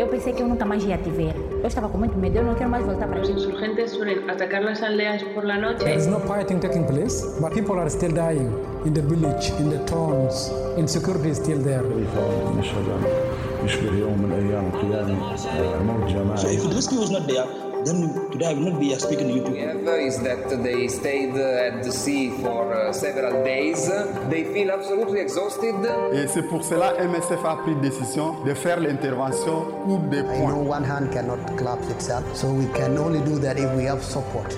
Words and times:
Eu 0.00 0.06
pensei 0.08 0.32
que 0.32 0.42
eu 0.42 0.48
nunca 0.48 0.64
mais 0.64 0.84
ia 0.84 0.98
te 0.98 1.10
ver. 1.10 1.34
Eu 1.62 1.66
estava 1.68 1.88
com 1.88 1.98
muito 1.98 2.16
medo, 2.18 2.36
eu 2.38 2.44
não 2.44 2.54
quero 2.54 2.70
mais 2.70 2.84
voltar 2.84 3.06
para 3.08 3.18
Los 3.18 3.28
aqui. 3.30 3.38
insurgentes 3.38 3.90
suelen 3.92 4.28
atacar 4.30 4.62
las 4.62 4.82
aldeas 4.82 5.22
por 5.34 5.44
la 5.44 5.56
noche. 5.58 5.78
There 5.84 5.96
is 5.96 6.06
no 6.06 6.20
fighting 6.20 6.58
taking 6.60 6.84
place, 6.84 7.16
but 7.40 7.52
people 7.52 7.76
are 7.78 7.90
still 7.90 8.12
dying 8.12 8.52
in 8.84 8.92
the 8.92 9.02
village, 9.02 9.50
in 9.58 9.70
the 9.70 9.78
towns. 9.86 10.50
Insecurity 10.76 11.30
is 11.30 11.38
still 11.38 11.58
there. 11.62 11.82
فورا 11.82 12.60
نشهد 12.60 12.86
أن 12.88 13.66
يشبه 13.66 13.98
يوم 13.98 14.18
من 14.22 14.32
أيام 14.32 14.64
القيامة 14.74 15.32
آه، 15.32 15.82
موت 15.82 16.08
So 16.10 16.12
جماعي 16.12 16.56
if 16.56 16.62
the 16.62 16.74
rescue 16.76 17.00
was 17.00 17.10
not 17.10 17.26
there, 17.26 17.46
then 17.85 18.29
today 18.31 18.47
I 18.51 18.53
will 18.53 18.71
not 18.71 18.79
be 18.79 18.93
uh, 18.93 18.99
speaking 18.99 19.27
to 19.29 19.33
you 19.33 19.43
people. 19.43 19.55
have 19.57 19.99
is 19.99 20.19
that 20.23 20.49
they 20.63 20.87
stayed 20.87 21.35
at 21.35 21.83
the 21.83 21.91
sea 21.91 22.29
for 22.41 22.73
uh, 22.73 22.93
several 22.93 23.43
days. 23.43 23.87
They 24.29 24.43
feel 24.53 24.71
absolutely 24.71 25.19
exhausted. 25.19 25.75
Et 26.13 26.27
c'est 26.27 26.43
pour 26.43 26.63
cela 26.63 26.93
MSF 26.99 27.43
a 27.45 27.55
pris 27.57 27.75
décision 27.75 28.43
de 28.43 28.53
faire 28.53 28.79
l'intervention 28.79 29.65
pour 29.85 29.99
des 30.09 30.19
I 30.19 30.21
know 30.21 30.55
points. 30.63 30.69
one 30.77 30.83
hand 30.83 31.11
cannot 31.11 31.39
clap 31.57 31.79
itself, 31.89 32.23
so 32.35 32.47
we 32.51 32.65
can 32.73 32.97
only 32.97 33.21
do 33.21 33.39
that 33.39 33.57
if 33.57 33.69
we 33.75 33.85
have 33.87 34.01
support. 34.03 34.51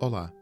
Olá, 0.00 0.32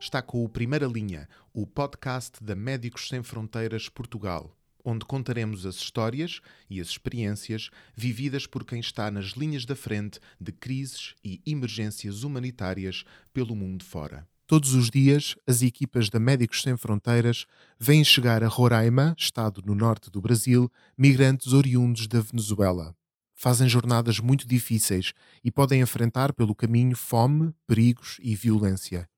está 0.00 0.20
com 0.22 0.44
o 0.44 0.48
Primeira 0.48 0.86
Linha, 0.86 1.28
o 1.52 1.66
podcast 1.66 2.42
da 2.42 2.54
Médicos 2.54 3.08
Sem 3.08 3.22
Fronteiras 3.22 3.88
Portugal, 3.88 4.50
onde 4.84 5.04
contaremos 5.04 5.64
as 5.64 5.76
histórias 5.76 6.40
e 6.68 6.80
as 6.80 6.88
experiências 6.88 7.70
vividas 7.96 8.46
por 8.46 8.64
quem 8.64 8.80
está 8.80 9.10
nas 9.10 9.28
linhas 9.30 9.64
da 9.64 9.74
frente 9.74 10.20
de 10.40 10.52
crises 10.52 11.14
e 11.24 11.40
emergências 11.46 12.22
humanitárias 12.22 13.04
pelo 13.32 13.56
mundo 13.56 13.84
fora. 13.84 14.26
Todos 14.46 14.74
os 14.74 14.90
dias, 14.90 15.34
as 15.46 15.62
equipas 15.62 16.10
da 16.10 16.20
Médicos 16.20 16.62
Sem 16.62 16.76
Fronteiras 16.76 17.46
vêm 17.80 18.04
chegar 18.04 18.44
a 18.44 18.48
Roraima, 18.48 19.14
estado 19.18 19.62
no 19.64 19.74
norte 19.74 20.10
do 20.10 20.20
Brasil, 20.20 20.70
migrantes 20.98 21.54
oriundos 21.54 22.06
da 22.06 22.20
Venezuela 22.20 22.94
fazem 23.34 23.68
jornadas 23.68 24.20
muito 24.20 24.46
difíceis 24.46 25.12
e 25.42 25.50
podem 25.50 25.80
enfrentar 25.80 26.32
pelo 26.32 26.54
caminho 26.54 26.96
fome, 26.96 27.52
perigos 27.66 28.18
e 28.22 28.34
violência, 28.34 29.08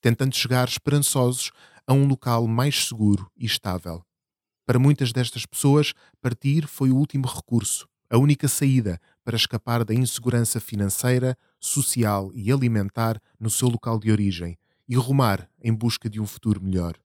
tentando 0.00 0.34
chegar 0.34 0.66
esperançosos 0.66 1.52
a 1.86 1.92
um 1.92 2.06
local 2.06 2.46
mais 2.46 2.88
seguro 2.88 3.30
e 3.36 3.46
estável. 3.46 4.05
Para 4.66 4.80
muitas 4.80 5.12
destas 5.12 5.46
pessoas, 5.46 5.94
partir 6.20 6.66
foi 6.66 6.90
o 6.90 6.96
último 6.96 7.28
recurso, 7.28 7.88
a 8.10 8.18
única 8.18 8.48
saída 8.48 9.00
para 9.24 9.36
escapar 9.36 9.84
da 9.84 9.94
insegurança 9.94 10.58
financeira, 10.58 11.38
social 11.60 12.32
e 12.34 12.50
alimentar 12.50 13.20
no 13.38 13.48
seu 13.48 13.68
local 13.68 13.98
de 14.00 14.10
origem 14.10 14.58
e 14.88 14.96
rumar 14.96 15.48
em 15.62 15.72
busca 15.72 16.10
de 16.10 16.20
um 16.20 16.26
futuro 16.26 16.60
melhor. 16.60 16.96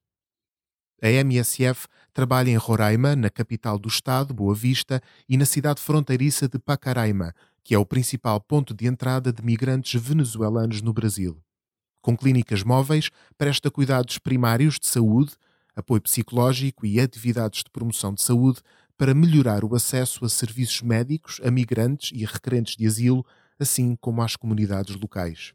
A 1.03 1.09
MSF 1.09 1.87
trabalha 2.13 2.49
em 2.49 2.57
Roraima, 2.57 3.15
na 3.15 3.29
capital 3.29 3.79
do 3.79 3.87
estado, 3.87 4.33
Boa 4.33 4.53
Vista, 4.53 5.01
e 5.27 5.37
na 5.37 5.45
cidade 5.45 5.81
fronteiriça 5.81 6.47
de 6.47 6.59
Pacaraima, 6.59 7.33
que 7.63 7.73
é 7.73 7.77
o 7.77 7.85
principal 7.85 8.39
ponto 8.39 8.73
de 8.73 8.87
entrada 8.87 9.31
de 9.31 9.43
migrantes 9.43 9.99
venezuelanos 9.99 10.81
no 10.81 10.93
Brasil. 10.93 11.41
Com 12.01 12.17
clínicas 12.17 12.63
móveis, 12.63 13.09
presta 13.37 13.69
cuidados 13.69 14.17
primários 14.17 14.79
de 14.79 14.87
saúde, 14.87 15.33
apoio 15.81 16.01
psicológico 16.01 16.85
e 16.85 16.99
atividades 16.99 17.63
de 17.63 17.69
promoção 17.69 18.13
de 18.13 18.21
saúde 18.21 18.61
para 18.97 19.13
melhorar 19.13 19.65
o 19.65 19.75
acesso 19.75 20.23
a 20.23 20.29
serviços 20.29 20.81
médicos 20.81 21.41
a 21.43 21.51
migrantes 21.51 22.11
e 22.13 22.23
requerentes 22.23 22.77
de 22.77 22.87
asilo, 22.87 23.25
assim 23.59 23.95
como 23.99 24.21
às 24.21 24.35
comunidades 24.35 24.95
locais. 24.95 25.53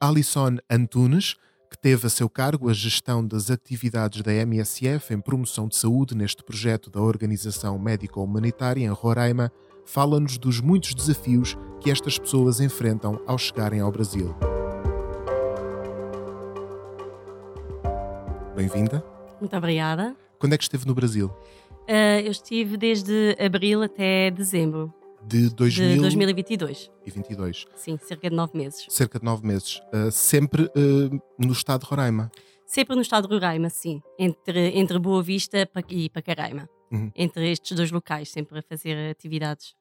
Alison 0.00 0.56
Antunes, 0.70 1.34
que 1.70 1.76
teve 1.76 2.06
a 2.06 2.10
seu 2.10 2.28
cargo 2.28 2.68
a 2.68 2.72
gestão 2.72 3.26
das 3.26 3.50
atividades 3.50 4.22
da 4.22 4.32
MSF 4.32 5.12
em 5.12 5.20
promoção 5.20 5.66
de 5.66 5.76
saúde 5.76 6.14
neste 6.14 6.44
projeto 6.44 6.88
da 6.88 7.00
Organização 7.00 7.78
Médico-Humanitária 7.78 8.84
em 8.84 8.88
Roraima, 8.88 9.50
fala-nos 9.84 10.38
dos 10.38 10.60
muitos 10.60 10.94
desafios 10.94 11.56
que 11.80 11.90
estas 11.90 12.18
pessoas 12.18 12.60
enfrentam 12.60 13.20
ao 13.26 13.36
chegarem 13.36 13.80
ao 13.80 13.90
Brasil. 13.90 14.34
Bem-vinda. 18.54 19.13
Muito 19.44 19.58
obrigada. 19.58 20.16
Quando 20.38 20.54
é 20.54 20.56
que 20.56 20.64
esteve 20.64 20.86
no 20.86 20.94
Brasil? 20.94 21.26
Uh, 21.82 22.24
eu 22.24 22.30
estive 22.30 22.78
desde 22.78 23.36
abril 23.38 23.82
até 23.82 24.30
dezembro 24.30 24.90
De 25.22 25.50
de 25.50 25.54
2022. 25.54 26.90
2022. 27.04 27.66
Sim, 27.76 27.98
cerca 27.98 28.30
de 28.30 28.34
nove 28.34 28.56
meses. 28.56 28.86
Cerca 28.88 29.18
de 29.18 29.24
nove 29.26 29.46
meses. 29.46 29.82
Uh, 29.92 30.10
sempre 30.10 30.62
uh, 30.62 31.22
no 31.38 31.52
estado 31.52 31.82
de 31.82 31.90
Roraima. 31.90 32.32
Sempre 32.64 32.96
no 32.96 33.02
estado 33.02 33.28
de 33.28 33.34
Roraima, 33.34 33.68
sim. 33.68 34.00
Entre, 34.18 34.78
entre 34.78 34.98
Boa 34.98 35.22
Vista 35.22 35.68
e 35.90 36.08
Pacaraima. 36.08 36.66
Uhum. 36.90 37.12
Entre 37.14 37.52
estes 37.52 37.76
dois 37.76 37.90
locais, 37.90 38.30
sempre 38.30 38.58
a 38.58 38.62
fazer 38.62 39.10
atividades. 39.10 39.74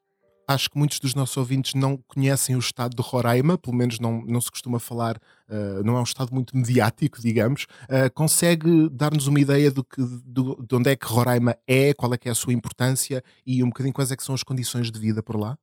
Acho 0.48 0.70
que 0.70 0.78
muitos 0.78 1.00
dos 1.00 1.16
nossos 1.16 1.38
ouvintes 1.38 1.74
não 1.74 1.98
conhecem 2.08 2.56
o 2.56 2.60
estado 2.60 2.96
de 2.96 3.02
Roraima, 3.02 3.58
pelo 3.58 3.76
menos 3.76 4.00
não, 4.00 4.22
não 4.26 4.42
se 4.42 4.52
costuma 4.52 4.80
falar, 4.80 5.16
uh, 5.50 5.84
não 5.86 5.96
é 5.96 6.00
um 6.00 6.04
estado 6.04 6.34
muito 6.34 6.56
mediático, 6.56 7.22
digamos. 7.22 7.64
Uh, 7.84 8.12
consegue 8.14 8.90
dar-nos 8.90 9.28
uma 9.28 9.40
ideia 9.40 9.72
do 9.72 9.84
que, 9.84 10.02
do- 10.26 10.62
de 10.68 10.76
onde 10.76 10.90
é 10.92 10.96
que 10.96 11.06
Roraima 11.06 11.56
é, 11.68 11.94
qual 11.94 12.14
é 12.14 12.18
que 12.18 12.28
é 12.28 12.32
a 12.32 12.36
sua 12.36 12.54
importância 12.54 13.24
e 13.46 13.64
um 13.64 13.68
bocadinho 13.68 13.94
quais 13.94 14.12
é 14.12 14.18
que 14.18 14.24
são 14.24 14.36
as 14.36 14.44
condições 14.44 14.92
de 14.92 15.00
vida 15.00 15.24
por 15.24 15.38
lá? 15.40 15.58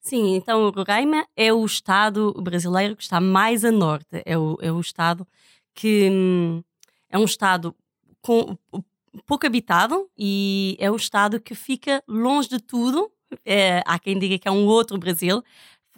Sim, 0.00 0.36
então 0.36 0.70
Roraima 0.70 1.26
é 1.36 1.52
o 1.52 1.64
estado 1.64 2.32
brasileiro 2.40 2.94
que 2.96 3.02
está 3.02 3.20
mais 3.20 3.64
a 3.64 3.72
norte. 3.72 4.22
É 4.24 4.38
o, 4.38 4.56
é 4.60 4.70
o 4.70 4.80
estado 4.80 5.26
que 5.74 6.08
hum, 6.10 6.62
é 7.10 7.18
um 7.18 7.24
estado 7.24 7.74
com, 8.22 8.56
pouco 9.26 9.46
habitado 9.46 10.08
e 10.16 10.76
é 10.78 10.90
um 10.90 10.96
estado 10.96 11.40
que 11.40 11.54
fica 11.54 12.02
longe 12.08 12.48
de 12.48 12.60
tudo. 12.60 13.10
É, 13.44 13.82
há 13.86 13.98
quem 13.98 14.18
diga 14.18 14.38
que 14.38 14.48
é 14.48 14.50
um 14.50 14.66
outro 14.66 14.96
Brasil, 14.98 15.42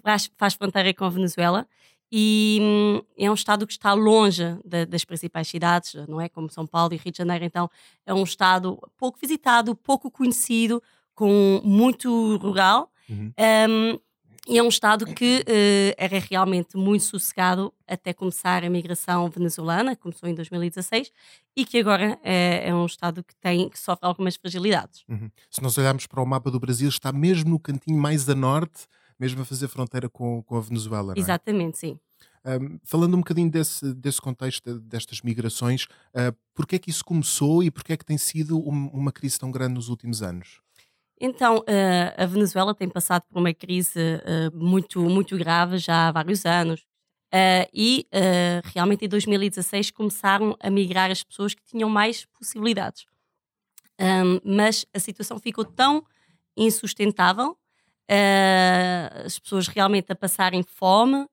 faz, 0.02 0.30
faz 0.36 0.54
fronteira 0.54 0.92
com 0.94 1.04
a 1.04 1.08
Venezuela 1.10 1.66
e 2.10 2.58
hum, 2.62 3.02
é 3.18 3.30
um 3.30 3.34
estado 3.34 3.66
que 3.66 3.72
está 3.72 3.92
longe 3.92 4.42
da- 4.64 4.84
das 4.86 5.04
principais 5.04 5.46
cidades, 5.48 5.94
não 6.08 6.20
é? 6.20 6.28
Como 6.28 6.48
São 6.50 6.66
Paulo 6.66 6.94
e 6.94 6.96
Rio 6.96 7.12
de 7.12 7.18
Janeiro. 7.18 7.44
Então 7.44 7.70
é 8.06 8.14
um 8.14 8.22
estado 8.22 8.78
pouco 8.96 9.18
visitado, 9.20 9.74
pouco 9.76 10.10
conhecido, 10.10 10.82
com 11.14 11.60
muito 11.64 12.36
rural. 12.38 12.90
Uhum. 13.10 13.32
Um, 13.38 13.98
e 14.48 14.58
é 14.58 14.62
um 14.62 14.68
Estado 14.68 15.04
que 15.06 15.44
eh, 15.46 15.94
era 15.98 16.18
realmente 16.18 16.76
muito 16.76 17.04
sossegado 17.04 17.72
até 17.86 18.12
começar 18.14 18.64
a 18.64 18.70
migração 18.70 19.28
venezuelana, 19.28 19.94
começou 19.94 20.28
em 20.28 20.34
2016, 20.34 21.10
e 21.56 21.64
que 21.64 21.78
agora 21.78 22.18
é, 22.22 22.68
é 22.68 22.74
um 22.74 22.86
Estado 22.86 23.22
que, 23.22 23.34
tem, 23.36 23.68
que 23.68 23.78
sofre 23.78 24.06
algumas 24.06 24.36
fragilidades. 24.36 25.04
Uhum. 25.08 25.30
Se 25.50 25.62
nós 25.62 25.76
olharmos 25.76 26.06
para 26.06 26.22
o 26.22 26.26
mapa 26.26 26.50
do 26.50 26.58
Brasil, 26.58 26.88
está 26.88 27.12
mesmo 27.12 27.50
no 27.50 27.60
cantinho 27.60 28.00
mais 28.00 28.28
a 28.28 28.34
norte, 28.34 28.86
mesmo 29.18 29.42
a 29.42 29.44
fazer 29.44 29.68
fronteira 29.68 30.08
com, 30.08 30.42
com 30.42 30.56
a 30.56 30.60
Venezuela. 30.60 31.08
não 31.08 31.14
é? 31.14 31.18
Exatamente, 31.18 31.78
sim. 31.78 31.98
Um, 32.44 32.78
falando 32.84 33.14
um 33.14 33.18
bocadinho 33.18 33.50
desse, 33.50 33.92
desse 33.94 34.20
contexto, 34.22 34.78
destas 34.80 35.20
migrações, 35.22 35.84
uh, 36.14 36.34
porquê 36.54 36.76
é 36.76 36.78
que 36.78 36.88
isso 36.88 37.04
começou 37.04 37.62
e 37.62 37.70
porquê 37.70 37.92
é 37.92 37.96
que 37.96 38.04
tem 38.04 38.16
sido 38.16 38.56
um- 38.58 38.88
uma 38.92 39.12
crise 39.12 39.38
tão 39.38 39.50
grande 39.50 39.74
nos 39.74 39.88
últimos 39.88 40.22
anos? 40.22 40.60
Então, 41.20 41.64
eh, 41.66 42.14
a 42.16 42.26
Venezuela 42.26 42.74
tem 42.74 42.88
passado 42.88 43.22
por 43.28 43.38
uma 43.38 43.52
crise 43.52 43.98
eh, 44.24 44.50
muito, 44.54 45.00
muito 45.02 45.36
grave 45.36 45.78
já 45.78 46.08
há 46.08 46.12
vários 46.12 46.46
anos. 46.46 46.84
Eh, 47.32 47.68
e 47.74 48.06
realmente 48.64 49.04
em 49.04 49.08
2016 49.08 49.90
começaram 49.90 50.56
a 50.60 50.70
migrar 50.70 51.10
as 51.10 51.22
pessoas 51.22 51.54
que 51.54 51.62
tinham 51.64 51.88
mais 51.90 52.24
possibilidades. 52.24 53.06
Mas 54.44 54.86
a 54.94 54.98
situação 54.98 55.38
ficou 55.38 55.64
tão 55.64 56.04
insustentável, 56.56 57.56
as 59.24 59.38
pessoas 59.38 59.68
realmente 59.68 60.10
a 60.12 60.16
passarem 60.16 60.62
fome, 60.62 61.26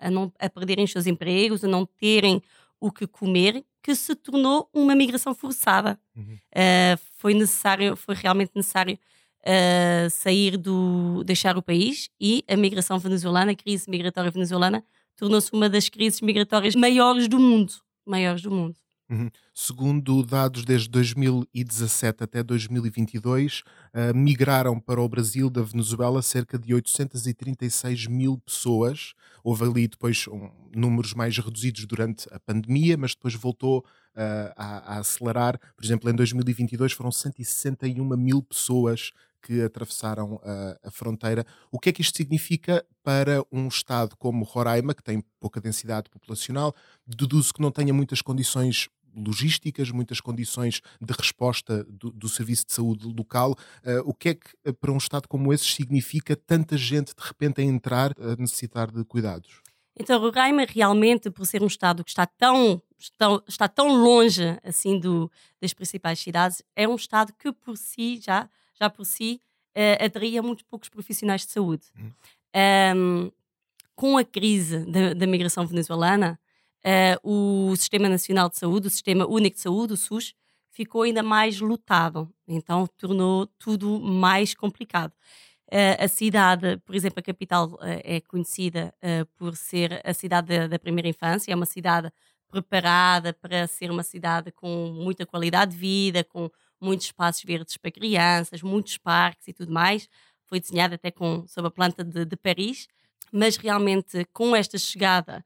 a, 0.00 0.10
não, 0.10 0.32
a 0.38 0.48
perderem 0.48 0.84
os 0.84 0.92
seus 0.92 1.06
empregos, 1.06 1.64
a 1.64 1.68
não 1.68 1.84
terem 1.84 2.42
o 2.80 2.90
que 2.90 3.06
comer, 3.06 3.64
que 3.82 3.94
se 3.94 4.14
tornou 4.14 4.68
uma 4.72 4.94
migração 4.94 5.34
forçada. 5.34 5.98
Uhum. 6.16 6.34
Uh, 6.34 7.00
foi 7.16 7.34
necessário, 7.34 7.96
foi 7.96 8.14
realmente 8.14 8.52
necessário 8.54 8.98
uh, 9.40 10.10
sair 10.10 10.56
do, 10.56 11.22
deixar 11.24 11.56
o 11.56 11.62
país 11.62 12.08
e 12.20 12.44
a 12.48 12.56
migração 12.56 12.98
venezuelana, 12.98 13.52
a 13.52 13.56
crise 13.56 13.88
migratória 13.88 14.30
venezuelana, 14.30 14.84
tornou-se 15.16 15.52
uma 15.52 15.68
das 15.68 15.88
crises 15.88 16.20
migratórias 16.20 16.74
maiores 16.74 17.28
do 17.28 17.38
mundo, 17.38 17.72
maiores 18.06 18.42
do 18.42 18.50
mundo. 18.50 18.76
Uhum. 19.10 19.28
Segundo 19.52 20.22
dados 20.24 20.64
desde 20.64 20.88
2017 20.88 22.22
até 22.22 22.44
2022, 22.44 23.58
uh, 23.58 24.16
migraram 24.16 24.78
para 24.78 25.00
o 25.00 25.08
Brasil 25.08 25.50
da 25.50 25.62
Venezuela 25.62 26.22
cerca 26.22 26.56
de 26.56 26.72
836 26.72 28.06
mil 28.06 28.38
pessoas. 28.38 29.14
Houve 29.42 29.64
ali 29.64 29.88
depois 29.88 30.28
um, 30.28 30.48
números 30.72 31.12
mais 31.12 31.36
reduzidos 31.36 31.86
durante 31.86 32.28
a 32.32 32.38
pandemia, 32.38 32.96
mas 32.96 33.12
depois 33.12 33.34
voltou 33.34 33.80
uh, 33.80 34.52
a, 34.56 34.94
a 34.94 34.98
acelerar. 35.00 35.58
Por 35.74 35.84
exemplo, 35.84 36.08
em 36.08 36.14
2022 36.14 36.92
foram 36.92 37.10
161 37.10 38.16
mil 38.16 38.40
pessoas 38.42 39.10
que 39.42 39.62
atravessaram 39.62 40.34
uh, 40.34 40.40
a 40.84 40.90
fronteira. 40.90 41.44
O 41.70 41.78
que 41.78 41.88
é 41.88 41.92
que 41.92 42.02
isto 42.02 42.16
significa 42.16 42.84
para 43.02 43.42
um 43.50 43.68
Estado 43.68 44.16
como 44.16 44.44
Roraima, 44.44 44.94
que 44.94 45.02
tem 45.02 45.24
pouca 45.40 45.60
densidade 45.60 46.10
populacional? 46.10 46.74
Deduzo 47.06 47.54
que 47.54 47.62
não 47.62 47.70
tenha 47.70 47.92
muitas 47.92 48.20
condições 48.20 48.88
logísticas, 49.14 49.90
muitas 49.90 50.20
condições 50.20 50.80
de 51.00 51.12
resposta 51.12 51.84
do, 51.84 52.10
do 52.10 52.28
serviço 52.28 52.66
de 52.66 52.72
saúde 52.72 53.06
local. 53.06 53.52
Uh, 53.84 54.00
o 54.04 54.14
que 54.14 54.30
é 54.30 54.34
que 54.34 54.72
para 54.80 54.92
um 54.92 54.96
Estado 54.96 55.28
como 55.28 55.52
esse 55.52 55.64
significa 55.64 56.36
tanta 56.36 56.76
gente 56.76 57.14
de 57.14 57.22
repente 57.22 57.60
a 57.60 57.64
entrar 57.64 58.12
a 58.18 58.36
necessitar 58.36 58.90
de 58.90 59.04
cuidados? 59.04 59.60
Então, 59.98 60.18
Roraima 60.20 60.64
realmente, 60.64 61.30
por 61.30 61.46
ser 61.46 61.62
um 61.62 61.66
Estado 61.66 62.02
que 62.02 62.10
está 62.10 62.26
tão, 62.26 62.80
está, 62.98 63.26
está 63.46 63.68
tão 63.68 63.88
longe 63.88 64.58
assim 64.64 64.98
do, 64.98 65.30
das 65.60 65.74
principais 65.74 66.18
cidades, 66.18 66.62
é 66.74 66.88
um 66.88 66.94
Estado 66.94 67.32
que 67.38 67.52
por 67.52 67.76
si, 67.76 68.18
já, 68.18 68.48
já 68.78 68.88
por 68.88 69.04
si, 69.04 69.40
uh, 69.76 70.04
atraía 70.04 70.42
muito 70.42 70.64
poucos 70.64 70.88
profissionais 70.88 71.44
de 71.44 71.52
saúde. 71.52 71.84
Hum. 71.98 72.12
Um, 72.96 73.32
com 73.94 74.16
a 74.16 74.24
crise 74.24 74.86
da, 74.86 75.12
da 75.12 75.26
migração 75.26 75.66
venezuelana, 75.66 76.40
uh, 76.84 77.70
o 77.70 77.76
Sistema 77.76 78.08
Nacional 78.08 78.48
de 78.48 78.56
Saúde, 78.56 78.86
o 78.86 78.90
Sistema 78.90 79.26
Único 79.26 79.56
de 79.56 79.62
Saúde, 79.62 79.92
o 79.94 79.96
SUS, 79.96 80.34
ficou 80.70 81.02
ainda 81.02 81.22
mais 81.22 81.60
lotado. 81.60 82.32
Então 82.46 82.86
tornou 82.96 83.46
tudo 83.58 84.00
mais 84.00 84.54
complicado. 84.54 85.12
Uh, 85.68 86.04
a 86.04 86.08
cidade, 86.08 86.78
por 86.78 86.94
exemplo, 86.94 87.20
a 87.20 87.22
capital 87.22 87.74
uh, 87.74 87.78
é 88.02 88.20
conhecida 88.20 88.92
por 89.36 89.56
ser 89.56 90.00
a 90.04 90.12
cidade 90.12 90.48
da, 90.48 90.66
da, 90.66 90.78
primeira 90.78 91.08
infância, 91.08 91.52
é 91.52 91.54
uma 91.54 91.66
cidade 91.66 92.10
preparada 92.50 93.32
para 93.32 93.66
ser 93.68 93.90
uma 93.90 94.02
cidade 94.02 94.50
com 94.50 94.90
muita 94.92 95.24
qualidade 95.24 95.72
de 95.72 95.76
vida, 95.76 96.24
com 96.24 96.50
muitos 96.80 97.06
espaços 97.06 97.44
verdes 97.44 97.76
para 97.76 97.90
crianças, 97.90 98.62
muitos 98.62 98.98
parques 98.98 99.46
e 99.46 99.52
tudo 99.52 99.72
mais. 99.72 100.08
Foi 100.46 100.58
desenhada 100.58 100.96
até 100.96 101.12
com, 101.12 101.46
sob 101.46 101.68
a 101.68 101.70
planta 101.70 102.02
de, 102.02 102.24
de 102.24 102.36
Paris, 102.36 102.88
mas 103.32 103.56
realmente 103.56 104.24
com 104.32 104.56
esta 104.56 104.76
chegada 104.76 105.44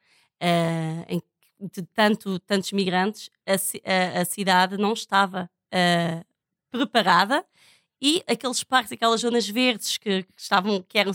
em, 1.09 1.23
de 1.61 1.83
tanto, 1.95 2.39
tantos 2.41 2.73
migrantes, 2.73 3.31
a, 3.47 3.53
a, 3.53 4.23
a 4.23 4.25
cidade 4.25 4.77
não 4.77 4.93
estava 4.93 5.51
preparada 6.71 7.45
e 8.07 8.23
aqueles 8.27 8.63
parques, 8.63 8.93
aquelas 8.93 9.23
zonas 9.23 9.49
verdes 9.49 9.97
que, 9.97 10.25
que 10.25 10.33
estavam, 10.37 10.83
que 10.83 10.99
eram 10.99 11.13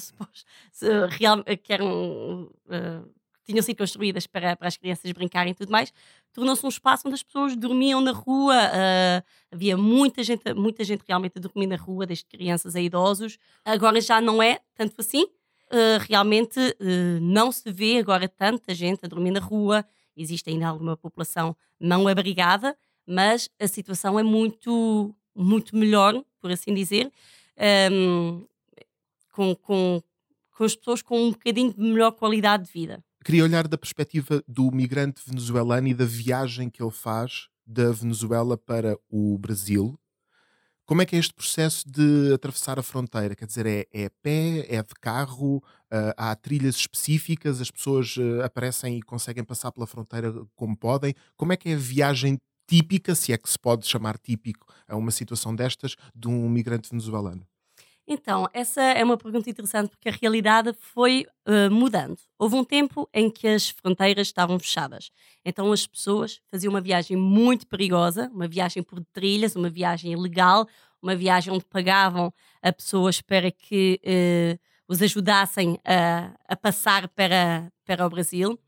real, 1.09 1.43
que 1.43 1.71
eram, 1.71 2.49
uh, 2.65 3.13
tinham 3.45 3.61
sido 3.61 3.77
construídas 3.77 4.25
para, 4.25 4.55
para 4.55 4.67
as 4.67 4.75
crianças 4.75 5.11
brincarem 5.11 5.51
e 5.51 5.55
tudo 5.55 5.71
mais, 5.71 5.93
tornou-se 6.33 6.65
um 6.65 6.69
espaço 6.69 7.07
onde 7.07 7.13
as 7.13 7.21
pessoas 7.21 7.55
dormiam 7.55 8.01
na 8.01 8.11
rua, 8.11 8.55
uh, 8.55 9.23
havia 9.51 9.77
muita 9.77 10.23
gente, 10.23 10.51
muita 10.55 10.83
gente 10.83 11.03
realmente 11.07 11.37
a 11.37 11.39
dormir 11.39 11.67
na 11.67 11.75
rua, 11.75 12.07
desde 12.07 12.25
crianças 12.25 12.75
a 12.75 12.81
idosos. 12.81 13.37
Agora 13.63 14.01
já 14.01 14.19
não 14.19 14.41
é 14.41 14.59
tanto 14.73 14.95
assim, 14.99 15.27
uh, 15.71 16.03
realmente 16.07 16.59
não 17.21 17.51
se 17.51 17.71
vê 17.71 17.97
agora 17.97 18.27
tanta 18.27 18.73
gente 18.73 18.99
a 19.03 19.07
dormir 19.07 19.31
na 19.31 19.39
rua, 19.39 19.85
existe 20.15 20.49
ainda 20.49 20.67
alguma 20.67 20.97
população 20.97 21.55
não 21.79 22.07
abrigada, 22.07 22.77
mas 23.07 23.49
a 23.59 23.67
situação 23.67 24.19
é 24.19 24.23
muito, 24.23 25.15
muito 25.35 25.75
melhor 25.75 26.23
por 26.41 26.51
assim 26.51 26.73
dizer, 26.73 27.11
um, 27.91 28.45
com, 29.31 29.55
com, 29.55 30.01
com 30.55 30.63
as 30.63 30.75
pessoas 30.75 31.01
com 31.01 31.27
um 31.27 31.31
bocadinho 31.31 31.73
de 31.73 31.79
melhor 31.79 32.11
qualidade 32.11 32.65
de 32.65 32.71
vida. 32.71 33.03
Queria 33.23 33.43
olhar 33.43 33.67
da 33.67 33.77
perspectiva 33.77 34.43
do 34.47 34.71
migrante 34.71 35.21
venezuelano 35.25 35.87
e 35.87 35.93
da 35.93 36.05
viagem 36.05 36.69
que 36.69 36.81
ele 36.81 36.91
faz 36.91 37.49
da 37.65 37.91
Venezuela 37.91 38.57
para 38.57 38.97
o 39.09 39.37
Brasil. 39.37 39.99
Como 40.89 41.03
é 41.03 41.05
que 41.05 41.15
é 41.15 41.19
este 41.19 41.35
processo 41.35 41.87
de 41.87 42.33
atravessar 42.33 42.79
a 42.79 42.81
fronteira? 42.81 43.35
Quer 43.35 43.45
dizer, 43.45 43.67
é, 43.67 43.85
é 43.93 44.09
pé, 44.23 44.65
é 44.67 44.81
de 44.81 44.95
carro, 44.99 45.57
uh, 45.57 46.13
há 46.17 46.35
trilhas 46.35 46.77
específicas, 46.77 47.61
as 47.61 47.69
pessoas 47.69 48.17
uh, 48.17 48.41
aparecem 48.43 48.97
e 48.97 49.01
conseguem 49.03 49.43
passar 49.43 49.71
pela 49.71 49.85
fronteira 49.85 50.33
como 50.55 50.75
podem. 50.75 51.13
Como 51.37 51.53
é 51.53 51.57
que 51.57 51.69
é 51.69 51.75
a 51.75 51.77
viagem 51.77 52.39
típica, 52.67 53.13
se 53.13 53.31
é 53.31 53.37
que 53.37 53.47
se 53.47 53.59
pode 53.59 53.85
chamar 53.85 54.17
típico 54.17 54.65
a 54.87 54.95
uma 54.95 55.11
situação 55.11 55.55
destas, 55.55 55.95
de 56.15 56.27
um 56.27 56.49
migrante 56.49 56.89
venezuelano? 56.89 57.45
Então, 58.11 58.49
essa 58.53 58.81
é 58.81 59.03
uma 59.03 59.15
pergunta 59.15 59.51
interessante 59.51 59.91
porque 59.91 60.09
a 60.09 60.11
realidade 60.11 60.73
foi 60.73 61.27
uh, 61.47 61.71
mudando. 61.71 62.17
Houve 62.39 62.55
um 62.55 62.63
tempo 62.63 63.07
em 63.13 63.29
que 63.29 63.47
as 63.47 63.69
fronteiras 63.69 64.25
estavam 64.25 64.57
fechadas. 64.57 65.11
Então 65.45 65.71
as 65.71 65.85
pessoas 65.85 66.41
faziam 66.49 66.71
uma 66.71 66.81
viagem 66.81 67.15
muito 67.15 67.67
perigosa, 67.67 68.27
uma 68.33 68.47
viagem 68.47 68.81
por 68.81 68.99
trilhas, 69.13 69.55
uma 69.55 69.69
viagem 69.69 70.11
ilegal, 70.11 70.67
uma 70.99 71.15
viagem 71.15 71.53
onde 71.53 71.65
pagavam 71.65 72.33
a 72.63 72.73
pessoas 72.73 73.21
para 73.21 73.51
que 73.51 74.01
uh, 74.03 74.59
os 74.87 75.03
ajudassem 75.03 75.79
a, 75.85 76.31
a 76.47 76.55
passar 76.55 77.07
para, 77.09 77.71
para 77.85 78.07
o 78.07 78.09
Brasil, 78.09 78.59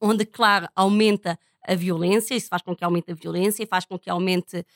onde, 0.00 0.26
claro, 0.26 0.66
aumenta 0.74 1.38
a 1.64 1.76
violência, 1.76 2.34
isso 2.34 2.48
faz 2.48 2.62
com 2.62 2.74
que 2.74 2.82
aumente 2.82 3.12
a 3.12 3.14
violência, 3.14 3.64
faz 3.64 3.84
com 3.84 3.96
que 3.96 4.10
aumente 4.10 4.66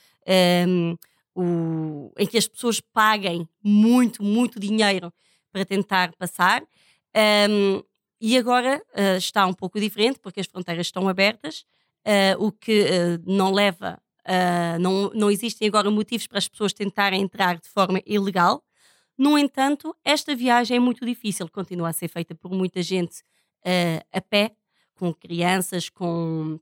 um, 0.68 0.96
o, 1.36 2.10
em 2.18 2.26
que 2.26 2.38
as 2.38 2.48
pessoas 2.48 2.80
paguem 2.80 3.46
muito, 3.62 4.22
muito 4.22 4.58
dinheiro 4.58 5.12
para 5.52 5.64
tentar 5.64 6.12
passar. 6.16 6.62
Um, 7.50 7.82
e 8.20 8.38
agora 8.38 8.82
uh, 8.94 9.16
está 9.18 9.46
um 9.46 9.52
pouco 9.52 9.78
diferente, 9.78 10.18
porque 10.18 10.40
as 10.40 10.46
fronteiras 10.46 10.86
estão 10.86 11.06
abertas, 11.08 11.64
uh, 12.06 12.44
o 12.44 12.50
que 12.50 12.82
uh, 12.82 13.22
não 13.26 13.52
leva, 13.52 14.00
não, 14.80 15.08
não 15.14 15.30
existem 15.30 15.68
agora 15.68 15.88
motivos 15.88 16.26
para 16.26 16.38
as 16.38 16.48
pessoas 16.48 16.72
tentarem 16.72 17.22
entrar 17.22 17.60
de 17.60 17.68
forma 17.68 18.02
ilegal. 18.04 18.60
No 19.16 19.38
entanto, 19.38 19.94
esta 20.04 20.34
viagem 20.34 20.78
é 20.78 20.80
muito 20.80 21.06
difícil, 21.06 21.48
continua 21.48 21.90
a 21.90 21.92
ser 21.92 22.08
feita 22.08 22.34
por 22.34 22.50
muita 22.50 22.82
gente 22.82 23.22
a 24.12 24.20
pé, 24.20 24.50
com 24.96 25.14
crianças, 25.14 25.88
com 25.88 26.58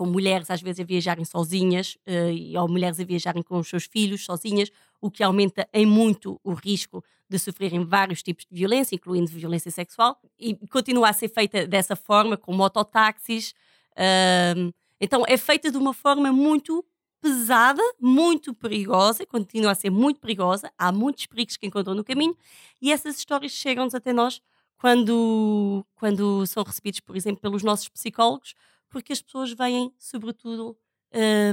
com 0.00 0.06
mulheres 0.06 0.50
às 0.50 0.62
vezes 0.62 0.80
a 0.80 0.84
viajarem 0.84 1.26
sozinhas 1.26 1.98
uh, 2.06 2.58
ou 2.58 2.66
mulheres 2.66 2.98
a 2.98 3.04
viajarem 3.04 3.42
com 3.42 3.58
os 3.58 3.68
seus 3.68 3.84
filhos 3.84 4.24
sozinhas, 4.24 4.70
o 4.98 5.10
que 5.10 5.22
aumenta 5.22 5.68
em 5.74 5.84
muito 5.84 6.40
o 6.42 6.54
risco 6.54 7.04
de 7.28 7.38
sofrerem 7.38 7.84
vários 7.84 8.22
tipos 8.22 8.46
de 8.50 8.56
violência, 8.56 8.94
incluindo 8.94 9.30
violência 9.30 9.70
sexual, 9.70 10.18
e 10.38 10.54
continua 10.68 11.10
a 11.10 11.12
ser 11.12 11.28
feita 11.28 11.66
dessa 11.66 11.94
forma, 11.94 12.38
com 12.38 12.50
mototáxis. 12.54 13.50
Uh, 13.90 14.72
então 14.98 15.22
é 15.28 15.36
feita 15.36 15.70
de 15.70 15.76
uma 15.76 15.92
forma 15.92 16.32
muito 16.32 16.82
pesada, 17.20 17.82
muito 18.00 18.54
perigosa, 18.54 19.26
continua 19.26 19.72
a 19.72 19.74
ser 19.74 19.90
muito 19.90 20.18
perigosa, 20.18 20.72
há 20.78 20.90
muitos 20.90 21.26
perigos 21.26 21.58
que 21.58 21.66
encontram 21.66 21.94
no 21.94 22.02
caminho, 22.02 22.34
e 22.80 22.90
essas 22.90 23.18
histórias 23.18 23.52
chegam-nos 23.52 23.94
até 23.94 24.14
nós 24.14 24.40
quando, 24.78 25.84
quando 25.94 26.46
são 26.46 26.62
recebidos, 26.62 27.00
por 27.00 27.18
exemplo, 27.18 27.42
pelos 27.42 27.62
nossos 27.62 27.90
psicólogos, 27.90 28.54
porque 28.90 29.12
as 29.12 29.22
pessoas 29.22 29.52
vêm, 29.52 29.92
sobretudo, 29.98 30.76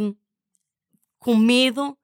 um, 0.02 0.16
com 1.20 1.36
medo, 1.36 1.98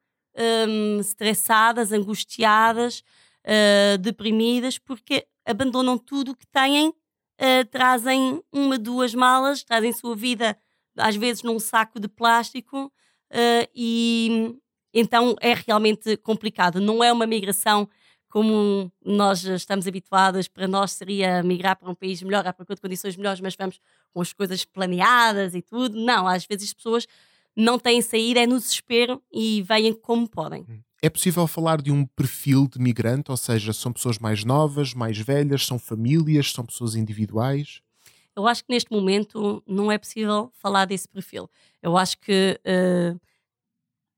um, 0.67 0.99
estressadas, 0.99 1.91
angustiadas, 1.91 3.03
uh, 3.43 3.97
deprimidas, 3.97 4.77
porque 4.77 5.27
abandonam 5.45 5.97
tudo 5.97 6.31
o 6.31 6.35
que 6.35 6.47
têm, 6.47 6.89
uh, 6.89 7.65
trazem 7.69 8.41
uma, 8.51 8.77
duas 8.77 9.13
malas, 9.13 9.63
trazem 9.63 9.91
sua 9.91 10.15
vida, 10.15 10.57
às 10.97 11.15
vezes, 11.15 11.43
num 11.43 11.59
saco 11.59 11.99
de 11.99 12.07
plástico, 12.07 12.85
uh, 12.85 13.69
e 13.75 14.55
então 14.93 15.35
é 15.41 15.53
realmente 15.53 16.15
complicado. 16.17 16.79
Não 16.79 17.03
é 17.03 17.11
uma 17.11 17.25
migração 17.25 17.89
como 18.33 18.91
nós 19.05 19.43
estamos 19.43 19.85
habituados, 19.85 20.47
para 20.47 20.67
nós 20.67 20.93
seria 20.93 21.43
migrar 21.43 21.77
para 21.77 21.87
um 21.87 21.93
país 21.93 22.19
melhor, 22.23 22.47
à 22.47 22.51
procura 22.51 22.73
de 22.73 22.81
condições 22.81 23.15
melhores, 23.15 23.39
mas 23.39 23.55
vamos 23.55 23.79
com 24.11 24.21
as 24.21 24.33
coisas 24.33 24.65
planeadas 24.65 25.53
e 25.53 25.61
tudo. 25.61 26.03
Não, 26.03 26.27
às 26.27 26.43
vezes 26.43 26.69
as 26.69 26.73
pessoas 26.73 27.05
não 27.55 27.77
têm 27.77 28.01
saída, 28.01 28.39
é 28.39 28.47
no 28.47 28.57
desespero 28.57 29.21
e 29.31 29.61
vêm 29.61 29.93
como 29.93 30.27
podem. 30.27 30.65
Hum. 30.67 30.79
É 30.99 31.11
possível 31.11 31.45
falar 31.45 31.79
de 31.79 31.91
um 31.91 32.07
perfil 32.07 32.67
de 32.67 32.79
migrante, 32.79 33.29
ou 33.29 33.37
seja, 33.37 33.71
são 33.71 33.93
pessoas 33.93 34.17
mais 34.17 34.43
novas, 34.43 34.95
mais 34.95 35.19
velhas, 35.19 35.67
são 35.67 35.77
famílias, 35.77 36.51
são 36.51 36.65
pessoas 36.65 36.95
individuais? 36.95 37.81
Eu 38.35 38.47
acho 38.47 38.63
que 38.63 38.73
neste 38.73 38.91
momento 38.91 39.61
não 39.67 39.91
é 39.91 39.97
possível 39.99 40.51
falar 40.55 40.85
desse 40.85 41.07
perfil. 41.07 41.47
Eu 41.83 41.95
acho 41.95 42.17
que 42.17 42.59
uh, 42.65 43.21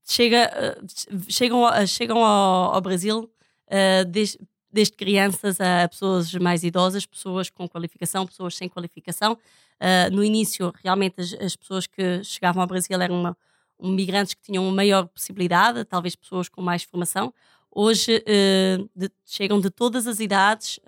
chega, 0.05 0.79
uh, 0.81 1.19
chegam, 1.27 1.65
uh, 1.65 1.85
chegam 1.85 2.23
ao, 2.23 2.75
ao 2.75 2.79
Brasil 2.79 3.29
uh, 3.67 4.05
desde, 4.05 4.39
desde, 4.71 4.95
crianças 4.95 5.59
a 5.59 5.87
pessoas 5.87 6.33
mais 6.35 6.63
idosas, 6.63 7.05
pessoas 7.05 7.49
com 7.49 7.67
qualificação, 7.67 8.25
pessoas 8.25 8.55
sem 8.55 8.69
qualificação. 8.69 9.33
Uh, 9.33 10.13
no 10.13 10.23
início, 10.23 10.73
realmente, 10.83 11.19
as, 11.19 11.33
as, 11.33 11.55
pessoas 11.55 11.87
que 11.87 12.23
chegavam 12.23 12.61
ao 12.61 12.67
Brasil 12.67 12.99
eram 12.99 13.19
uma, 13.19 13.37
um, 13.79 13.91
migrantes 13.91 14.33
que 14.33 14.41
tinham 14.41 14.63
maior 14.71 15.07
possibilidade, 15.07 15.83
talvez 15.85 16.15
pessoas 16.15 16.49
com 16.49 16.61
mais 16.61 16.83
formação. 16.83 17.33
Hoje 17.71 18.17
uh, 18.17 18.89
de, 18.95 19.11
chegam 19.25 19.59
de 19.59 19.69
todas 19.69 20.07
as 20.07 20.19
idades 20.19 20.79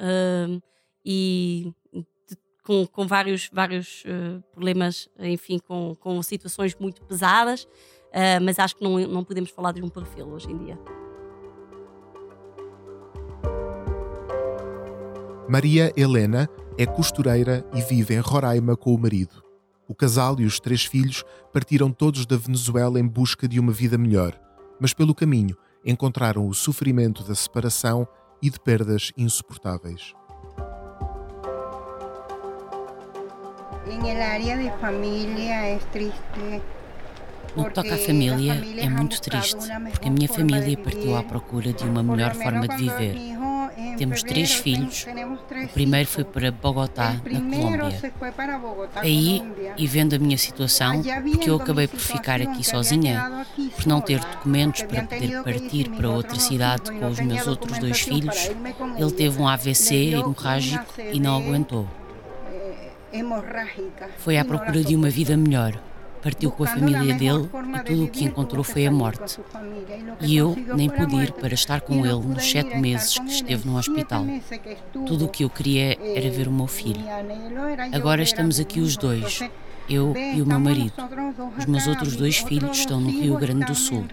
e 1.05 1.72
com, 2.63 2.86
com, 2.86 3.07
vários, 3.07 3.50
vários 3.51 4.03
problemas, 4.51 5.07
enfim, 5.19 5.57
com, 5.57 5.96
com 5.96 6.22
situações 6.22 6.75
muito 6.75 7.01
pesadas, 7.03 7.65
mas 8.41 8.60
acho 8.60 8.75
que 8.75 8.84
não, 8.84 9.00
não 9.00 9.24
podemos 9.24 9.50
falar 9.51 9.72
de 9.72 9.81
um 9.81 9.88
perfil 9.88 10.27
hoje 10.27 10.51
em 10.51 10.57
dia. 10.57 11.06
Maria 15.50 15.94
Helena 15.96 16.50
é 16.77 16.86
costureira 16.86 17.66
e 17.74 17.82
vive 17.82 18.13
em 18.13 18.20
Roraima 18.20 18.75
com 18.75 18.94
o 18.94 19.00
marido. 19.00 19.42
O 19.88 19.96
casal 19.96 20.38
e 20.42 20.46
os 20.46 20.60
três 20.60 20.84
filhos 20.84 21.24
partiram 21.54 21.89
todos 21.89 22.25
da 22.25 22.36
Venezuela 22.36 23.00
em 23.00 23.08
busca 23.08 23.48
de 23.48 23.58
uma 23.58 23.72
vida 23.72 23.98
melhor, 23.98 24.38
mas 24.77 24.94
pelo 24.94 25.16
caminho 25.16 25.56
encontraram 25.86 26.46
o 26.50 26.54
sofrimento 26.54 27.24
da 27.24 27.34
separação 27.34 28.06
e 28.42 28.50
de 28.50 28.60
perdas 28.60 29.13
insuportáveis. 29.18 30.13
No 37.56 37.66
que 37.66 37.74
toca 37.74 37.96
à 37.96 37.98
família, 37.98 38.54
é 38.77 38.89
muito 38.89 39.22
triste, 39.22 39.56
porque 39.92 40.10
a 40.10 40.12
minha 40.12 40.27
família 40.27 40.77
partiu 40.77 41.16
à 41.16 41.24
procura 41.24 41.72
de 41.72 41.86
uma 41.86 42.04
melhor 42.04 42.36
forma 42.36 42.68
de 42.68 42.75
viver. 42.75 43.37
Temos 43.98 44.24
três 44.24 44.54
filhos. 44.54 45.06
O 45.66 45.68
primeiro 45.70 46.08
foi 46.08 46.24
para 46.24 46.51
Bogotá, 46.51 47.16
na 47.25 47.42
Colômbia. 47.42 48.13
Aí, 48.96 49.44
e 49.77 49.88
vendo 49.88 50.16
a 50.16 50.20
minha 50.20 50.38
situação, 50.38 51.01
porque 51.32 51.50
eu 51.50 51.56
acabei 51.56 51.88
por 51.88 52.00
ficar 52.00 52.42
aqui 52.42 52.63
sozinha, 52.63 53.46
por 53.75 53.88
não 53.88 54.01
ter 54.01 54.20
documentos 54.20 54.84
para 54.84 55.04
poder 55.04 55.44
partir 55.44 55.89
para 55.89 56.10
outra 56.10 56.39
cidade 56.39 56.92
com 56.92 57.08
os 57.08 57.20
meus 57.20 57.48
outros 57.48 57.77
dois 57.80 58.00
filhos, 58.01 58.50
ele 58.98 59.12
teve 59.12 59.42
um 59.42 59.48
AVC 59.48 60.13
hemorrágico 60.13 60.86
e 61.12 61.20
não 61.20 61.38
aguentou. 61.38 61.88
Foi 64.18 64.38
à 64.38 64.46
procura 64.46 64.84
de 64.84 64.96
uma 64.96 65.10
vida 65.10 65.36
melhor. 65.36 65.80
Partiu 66.27 66.51
com 66.51 66.65
a 66.65 66.67
família 66.67 67.15
dele 67.15 67.50
e 67.79 67.84
tudo 67.86 68.03
o 68.03 68.07
que 68.10 68.25
encontrou 68.25 68.62
foi 68.62 68.86
a 68.86 68.91
morte. 68.91 69.39
E 70.19 70.36
eu 70.36 70.57
nem 70.75 70.89
pude 70.89 71.15
ir 71.15 71.31
para 71.31 71.53
estar 71.53 71.79
com 71.79 72.05
ele 72.05 72.19
nos 72.19 72.51
sete 72.51 72.77
meses 72.77 73.17
que 73.17 73.31
esteve 73.31 73.65
no 73.65 73.77
hospital. 73.77 74.25
Tudo 74.91 75.24
o 75.24 75.29
que 75.29 75.46
eu 75.46 75.50
queria 75.50 75.98
era 76.17 76.29
ver 76.29 76.50
o 76.50 76.51
meu 76.51 76.67
filho. 76.67 77.00
Agora 77.93 78.22
estamos 78.22 78.60
aqui 78.60 78.81
os 78.81 78.98
dois, 78.98 79.39
eu 79.89 80.13
e 80.17 80.41
o 80.41 80.46
meu 80.46 80.60
marido. 80.60 80.91
Os 81.57 81.65
meus 81.65 81.88
outros 81.88 82.17
dois 82.17 82.39
filhos 82.39 82.77
estão 82.77 83.00
no 83.00 83.10
Rio 83.10 83.38
Grande 83.38 83.63
do 83.63 83.75
Sul. 83.75 84.03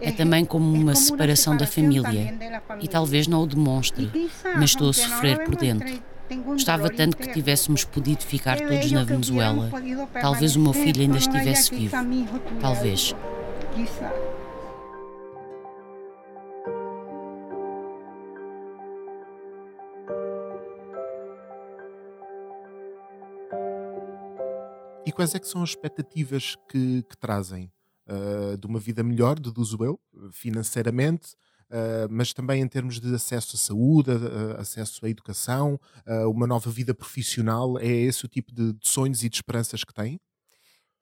É 0.00 0.10
também 0.10 0.44
como 0.44 0.66
uma 0.66 0.96
separação 0.96 1.56
da 1.56 1.64
família, 1.64 2.36
e 2.80 2.88
talvez 2.88 3.28
não 3.28 3.44
o 3.44 3.46
demonstre, 3.46 4.10
mas 4.56 4.70
estou 4.70 4.90
a 4.90 4.92
sofrer 4.92 5.44
por 5.44 5.54
dentro. 5.54 6.02
Gostava 6.44 6.88
tanto 6.90 7.16
que 7.16 7.32
tivéssemos 7.32 7.84
podido 7.84 8.22
ficar 8.22 8.58
todos 8.58 8.90
na 8.90 9.04
Venezuela. 9.04 9.70
Talvez 10.20 10.56
o 10.56 10.60
meu 10.60 10.72
filho 10.72 11.02
ainda 11.02 11.18
estivesse 11.18 11.74
vivo. 11.74 11.96
Talvez. 12.60 13.14
E 25.06 25.12
quais 25.12 25.34
é 25.34 25.38
que 25.38 25.46
são 25.46 25.62
as 25.62 25.70
expectativas 25.70 26.56
que, 26.70 27.02
que 27.02 27.16
trazem 27.18 27.70
uh, 28.08 28.56
de 28.56 28.66
uma 28.66 28.78
vida 28.78 29.02
melhor, 29.02 29.38
deduzo 29.38 29.84
eu, 29.84 30.00
financeiramente, 30.32 31.36
Uh, 31.74 32.06
mas 32.08 32.32
também 32.32 32.62
em 32.62 32.68
termos 32.68 33.00
de 33.00 33.12
acesso 33.12 33.56
à 33.56 33.58
saúde, 33.58 34.12
acesso 34.58 35.04
à 35.04 35.08
educação, 35.08 35.74
uh, 36.06 36.30
uma 36.30 36.46
nova 36.46 36.70
vida 36.70 36.94
profissional. 36.94 37.76
É 37.80 37.88
esse 37.88 38.24
o 38.24 38.28
tipo 38.28 38.54
de, 38.54 38.74
de 38.74 38.88
sonhos 38.88 39.24
e 39.24 39.28
de 39.28 39.34
esperanças 39.34 39.82
que 39.82 39.92
têm? 39.92 40.20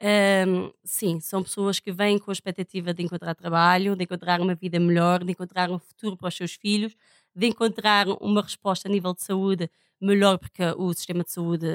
Um, 0.02 0.72
sim, 0.82 1.20
são 1.20 1.42
pessoas 1.42 1.78
que 1.78 1.92
vêm 1.92 2.18
com 2.18 2.30
a 2.30 2.32
expectativa 2.32 2.94
de 2.94 3.02
encontrar 3.02 3.34
trabalho, 3.34 3.94
de 3.94 4.04
encontrar 4.04 4.40
uma 4.40 4.54
vida 4.54 4.80
melhor, 4.80 5.22
de 5.22 5.30
encontrar 5.30 5.70
um 5.70 5.78
futuro 5.78 6.16
para 6.16 6.28
os 6.28 6.34
seus 6.34 6.54
filhos, 6.54 6.96
de 7.36 7.46
encontrar 7.46 8.08
uma 8.08 8.40
resposta 8.40 8.88
a 8.88 8.90
nível 8.90 9.12
de 9.12 9.22
saúde 9.22 9.70
melhor, 10.00 10.38
porque 10.38 10.64
o 10.78 10.92
sistema 10.94 11.22
de 11.22 11.30
saúde 11.30 11.66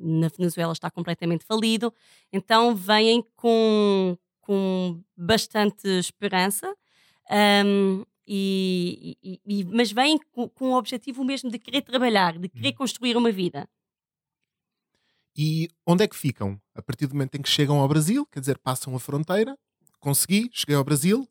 na 0.00 0.28
Venezuela 0.28 0.72
está 0.72 0.90
completamente 0.90 1.44
falido. 1.44 1.92
Então, 2.32 2.74
vêm 2.74 3.22
com, 3.36 4.16
com 4.40 5.00
bastante 5.16 5.86
esperança. 5.86 6.74
Um, 7.64 8.04
e, 8.26 9.16
e, 9.22 9.40
e, 9.44 9.64
mas 9.64 9.90
vêm 9.92 10.18
com, 10.30 10.48
com 10.48 10.70
o 10.70 10.76
objetivo 10.76 11.24
mesmo 11.24 11.50
de 11.50 11.58
querer 11.58 11.82
trabalhar, 11.82 12.38
de 12.38 12.48
querer 12.48 12.70
hum. 12.70 12.76
construir 12.76 13.16
uma 13.16 13.32
vida. 13.32 13.68
E 15.36 15.68
onde 15.86 16.04
é 16.04 16.08
que 16.08 16.16
ficam? 16.16 16.60
A 16.74 16.82
partir 16.82 17.06
do 17.06 17.14
momento 17.14 17.36
em 17.36 17.42
que 17.42 17.48
chegam 17.48 17.78
ao 17.78 17.88
Brasil, 17.88 18.26
quer 18.26 18.40
dizer, 18.40 18.58
passam 18.58 18.94
a 18.94 19.00
fronteira, 19.00 19.56
consegui, 19.98 20.50
cheguei 20.52 20.76
ao 20.76 20.84
Brasil, 20.84 21.26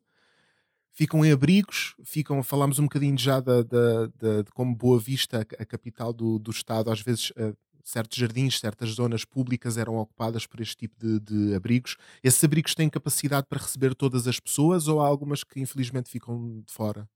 ficam 0.92 1.24
em 1.24 1.30
abrigos, 1.30 1.94
ficam, 2.04 2.42
falámos 2.42 2.78
um 2.78 2.84
bocadinho 2.84 3.16
já 3.16 3.40
da, 3.40 3.62
da, 3.62 4.06
da 4.06 4.42
de 4.42 4.50
como 4.52 4.74
Boa 4.74 4.98
Vista, 4.98 5.40
a 5.40 5.64
capital 5.64 6.12
do, 6.12 6.38
do 6.38 6.50
estado, 6.50 6.90
às 6.90 7.00
vezes 7.00 7.30
uh, 7.30 7.56
certos 7.82 8.18
jardins, 8.18 8.58
certas 8.58 8.90
zonas 8.90 9.24
públicas 9.24 9.76
eram 9.76 9.96
ocupadas 9.96 10.46
por 10.46 10.60
este 10.60 10.76
tipo 10.76 10.94
de, 10.98 11.20
de, 11.20 11.54
abrigos. 11.54 11.96
Esses 12.22 12.42
abrigos 12.44 12.74
têm 12.74 12.88
capacidade 12.88 13.46
para 13.48 13.60
receber 13.60 13.94
todas 13.94 14.26
as 14.26 14.38
pessoas 14.38 14.88
ou 14.88 15.00
há 15.00 15.06
algumas 15.06 15.42
que 15.44 15.60
infelizmente 15.60 16.10
ficam 16.10 16.60
de 16.60 16.72
fora? 16.72 17.08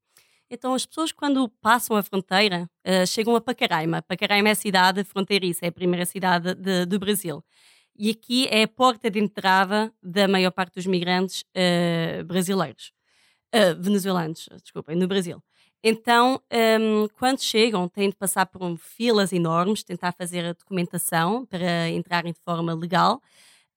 Então, 0.49 0.75
as 0.75 0.87
pessoas, 0.87 1.11
quando 1.11 1.49
passam 1.49 1.97
a 1.97 2.03
fronteira, 2.03 2.71
uh, 2.87 3.07
chegam 3.07 3.35
a 3.35 3.41
Pacaraima. 3.41 4.01
Pacaraima 4.03 4.49
é 4.49 4.53
a 4.53 4.57
cidade 4.57 5.03
fronteiriça, 5.03 5.67
é 5.67 5.69
a 5.69 5.73
primeira 5.73 6.07
cidade 6.07 6.55
de, 6.55 6.87
do 6.87 6.99
Brasil. 6.99 7.45
E 7.99 8.11
aqui 8.11 8.47
é 8.49 8.63
a 8.63 8.69
porta 8.69 9.11
de 9.11 9.19
entrada 9.19 9.93
da 10.03 10.29
maior 10.29 10.53
parte 10.53 10.75
dos 10.75 10.87
migrantes 10.87 11.43
uh, 11.43 12.25
brasileiros. 12.25 12.93
Uh, 13.55 13.81
venezuelanos, 13.81 14.49
desculpem, 14.63 14.97
no 14.97 15.09
Brasil. 15.09 15.43
Então, 15.88 16.43
um, 16.81 17.07
quando 17.16 17.40
chegam, 17.40 17.88
têm 17.88 18.11
de 18.11 18.16
passar 18.16 18.45
por 18.45 18.76
filas 18.76 19.33
enormes, 19.33 19.85
tentar 19.85 20.11
fazer 20.11 20.45
a 20.45 20.52
documentação 20.52 21.47
para 21.47 21.88
entrarem 21.90 22.33
de 22.33 22.40
forma 22.40 22.75
legal 22.75 23.23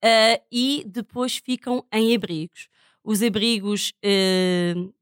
uh, 0.04 0.44
e 0.50 0.82
depois 0.88 1.36
ficam 1.36 1.86
em 1.92 2.12
abrigos. 2.12 2.66
Os 3.04 3.22
abrigos, 3.22 3.92
uh, 4.04 4.92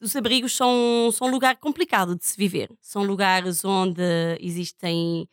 os 0.00 0.14
abrigos 0.14 0.54
são, 0.54 1.10
são 1.12 1.26
um 1.26 1.32
lugar 1.32 1.56
complicado 1.56 2.14
de 2.14 2.24
se 2.24 2.36
viver. 2.36 2.70
São 2.80 3.02
lugares 3.02 3.64
onde 3.64 4.00
existem 4.38 5.28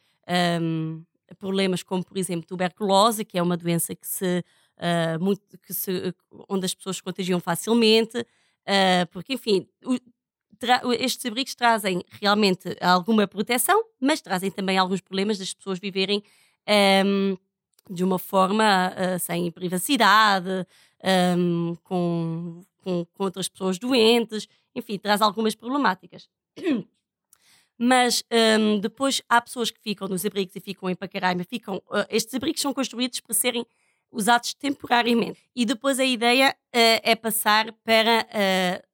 um, 0.60 1.04
problemas 1.38 1.84
como, 1.84 2.04
por 2.04 2.18
exemplo, 2.18 2.48
tuberculose, 2.48 3.24
que 3.24 3.38
é 3.38 3.44
uma 3.44 3.56
doença 3.56 3.94
que 3.94 4.08
se, 4.08 4.44
uh, 4.80 5.24
muito, 5.24 5.60
que 5.60 5.76
se 5.76 6.12
onde 6.50 6.66
as 6.66 6.74
pessoas 6.74 6.96
se 6.96 7.04
contagiam 7.04 7.40
facilmente. 7.40 8.18
Uh, 8.18 9.06
porque, 9.12 9.34
enfim, 9.34 9.68
estes 11.00 11.26
abrigos 11.26 11.56
trazem 11.56 12.04
realmente 12.22 12.76
alguma 12.82 13.28
proteção, 13.28 13.84
mas 14.00 14.22
trazem 14.22 14.52
também 14.52 14.78
alguns 14.78 15.02
problemas 15.02 15.38
das 15.38 15.54
pessoas 15.54 15.80
viverem 15.80 16.24
um, 17.06 17.38
de 17.90 18.04
uma 18.04 18.20
forma 18.20 18.92
uh, 18.92 19.20
sem 19.20 19.50
privacidade, 19.52 20.66
um, 21.38 21.76
com, 21.84 22.62
com, 22.84 23.06
com, 23.06 23.24
outras 23.24 23.48
pessoas 23.48 23.78
doentes, 23.78 24.48
enfim, 24.76 24.98
traz 24.98 25.22
algumas 25.22 25.56
problemáticas. 25.56 26.28
Mas 27.80 28.24
um, 28.60 28.80
depois 28.80 29.22
há 29.30 29.40
pessoas 29.40 29.70
que 29.70 29.80
ficam 29.80 30.08
nos 30.08 30.26
abrigos 30.26 30.56
e 30.56 30.60
ficam 30.60 30.90
em 30.90 30.96
Pacaraima, 30.96 31.44
ficam, 31.44 31.78
uh, 31.88 32.06
estes 32.10 32.34
abrigos 32.34 32.62
são 32.62 32.74
construídos 32.74 33.20
para 33.20 33.36
serem 33.36 33.66
usados 34.12 34.54
temporariamente. 34.56 35.40
E 35.56 35.64
depois 35.66 36.00
a 36.00 36.06
ideia 36.06 36.50
uh, 36.50 37.00
é 37.04 37.16
passar 37.16 37.72
para, 37.84 38.26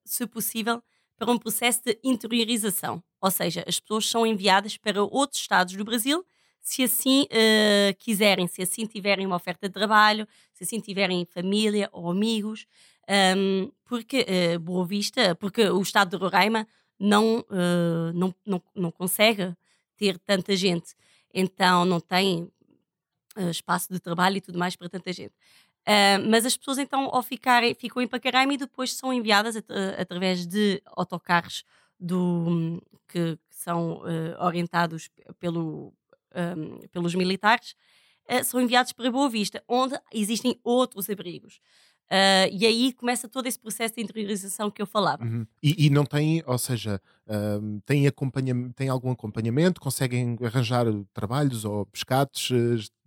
se 0.03 0.27
possível, 0.27 0.83
para 1.17 1.31
um 1.31 1.37
processo 1.37 1.81
de 1.85 1.97
interiorização, 2.03 3.03
ou 3.21 3.31
seja, 3.31 3.63
as 3.67 3.79
pessoas 3.79 4.07
são 4.07 4.25
enviadas 4.25 4.77
para 4.77 5.03
outros 5.03 5.41
estados 5.41 5.75
do 5.75 5.83
Brasil 5.83 6.25
se 6.63 6.81
assim 6.81 7.23
uh, 7.23 7.93
quiserem, 7.99 8.47
se 8.47 8.61
assim 8.61 8.85
tiverem 8.85 9.27
uma 9.27 9.35
oferta 9.35 9.67
de 9.67 9.73
trabalho, 9.73 10.25
se 10.53 10.63
assim 10.63 10.79
tiverem 10.79 11.25
família 11.25 11.89
ou 11.91 12.09
amigos, 12.09 12.65
um, 13.37 13.69
porque 13.83 14.25
uh, 14.55 14.59
Boa 14.59 14.85
Vista, 14.85 15.35
porque 15.35 15.69
o 15.69 15.81
estado 15.81 16.11
de 16.11 16.15
Roraima 16.15 16.65
não, 16.97 17.39
uh, 17.39 18.13
não, 18.13 18.33
não, 18.45 18.63
não 18.73 18.91
consegue 18.91 19.53
ter 19.97 20.17
tanta 20.19 20.55
gente, 20.55 20.95
então 21.33 21.83
não 21.83 21.99
tem 21.99 22.49
espaço 23.49 23.91
de 23.91 23.99
trabalho 23.99 24.37
e 24.37 24.41
tudo 24.41 24.59
mais 24.59 24.75
para 24.75 24.87
tanta 24.87 25.11
gente. 25.11 25.33
Uh, 25.83 26.29
mas 26.29 26.45
as 26.45 26.55
pessoas 26.55 26.77
então 26.77 27.09
ao 27.13 27.21
ficarem, 27.21 27.75
ficam 27.75 28.01
em 28.01 28.07
Pacaraima 28.07 28.53
e 28.53 28.57
depois 28.57 28.93
são 28.93 29.11
enviadas 29.11 29.57
at 29.57 29.65
através 29.99 30.47
de 30.47 30.81
autocarros 30.85 31.65
do, 31.99 32.81
que, 33.07 33.37
que 33.37 33.55
são 33.55 33.97
uh, 33.97 34.43
orientados 34.43 35.09
pelo, 35.39 35.93
um, 36.35 36.79
pelos 36.87 37.15
militares, 37.15 37.75
uh, 38.29 38.43
são 38.43 38.59
enviados 38.59 38.91
para 38.91 39.11
Boa 39.11 39.29
Vista, 39.29 39.63
onde 39.67 39.95
existem 40.13 40.59
outros 40.63 41.09
abrigos. 41.09 41.59
Uh, 42.11 42.51
e 42.51 42.65
aí 42.65 42.93
começa 42.93 43.29
todo 43.29 43.47
esse 43.47 43.57
processo 43.57 43.95
de 43.95 44.01
interiorização 44.01 44.69
que 44.69 44.81
eu 44.81 44.85
falava. 44.85 45.23
Uhum. 45.23 45.47
E, 45.61 45.87
e, 45.87 45.89
não 45.89 46.05
tem, 46.05 46.43
ou 46.45 46.57
seja, 46.57 47.01
um, 47.61 47.79
tem, 47.85 48.05
acompanhamento, 48.05 48.83
algum 48.91 49.11
acompanhamento? 49.11 49.79
Conseguem 49.79 50.37
arranjar 50.43 50.85
trabalhos 51.13 51.65
ou 51.65 51.85
pescados? 51.85 52.51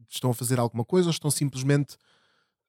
Estão 0.09 0.30
a 0.30 0.35
fazer 0.35 0.59
alguma 0.59 0.85
coisa 0.85 1.09
ou 1.09 1.12
estão 1.12 1.30
simplesmente 1.30 1.97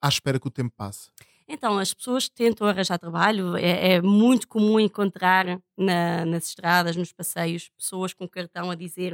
à 0.01 0.08
espera 0.08 0.39
que 0.39 0.48
o 0.48 0.51
tempo 0.51 0.74
passe? 0.75 1.10
Então, 1.48 1.80
as 1.80 1.94
pessoas 1.94 2.27
tentam 2.27 2.68
arranjar 2.68 3.00
trabalho. 3.00 3.56
É, 3.56 3.94
é 3.94 4.01
muito 4.01 4.48
comum 4.48 4.80
encontrar 4.80 5.46
na, 5.77 6.25
nas 6.25 6.50
estradas, 6.50 6.96
nos 6.96 7.13
passeios, 7.13 7.70
pessoas 7.70 8.13
com 8.13 8.27
cartão 8.27 8.70
a 8.70 8.75
dizer 8.75 9.13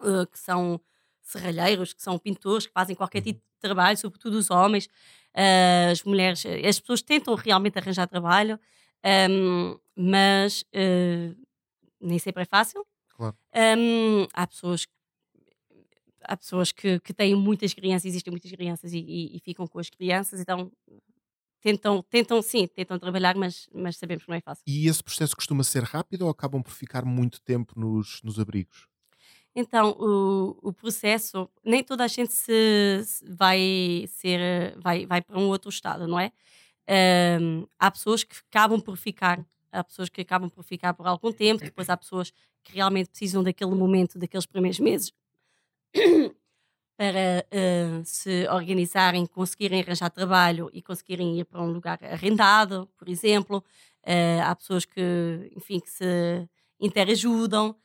uh, 0.00 0.26
que 0.30 0.38
são 0.38 0.80
serralheiros, 1.22 1.92
que 1.92 2.02
são 2.02 2.18
pintores, 2.18 2.66
que 2.66 2.72
fazem 2.72 2.96
qualquer 2.96 3.20
tipo 3.20 3.38
de 3.38 3.60
trabalho, 3.60 3.96
sobretudo 3.96 4.36
os 4.36 4.50
homens. 4.50 4.86
Uh, 5.34 5.92
as 5.92 6.02
mulheres, 6.02 6.44
as 6.44 6.80
pessoas 6.80 7.00
tentam 7.00 7.34
realmente 7.34 7.78
arranjar 7.78 8.06
trabalho, 8.06 8.58
um, 9.30 9.78
mas 9.96 10.62
uh, 10.62 11.36
nem 12.00 12.18
sempre 12.18 12.42
é 12.42 12.46
fácil. 12.46 12.84
Claro. 13.16 13.36
Um, 13.54 14.26
há 14.34 14.46
pessoas 14.46 14.86
há 16.24 16.36
pessoas 16.36 16.72
que, 16.72 16.98
que 17.00 17.12
têm 17.12 17.34
muitas 17.34 17.74
crianças, 17.74 18.06
existem 18.06 18.30
muitas 18.30 18.50
crianças 18.50 18.92
e, 18.92 18.98
e, 18.98 19.36
e, 19.36 19.40
ficam 19.40 19.66
com 19.66 19.78
as 19.78 19.88
crianças, 19.88 20.40
então 20.40 20.70
tentam, 21.60 22.02
tentam 22.02 22.42
sim, 22.42 22.66
tentam 22.66 22.98
trabalhar, 22.98 23.36
mas, 23.36 23.68
mas 23.72 23.96
sabemos 23.96 24.24
que 24.24 24.30
não 24.30 24.36
é 24.36 24.40
fácil. 24.40 24.62
E 24.66 24.88
esse 24.88 25.02
processo 25.02 25.36
costuma 25.36 25.62
ser 25.62 25.82
rápido 25.84 26.22
ou 26.22 26.30
acabam 26.30 26.62
por 26.62 26.72
ficar 26.72 27.04
muito 27.04 27.40
tempo 27.40 27.78
nos, 27.78 28.20
nos 28.22 28.38
abrigos? 28.38 28.88
Então, 29.54 29.90
o, 29.98 30.58
o 30.62 30.72
processo, 30.72 31.48
nem 31.64 31.84
toda 31.84 32.04
a 32.04 32.08
gente 32.08 32.32
se, 32.32 33.02
se 33.04 33.24
vai 33.30 34.06
ser, 34.08 34.74
vai, 34.78 35.04
vai 35.04 35.20
para 35.20 35.38
um 35.38 35.48
outro 35.48 35.68
estado, 35.68 36.06
não 36.08 36.18
é? 36.18 36.32
Um, 37.40 37.66
há 37.78 37.90
pessoas 37.90 38.24
que 38.24 38.34
acabam 38.48 38.80
por 38.80 38.96
ficar, 38.96 39.44
há 39.70 39.84
pessoas 39.84 40.08
que 40.08 40.22
acabam 40.22 40.48
por 40.48 40.64
ficar 40.64 40.94
por 40.94 41.06
algum 41.06 41.30
tempo, 41.30 41.62
depois 41.62 41.88
há 41.90 41.96
pessoas 41.96 42.32
que 42.64 42.74
realmente 42.74 43.10
precisam 43.10 43.42
daquele 43.42 43.74
momento, 43.74 44.18
daqueles 44.18 44.46
primeiros 44.46 44.80
meses, 44.80 45.12
para 46.96 47.44
uh, 47.50 48.04
se 48.04 48.46
organizarem, 48.48 49.26
conseguirem 49.26 49.80
arranjar 49.80 50.10
trabalho 50.10 50.70
e 50.72 50.80
conseguirem 50.80 51.38
ir 51.38 51.44
para 51.44 51.62
um 51.62 51.72
lugar 51.72 51.98
arrendado, 52.04 52.88
por 52.96 53.08
exemplo. 53.08 53.64
Uh, 54.06 54.42
há 54.44 54.54
pessoas 54.54 54.84
que, 54.84 55.50
enfim, 55.56 55.80
que 55.80 55.90
se 55.90 56.48
interajudam. 56.78 57.76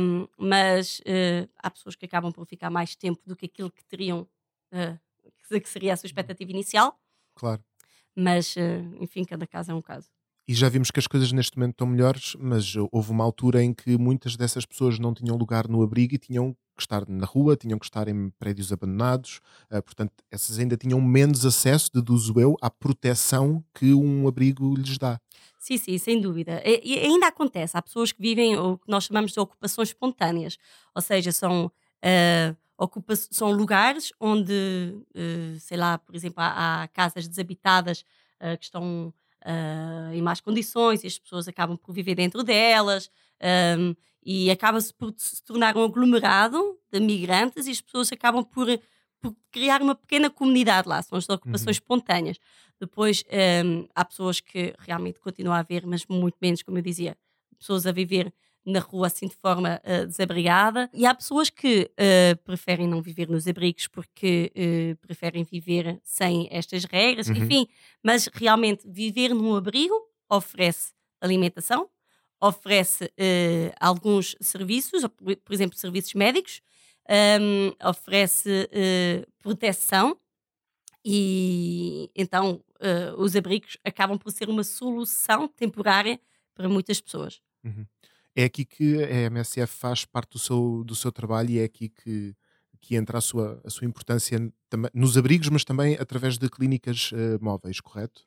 Um, 0.00 0.26
mas 0.38 1.00
uh, 1.00 1.48
há 1.58 1.70
pessoas 1.70 1.94
que 1.94 2.06
acabam 2.06 2.32
por 2.32 2.46
ficar 2.46 2.70
mais 2.70 2.96
tempo 2.96 3.20
do 3.26 3.36
que 3.36 3.46
aquilo 3.46 3.70
que 3.70 3.84
teriam, 3.84 4.26
que 5.48 5.68
seria 5.68 5.92
a 5.92 5.96
sua 5.96 6.06
expectativa 6.06 6.50
inicial. 6.50 6.98
Claro. 7.34 7.62
Mas, 8.16 8.56
enfim, 8.98 9.24
cada 9.24 9.46
caso 9.46 9.70
é 9.70 9.74
um 9.74 9.82
caso. 9.82 10.08
E 10.48 10.54
já 10.54 10.68
vimos 10.68 10.90
que 10.90 10.98
as 10.98 11.06
coisas 11.06 11.30
neste 11.30 11.56
momento 11.56 11.74
estão 11.74 11.86
melhores, 11.86 12.34
mas 12.38 12.74
houve 12.90 13.10
uma 13.10 13.22
altura 13.22 13.62
em 13.62 13.72
que 13.72 13.96
muitas 13.96 14.36
dessas 14.36 14.66
pessoas 14.66 14.98
não 14.98 15.14
tinham 15.14 15.36
lugar 15.36 15.68
no 15.68 15.82
abrigo 15.82 16.14
e 16.14 16.18
tinham 16.18 16.56
que 16.80 16.84
estar 16.84 17.08
na 17.08 17.26
rua, 17.26 17.56
tinham 17.56 17.78
que 17.78 17.84
estar 17.84 18.08
em 18.08 18.30
prédios 18.38 18.72
abandonados, 18.72 19.40
portanto, 19.84 20.12
essas 20.30 20.58
ainda 20.58 20.76
tinham 20.76 21.00
menos 21.00 21.44
acesso, 21.44 21.90
deduzo 21.92 22.38
eu, 22.40 22.56
à 22.60 22.70
proteção 22.70 23.64
que 23.74 23.92
um 23.94 24.26
abrigo 24.26 24.74
lhes 24.74 24.98
dá. 24.98 25.20
Sim, 25.60 25.76
sim, 25.76 25.98
sem 25.98 26.18
dúvida. 26.18 26.62
E, 26.64 26.98
ainda 26.98 27.26
acontece, 27.26 27.76
há 27.76 27.82
pessoas 27.82 28.12
que 28.12 28.22
vivem 28.22 28.56
o 28.56 28.78
que 28.78 28.88
nós 28.88 29.04
chamamos 29.04 29.32
de 29.32 29.38
ocupações 29.38 29.88
espontâneas, 29.88 30.56
ou 30.94 31.02
seja, 31.02 31.30
são, 31.32 31.66
uh, 31.66 32.56
ocupa 32.78 33.14
são 33.14 33.50
lugares 33.52 34.10
onde, 34.18 34.52
uh, 34.54 35.60
sei 35.60 35.76
lá, 35.76 35.98
por 35.98 36.16
exemplo, 36.16 36.42
há, 36.42 36.82
há 36.82 36.88
casas 36.88 37.28
desabitadas 37.28 38.06
uh, 38.40 38.56
que 38.58 38.64
estão 38.64 39.12
em 40.12 40.20
más 40.20 40.38
condições 40.38 41.02
e 41.02 41.06
as 41.06 41.18
pessoas 41.18 41.48
acabam 41.48 41.74
por 41.74 41.94
viver 41.94 42.14
dentro 42.14 42.42
delas 42.42 43.10
um, 43.78 43.94
e 44.22 44.50
acaba-se 44.50 44.92
por 44.92 45.14
se 45.16 45.42
tornar 45.42 45.76
um 45.76 45.82
aglomerado 45.82 46.78
de 46.92 47.00
migrantes 47.00 47.66
e 47.66 47.70
as 47.70 47.80
pessoas 47.80 48.12
acabam 48.12 48.44
por, 48.44 48.66
por 49.20 49.34
criar 49.50 49.82
uma 49.82 49.94
pequena 49.94 50.28
comunidade 50.28 50.88
lá, 50.88 51.02
são 51.02 51.18
as 51.18 51.28
ocupações 51.28 51.76
uhum. 51.76 51.82
espontâneas. 51.82 52.38
Depois 52.80 53.24
um, 53.64 53.86
há 53.94 54.04
pessoas 54.04 54.40
que 54.40 54.74
realmente 54.78 55.20
continuam 55.20 55.54
a 55.54 55.60
haver, 55.60 55.86
mas 55.86 56.06
muito 56.06 56.36
menos, 56.40 56.62
como 56.62 56.78
eu 56.78 56.82
dizia, 56.82 57.16
pessoas 57.58 57.86
a 57.86 57.92
viver 57.92 58.32
na 58.64 58.80
rua 58.80 59.06
assim 59.06 59.26
de 59.26 59.34
forma 59.34 59.80
uh, 59.84 60.06
desabrigada. 60.06 60.88
E 60.92 61.06
há 61.06 61.14
pessoas 61.14 61.50
que 61.50 61.90
uh, 61.92 62.36
preferem 62.44 62.86
não 62.86 63.02
viver 63.02 63.28
nos 63.28 63.46
abrigos 63.46 63.86
porque 63.86 64.52
uh, 64.54 64.96
preferem 64.98 65.44
viver 65.44 65.98
sem 66.02 66.48
estas 66.50 66.84
regras, 66.84 67.28
uhum. 67.28 67.36
enfim. 67.36 67.66
Mas 68.02 68.28
realmente 68.32 68.88
viver 68.88 69.34
num 69.34 69.54
abrigo 69.54 69.94
oferece 70.28 70.92
alimentação, 71.20 71.88
oferece 72.40 73.12
alguns 73.78 74.34
serviços, 74.40 75.02
por 75.44 75.52
exemplo, 75.52 75.76
serviços 75.76 76.14
médicos, 76.14 76.62
um, 77.40 77.88
oferece 77.88 78.68
proteção 79.42 80.16
e 81.04 82.10
então 82.14 82.62
uh, 82.80 83.20
os 83.20 83.34
abrigos 83.34 83.76
acabam 83.84 84.18
por 84.18 84.30
ser 84.30 84.48
uma 84.48 84.64
solução 84.64 85.48
temporária 85.48 86.20
para 86.54 86.68
muitas 86.68 87.00
pessoas. 87.00 87.40
Uhum. 87.64 87.86
É 88.34 88.44
aqui 88.44 88.64
que 88.64 89.02
a 89.02 89.22
MSF 89.22 89.72
faz 89.72 90.04
parte 90.04 90.32
do 90.32 90.38
seu, 90.38 90.84
do 90.84 90.94
seu 90.94 91.10
trabalho 91.10 91.50
e 91.50 91.58
é 91.58 91.64
aqui 91.64 91.88
que, 91.88 92.34
que 92.80 92.96
entra 92.96 93.18
a 93.18 93.20
sua, 93.20 93.60
a 93.64 93.70
sua 93.70 93.86
importância 93.86 94.38
nos 94.94 95.16
abrigos, 95.16 95.48
mas 95.48 95.64
também 95.64 95.96
através 95.98 96.38
de 96.38 96.48
clínicas 96.48 97.10
uh, 97.12 97.42
móveis, 97.42 97.80
correto? 97.80 98.22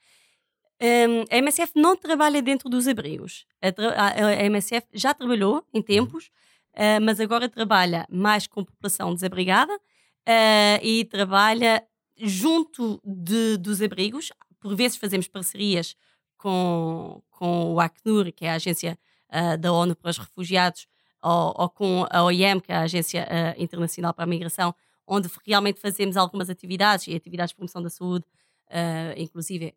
Um, 0.83 1.23
a 1.31 1.37
MSF 1.37 1.71
não 1.77 1.95
trabalha 1.95 2.41
dentro 2.41 2.67
dos 2.67 2.89
abrigos. 2.89 3.45
A, 3.61 3.67
a, 3.95 4.29
a 4.31 4.43
MSF 4.43 4.85
já 4.93 5.13
trabalhou 5.13 5.65
em 5.73 5.77
uhum. 5.77 5.83
tempos, 5.83 6.25
uh, 6.73 6.99
mas 7.01 7.21
agora 7.21 7.47
trabalha 7.47 8.05
mais 8.09 8.47
com 8.47 8.65
população 8.65 9.13
desabrigada 9.13 9.73
uh, 9.73 10.79
e 10.81 11.05
trabalha 11.05 11.81
junto 12.17 13.01
de, 13.01 13.55
dos 13.55 13.81
abrigos, 13.81 14.33
por 14.59 14.75
vezes 14.75 14.97
fazemos 14.97 15.25
parcerias 15.29 15.95
com, 16.37 17.23
com 17.31 17.73
o 17.73 17.79
Acnur, 17.79 18.33
que 18.33 18.43
é 18.43 18.51
a 18.51 18.55
agência 18.55 18.99
uh, 19.29 19.57
da 19.57 19.71
ONU 19.71 19.95
para 19.95 20.11
os 20.11 20.17
refugiados, 20.17 20.85
ou, 21.21 21.53
ou, 21.55 21.69
com 21.69 22.05
a 22.09 22.23
OIM, 22.25 22.59
que 22.59 22.73
é 22.73 22.75
a 22.75 22.81
Agência 22.81 23.25
Internacional 23.57 24.13
para 24.13 24.25
a 24.25 24.27
Migração, 24.27 24.75
onde 25.07 25.29
realmente 25.47 25.79
fazemos 25.79 26.17
algumas 26.17 26.49
atividades 26.49 27.07
e 27.07 27.15
atividades 27.15 27.51
de 27.51 27.55
promoção 27.55 27.81
da 27.81 27.89
saúde, 27.89 28.25
uh, 28.69 29.13
inclusive 29.17 29.73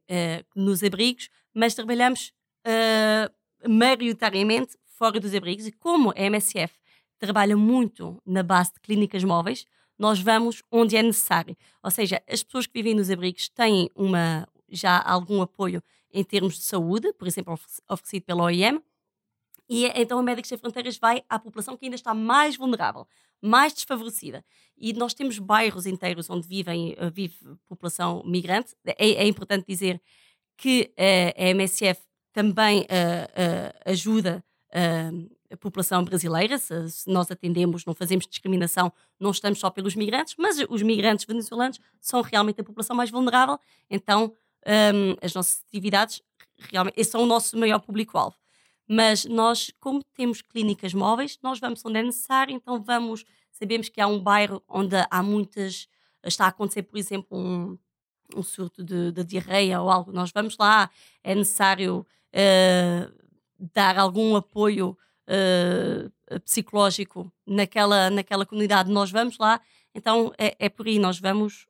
nos 0.55 0.83
abrigos, 0.83 1.29
mas 1.55 1.75
trabalhamos 1.75 2.33
maioritariamente 3.69 4.77
fora 4.85 5.21
dos 5.21 5.35
abrigos 5.35 5.67
e 5.67 5.73
como 5.73 6.11
a 6.11 6.21
MSF 6.21 6.75
trabalha 7.19 7.57
muito 7.57 8.21
na 8.27 8.43
base 8.43 8.73
de 8.75 8.81
clínicas 8.81 9.23
móveis, 9.25 9.65
nós 9.99 10.21
vamos 10.21 10.63
onde 10.71 10.97
é 10.97 11.03
necessário. 11.03 11.57
Ou 11.83 11.91
seja, 11.91 12.23
as 12.29 12.43
pessoas 12.43 12.67
que 12.67 12.73
vivem 12.75 12.95
nos 12.95 13.11
abrigos 13.11 13.49
têm 13.49 13.91
uma, 13.95 14.47
já 14.69 15.01
algum 15.01 15.41
apoio 15.41 15.83
em 16.13 16.25
termos 16.25 16.57
de 16.57 16.65
saúde, 16.65 17.13
por 17.15 17.27
exemplo, 17.27 17.59
oferecido 17.89 18.25
pela 18.25 18.45
OIM, 18.45 18.81
e 19.69 19.87
então 19.95 20.19
a 20.19 20.23
Médicos 20.23 20.49
Sem 20.49 20.59
Fronteiras 20.59 20.97
vai 20.99 21.23
à 21.29 21.39
população 21.39 21.77
que 21.77 21.87
ainda 21.87 21.97
está 21.97 22.15
mais 22.15 22.57
vulnerável, 22.57 23.07
mais 23.41 23.73
desfavorecida. 23.73 24.45
E 24.77 24.93
nós 24.93 25.15
temos 25.15 25.39
bairros 25.39 25.87
inteiros 25.87 26.29
onde 26.29 26.47
vivem, 26.47 26.95
eh, 26.97 27.11
vive 27.11 27.37
população 27.69 28.23
migrante. 28.25 28.77
É, 28.85 28.95
é 28.97 29.27
importante 29.27 29.67
dizer 29.67 30.01
que 30.57 30.93
uh, 30.93 31.43
a 31.43 31.49
MSF 31.49 32.01
também 32.33 32.81
uh, 32.81 32.83
uh, 32.85 33.91
ajuda 33.91 34.45
a 35.51 35.57
população 35.57 36.05
brasileira, 36.05 36.59
se, 36.59 36.91
se, 36.91 37.11
nós 37.11 37.31
atendemos, 37.31 37.87
não 37.87 37.95
fazemos 37.95 38.27
discriminação, 38.27 38.93
não 39.19 39.31
estamos 39.31 39.59
só 39.59 39.71
pelos 39.71 39.95
migrantes, 39.95 40.35
mas 40.39 40.59
os 40.69 40.83
migrantes 40.83 41.25
venezuelanos 41.25 41.81
são 41.99 42.21
realmente 42.21 42.61
a 42.61 42.65
população 42.65 42.95
mais 42.95 43.11
vulnerável, 43.11 43.59
então 43.89 44.35
um, 44.67 45.17
as 45.23 45.33
nossas 45.33 45.63
atividades 45.67 46.21
realmente 46.59 47.03
são 47.05 47.23
o 47.23 47.27
nosso 47.27 47.57
maior 47.57 47.79
público-alvo. 47.79 48.37
Mas 48.89 49.25
nós, 49.25 49.73
como 49.81 50.03
temos 50.15 50.41
clínicas 50.43 50.95
móveis, 50.95 51.39
nós 51.43 51.59
vamos 51.59 51.85
onde 51.85 51.99
é 51.99 52.03
necessário, 52.03 52.55
então 52.55 52.81
vamos, 52.81 53.25
sabemos 53.51 53.89
que 53.89 54.01
há 54.01 54.07
um 54.07 54.21
bairro 54.21 54.63
onde 54.69 54.97
há 55.11 55.23
muitas, 55.23 55.89
está 56.25 56.45
a 56.45 56.49
acontecer, 56.49 56.83
por 56.83 56.97
exemplo, 56.97 57.37
um, 57.37 57.77
um 58.35 58.43
surto 58.43 58.85
de, 58.85 59.11
de 59.11 59.25
diarreia 59.25 59.81
ou 59.81 59.91
algo, 59.91 60.13
nós 60.13 60.31
vamos 60.33 60.57
lá, 60.57 60.89
é 61.25 61.35
necessário 61.35 62.07
uh, 62.33 63.13
dar 63.59 63.99
algum 63.99 64.37
apoio 64.37 64.97
uh, 65.29 66.41
psicológico 66.41 67.31
naquela, 67.45 68.09
naquela 68.09 68.47
comunidade, 68.47 68.91
nós 68.91 69.11
vamos 69.11 69.37
lá, 69.39 69.61
então 69.95 70.33
é, 70.39 70.55
é 70.59 70.69
por 70.69 70.87
aí, 70.87 70.99
nós 70.99 71.19
vamos. 71.19 71.67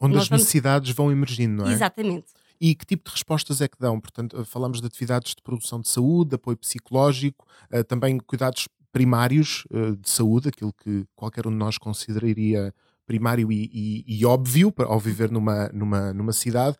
Onde 0.00 0.14
nós 0.14 0.22
as 0.24 0.28
vamos... 0.28 0.42
necessidades 0.42 0.90
vão 0.92 1.12
emergindo, 1.12 1.62
não 1.62 1.70
é? 1.70 1.72
Exatamente. 1.72 2.37
E 2.60 2.74
que 2.74 2.84
tipo 2.84 3.08
de 3.08 3.14
respostas 3.14 3.60
é 3.60 3.68
que 3.68 3.78
dão? 3.78 4.00
Portanto, 4.00 4.44
falamos 4.44 4.80
de 4.80 4.86
atividades 4.86 5.34
de 5.34 5.42
produção 5.42 5.80
de 5.80 5.88
saúde, 5.88 6.30
de 6.30 6.34
apoio 6.36 6.56
psicológico, 6.56 7.46
uh, 7.72 7.84
também 7.84 8.18
cuidados 8.18 8.68
primários 8.92 9.64
uh, 9.70 9.96
de 9.96 10.08
saúde, 10.08 10.48
aquilo 10.48 10.72
que 10.72 11.06
qualquer 11.14 11.46
um 11.46 11.50
de 11.50 11.56
nós 11.56 11.78
consideraria 11.78 12.74
primário 13.06 13.50
e, 13.50 13.70
e, 13.72 14.18
e 14.18 14.26
óbvio 14.26 14.72
ao 14.80 15.00
viver 15.00 15.30
numa, 15.30 15.68
numa, 15.68 16.12
numa 16.12 16.32
cidade, 16.32 16.76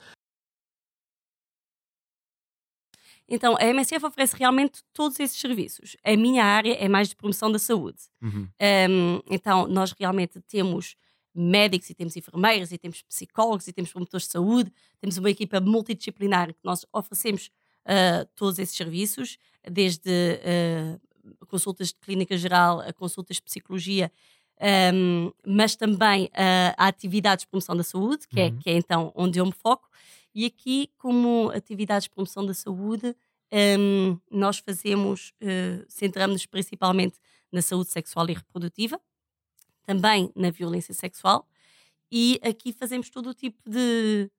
Então, 3.28 3.56
a 3.58 3.64
MSF 3.64 4.06
oferece 4.06 4.34
realmente 4.36 4.82
todos 4.92 5.20
esses 5.20 5.38
serviços. 5.38 5.96
A 6.02 6.16
minha 6.16 6.42
área 6.44 6.72
é 6.72 6.88
mais 6.88 7.10
de 7.10 7.16
promoção 7.16 7.52
da 7.52 7.58
saúde. 7.58 7.98
Uhum. 8.22 8.48
Um, 8.90 9.20
então, 9.30 9.68
nós 9.68 9.92
realmente 9.92 10.40
temos 10.40 10.96
médicos 11.34 11.90
e 11.90 11.94
temos 11.94 12.16
enfermeiras 12.16 12.72
e 12.72 12.78
temos 12.78 13.02
psicólogos 13.02 13.68
e 13.68 13.72
temos 13.72 13.90
promotores 13.92 14.26
de 14.26 14.32
saúde, 14.32 14.72
temos 15.00 15.16
uma 15.16 15.30
equipa 15.30 15.60
multidisciplinar 15.60 16.48
que 16.48 16.60
nós 16.64 16.84
oferecemos 16.92 17.50
uh, 17.86 18.26
todos 18.34 18.58
esses 18.58 18.76
serviços, 18.76 19.38
desde 19.70 20.10
uh, 20.10 21.46
consultas 21.46 21.88
de 21.88 21.94
clínica 21.94 22.36
geral 22.36 22.80
a 22.80 22.92
consultas 22.92 23.36
de 23.36 23.42
psicologia, 23.42 24.10
um, 24.92 25.32
mas 25.46 25.76
também 25.76 26.24
uh, 26.26 26.74
a 26.76 26.88
atividades 26.88 27.44
de 27.44 27.48
promoção 27.48 27.76
da 27.76 27.84
saúde, 27.84 28.26
que, 28.26 28.40
é, 28.40 28.48
uhum. 28.48 28.56
é, 28.58 28.62
que 28.62 28.70
é 28.70 28.72
então 28.74 29.12
onde 29.14 29.38
eu 29.38 29.46
me 29.46 29.52
foco. 29.52 29.88
E 30.34 30.44
aqui, 30.44 30.90
como 30.98 31.50
atividades 31.54 32.04
de 32.04 32.10
promoção 32.10 32.44
da 32.44 32.54
saúde, 32.54 33.14
um, 33.78 34.18
nós 34.30 34.58
fazemos, 34.58 35.32
uh, 35.42 35.84
centramos-nos 35.88 36.46
principalmente 36.46 37.18
na 37.50 37.62
saúde 37.62 37.90
sexual 37.90 38.28
e 38.28 38.34
reprodutiva, 38.34 39.00
também 39.88 40.30
na 40.36 40.50
violência 40.50 40.92
sexual, 40.92 41.48
e 42.12 42.38
aqui 42.42 42.74
fazemos 42.74 43.08
todo 43.08 43.30
o 43.30 43.34
tipo 43.34 43.58
de, 43.66 44.30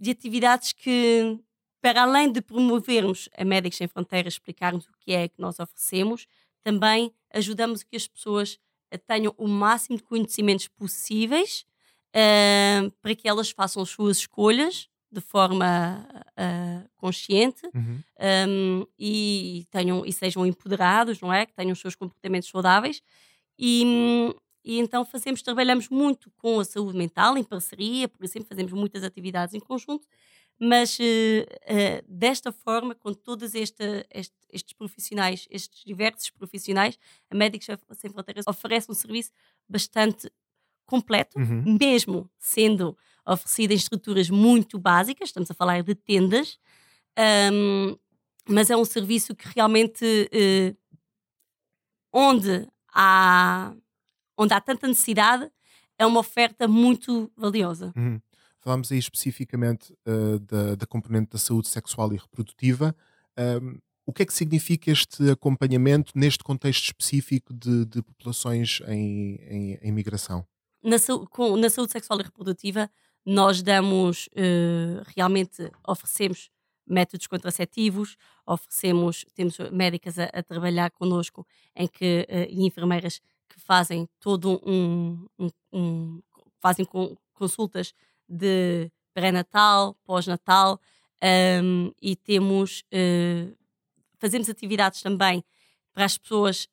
de 0.00 0.10
atividades 0.10 0.72
que, 0.72 1.38
para 1.82 2.04
além 2.04 2.32
de 2.32 2.40
promovermos 2.40 3.28
a 3.36 3.44
Médicos 3.44 3.76
Sem 3.76 3.86
Fronteiras, 3.86 4.32
explicarmos 4.32 4.86
o 4.86 4.92
que 4.98 5.12
é 5.12 5.28
que 5.28 5.38
nós 5.38 5.60
oferecemos, 5.60 6.26
também 6.62 7.12
ajudamos 7.34 7.82
que 7.82 7.96
as 7.96 8.08
pessoas 8.08 8.58
tenham 9.06 9.34
o 9.36 9.46
máximo 9.46 9.98
de 9.98 10.02
conhecimentos 10.04 10.68
possíveis 10.68 11.66
uh, 12.16 12.90
para 13.02 13.14
que 13.14 13.28
elas 13.28 13.50
façam 13.50 13.82
as 13.82 13.90
suas 13.90 14.18
escolhas 14.18 14.88
de 15.10 15.20
forma 15.20 16.06
uh, 16.30 16.88
consciente 16.96 17.66
uhum. 17.74 18.02
um, 18.48 18.86
e, 18.98 19.66
tenham, 19.70 20.06
e 20.06 20.12
sejam 20.12 20.46
empoderados, 20.46 21.20
não 21.20 21.30
é? 21.30 21.44
Que 21.44 21.52
tenham 21.52 21.72
os 21.72 21.80
seus 21.80 21.94
comportamentos 21.94 22.48
saudáveis. 22.48 23.02
E, 23.58 24.34
e 24.64 24.78
então 24.78 25.04
fazemos, 25.04 25.42
trabalhamos 25.42 25.88
muito 25.88 26.30
com 26.38 26.60
a 26.60 26.64
saúde 26.64 26.96
mental, 26.96 27.36
em 27.36 27.44
parceria, 27.44 28.08
por 28.08 28.24
exemplo, 28.24 28.48
fazemos 28.48 28.72
muitas 28.72 29.02
atividades 29.02 29.54
em 29.54 29.60
conjunto, 29.60 30.06
mas 30.58 30.98
uh, 30.98 31.02
uh, 31.02 32.04
desta 32.06 32.52
forma, 32.52 32.94
com 32.94 33.12
todos 33.12 33.54
este, 33.54 34.06
este, 34.12 34.34
estes 34.52 34.72
profissionais, 34.74 35.46
estes 35.50 35.82
diversos 35.84 36.30
profissionais, 36.30 36.98
a 37.28 37.34
Médicos 37.34 37.66
Sem 37.92 38.10
Fronteiras 38.10 38.44
oferece 38.46 38.90
um 38.90 38.94
serviço 38.94 39.32
bastante 39.68 40.30
completo, 40.86 41.38
uhum. 41.38 41.76
mesmo 41.78 42.30
sendo 42.38 42.96
oferecida 43.26 43.72
em 43.72 43.76
estruturas 43.76 44.30
muito 44.30 44.78
básicas, 44.78 45.28
estamos 45.28 45.50
a 45.50 45.54
falar 45.54 45.82
de 45.82 45.94
tendas, 45.94 46.58
um, 47.52 47.96
mas 48.48 48.70
é 48.70 48.76
um 48.76 48.84
serviço 48.84 49.34
que 49.34 49.48
realmente 49.48 50.04
uh, 50.04 50.76
onde 52.12 52.68
há 52.92 53.74
onde 54.36 54.54
há 54.54 54.60
tanta 54.60 54.86
necessidade 54.86 55.50
é 55.98 56.06
uma 56.06 56.20
oferta 56.20 56.66
muito 56.66 57.30
valiosa. 57.36 57.92
Uhum. 57.96 58.20
Falamos 58.60 58.92
aí 58.92 58.98
especificamente 58.98 59.92
uh, 60.06 60.38
da, 60.38 60.74
da, 60.76 60.86
componente 60.86 61.30
da 61.30 61.38
saúde 61.38 61.68
sexual 61.68 62.12
e 62.12 62.16
reprodutiva. 62.16 62.94
Um, 63.38 63.78
o 64.06 64.12
que 64.12 64.22
é 64.22 64.26
que 64.26 64.32
significa 64.32 64.90
este 64.90 65.30
acompanhamento 65.30 66.12
neste 66.14 66.42
contexto 66.42 66.84
específico 66.84 67.52
de, 67.52 67.84
de 67.86 68.02
populações 68.02 68.80
em, 68.86 69.36
em, 69.48 69.78
em 69.80 69.92
migração? 69.92 70.44
Na, 70.82 70.96
com, 71.30 71.56
na, 71.56 71.70
saúde 71.70 71.92
sexual 71.92 72.20
e 72.20 72.24
reprodutiva, 72.24 72.90
nós 73.24 73.62
damos, 73.62 74.26
uh, 74.28 75.02
realmente 75.16 75.70
oferecemos 75.86 76.50
métodos 76.86 77.26
contraceptivos, 77.26 78.16
oferecemos, 78.44 79.24
temos 79.34 79.56
médicas 79.70 80.18
a, 80.18 80.24
a 80.24 80.42
trabalhar 80.42 80.90
connosco 80.90 81.46
em 81.74 81.86
que, 81.86 82.26
uh, 82.28 82.46
e 82.50 82.66
enfermeiras 82.66 83.20
que 83.52 83.60
fazem 83.60 84.08
todo 84.18 84.60
um, 84.64 85.26
um, 85.38 85.50
um 85.72 86.22
fazem 86.60 86.86
consultas 87.34 87.92
de 88.28 88.90
pré-natal, 89.12 89.94
pós-natal 90.04 90.80
um, 91.62 91.92
e 92.00 92.16
temos 92.16 92.82
uh, 92.92 93.56
fazemos 94.18 94.48
atividades 94.48 95.02
também 95.02 95.44
para 95.92 96.06
as 96.06 96.16
pessoas, 96.16 96.68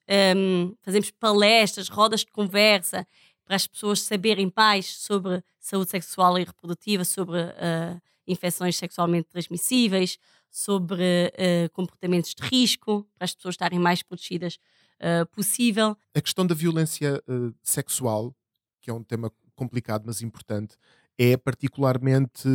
fazemos 0.80 1.10
palestras, 1.10 1.88
rodas 1.90 2.20
de 2.20 2.32
conversa 2.32 3.06
para 3.44 3.56
as 3.56 3.66
pessoas 3.66 4.00
saberem 4.00 4.50
mais 4.56 4.86
sobre 4.86 5.42
saúde 5.58 5.90
sexual 5.90 6.38
e 6.38 6.44
reprodutiva, 6.44 7.04
sobre 7.04 7.38
uh, 7.38 8.00
infecções 8.26 8.76
sexualmente 8.76 9.28
transmissíveis, 9.28 10.18
sobre 10.50 11.02
uh, 11.34 11.70
comportamentos 11.72 12.32
de 12.34 12.42
risco, 12.42 13.06
para 13.16 13.24
as 13.24 13.34
pessoas 13.34 13.54
estarem 13.54 13.78
mais 13.78 14.02
protegidas 14.02 14.58
uh, 15.00 15.26
possível. 15.32 15.96
A 16.14 16.20
questão 16.20 16.46
da 16.46 16.54
violência 16.54 17.22
sexual, 17.62 18.34
que 18.80 18.90
é 18.90 18.94
um 18.94 19.02
tema 19.02 19.32
complicado, 19.54 20.04
mas 20.06 20.22
importante, 20.22 20.76
é 21.18 21.36
particularmente. 21.36 22.48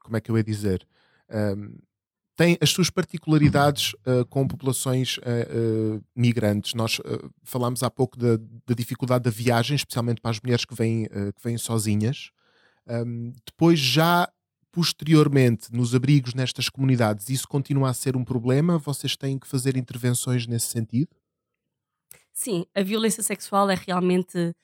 Como 0.00 0.16
é 0.16 0.20
que 0.20 0.30
eu 0.30 0.36
ia 0.36 0.44
dizer? 0.44 0.86
Um, 1.30 1.78
tem 2.34 2.56
as 2.60 2.70
suas 2.70 2.88
particularidades 2.88 3.92
uh, 4.06 4.24
com 4.28 4.48
populações 4.48 5.18
uh, 5.18 5.20
uh, 5.96 6.04
migrantes. 6.16 6.74
Nós 6.74 6.98
falámos 7.44 7.82
há 7.82 7.90
pouco 7.90 8.18
da, 8.18 8.36
da, 8.66 8.74
dificuldade 8.74 9.24
da 9.24 9.30
viagem, 9.30 9.76
especialmente 9.76 10.20
para 10.20 10.30
as 10.30 10.40
mulheres 10.40 10.64
que 10.64 10.74
vêm, 10.74 11.04
que 11.04 11.42
vêm 11.42 11.58
sozinhas. 11.58 12.30
Um, 12.88 13.32
depois, 13.46 13.78
já 13.78 14.28
posteriormente, 14.72 15.70
nos 15.70 15.94
abrigos 15.94 16.32
nestas 16.32 16.70
comunidades, 16.70 17.28
isso 17.28 17.46
continua 17.46 17.90
a 17.90 17.94
ser 17.94 18.16
um 18.16 18.24
problema? 18.24 18.78
Vocês 18.78 19.14
têm 19.14 19.38
que 19.38 19.46
fazer 19.46 19.76
intervenções 19.76 20.46
nesse 20.46 20.66
sentido? 20.66 21.10
Sim, 22.32 22.64
a 22.74 22.82
violência 22.82 23.22
sexual 23.22 23.70
é 23.70 23.74
realmente 23.74 24.54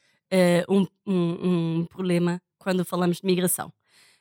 um, 0.68 0.86
um, 1.06 1.78
um 1.80 1.86
problema 1.86 2.40
quando 2.58 2.84
falamos 2.84 3.18
de 3.18 3.26
migração 3.26 3.72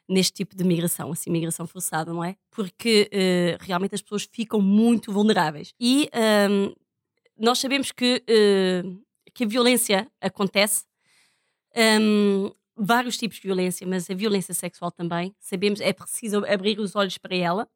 neste 0.07 0.33
tipo 0.33 0.55
de 0.55 0.63
migração, 0.63 1.11
assim, 1.11 1.29
migração 1.29 1.67
forçada, 1.67 2.13
não 2.13 2.23
é? 2.23 2.35
Porque 2.49 3.09
uh, 3.11 3.63
realmente 3.63 3.95
as 3.95 4.01
pessoas 4.01 4.27
ficam 4.31 4.61
muito 4.61 5.11
vulneráveis. 5.11 5.73
E 5.79 6.09
um, 6.49 6.73
nós 7.37 7.59
sabemos 7.59 7.91
que, 7.91 8.23
uh, 8.23 9.03
que 9.33 9.43
a 9.43 9.47
violência 9.47 10.07
acontece, 10.21 10.85
um, 12.01 12.51
vários 12.75 13.17
tipos 13.17 13.37
de 13.37 13.43
violência, 13.43 13.85
mas 13.85 14.09
a 14.09 14.13
violência 14.13 14.53
sexual 14.53 14.91
também. 14.91 15.35
Sabemos, 15.39 15.81
é 15.81 15.91
preciso 15.91 16.45
abrir 16.45 16.79
os 16.79 16.95
olhos 16.95 17.17
para 17.17 17.35
ela. 17.35 17.67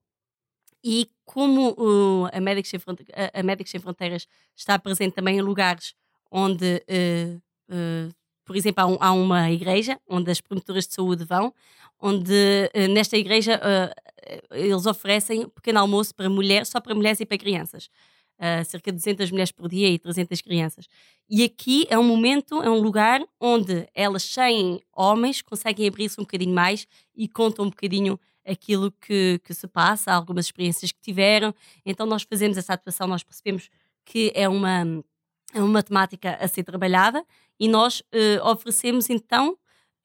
E 0.83 1.09
como 1.25 1.71
uh, 1.71 2.29
a, 2.33 2.39
Médicos 2.41 2.69
Sem 2.69 2.79
a, 3.33 3.43
Médicos 3.43 3.71
Sem 3.71 3.79
Fronteiras 3.79 4.27
está 4.55 4.77
presente 4.79 5.13
também 5.13 5.37
em 5.37 5.41
lugares 5.41 5.93
onde 6.31 6.83
por 8.51 8.57
exemplo, 8.57 8.83
há, 8.83 8.87
um, 8.87 8.97
há, 8.99 9.11
uma 9.13 9.49
igreja 9.49 9.97
onde 10.05 10.29
as 10.29 10.41
promotoras 10.41 10.85
de 10.85 10.93
saúde 10.93 11.23
vão, 11.23 11.53
onde 11.97 12.33
uh, 12.75 12.93
nesta 12.93 13.15
igreja 13.15 13.57
uh, 13.57 14.51
eles 14.51 14.85
oferecem 14.85 15.47
pequeno 15.47 15.79
almoço 15.79 16.13
para 16.13 16.29
mulheres, 16.29 16.67
só 16.67 16.81
para 16.81 16.93
mulheres 16.93 17.21
e 17.21 17.25
para 17.25 17.37
crianças. 17.37 17.89
Uh, 18.37 18.65
cerca 18.65 18.91
de 18.91 18.97
200 18.97 19.31
mulheres 19.31 19.51
por 19.53 19.69
dia 19.69 19.87
e 19.87 19.97
300 19.97 20.41
crianças. 20.41 20.87
E 21.29 21.43
aqui 21.43 21.85
é 21.89 21.97
um 21.97 22.03
momento, 22.03 22.61
é 22.61 22.69
um 22.69 22.81
lugar 22.81 23.23
onde 23.39 23.87
elas, 23.95 24.23
sem 24.23 24.81
homens, 24.91 25.41
conseguem 25.41 25.87
abrir-se 25.87 26.19
um 26.19 26.23
bocadinho 26.23 26.53
mais 26.53 26.85
e 27.15 27.29
contam 27.29 27.65
um 27.65 27.69
bocadinho 27.69 28.19
aquilo 28.45 28.91
que, 28.91 29.39
que 29.43 29.54
se 29.54 29.67
passa, 29.67 30.12
algumas 30.12 30.45
experiências 30.45 30.91
que 30.91 31.01
tiveram. 31.01 31.54
Então 31.86 32.06
nós 32.06 32.23
fazemos 32.23 32.58
essa 32.58 32.73
atuação, 32.73 33.08
nós 33.08 33.23
percebemos 33.23 33.69
que 34.06 34.32
é 34.36 34.47
uma 34.49 35.04
é 35.54 35.62
uma 35.62 35.84
temática 35.84 36.38
a 36.39 36.47
ser 36.47 36.63
trabalhada 36.63 37.25
e 37.60 37.67
nós 37.67 37.99
uh, 37.99 38.47
oferecemos 38.49 39.10
então 39.10 39.51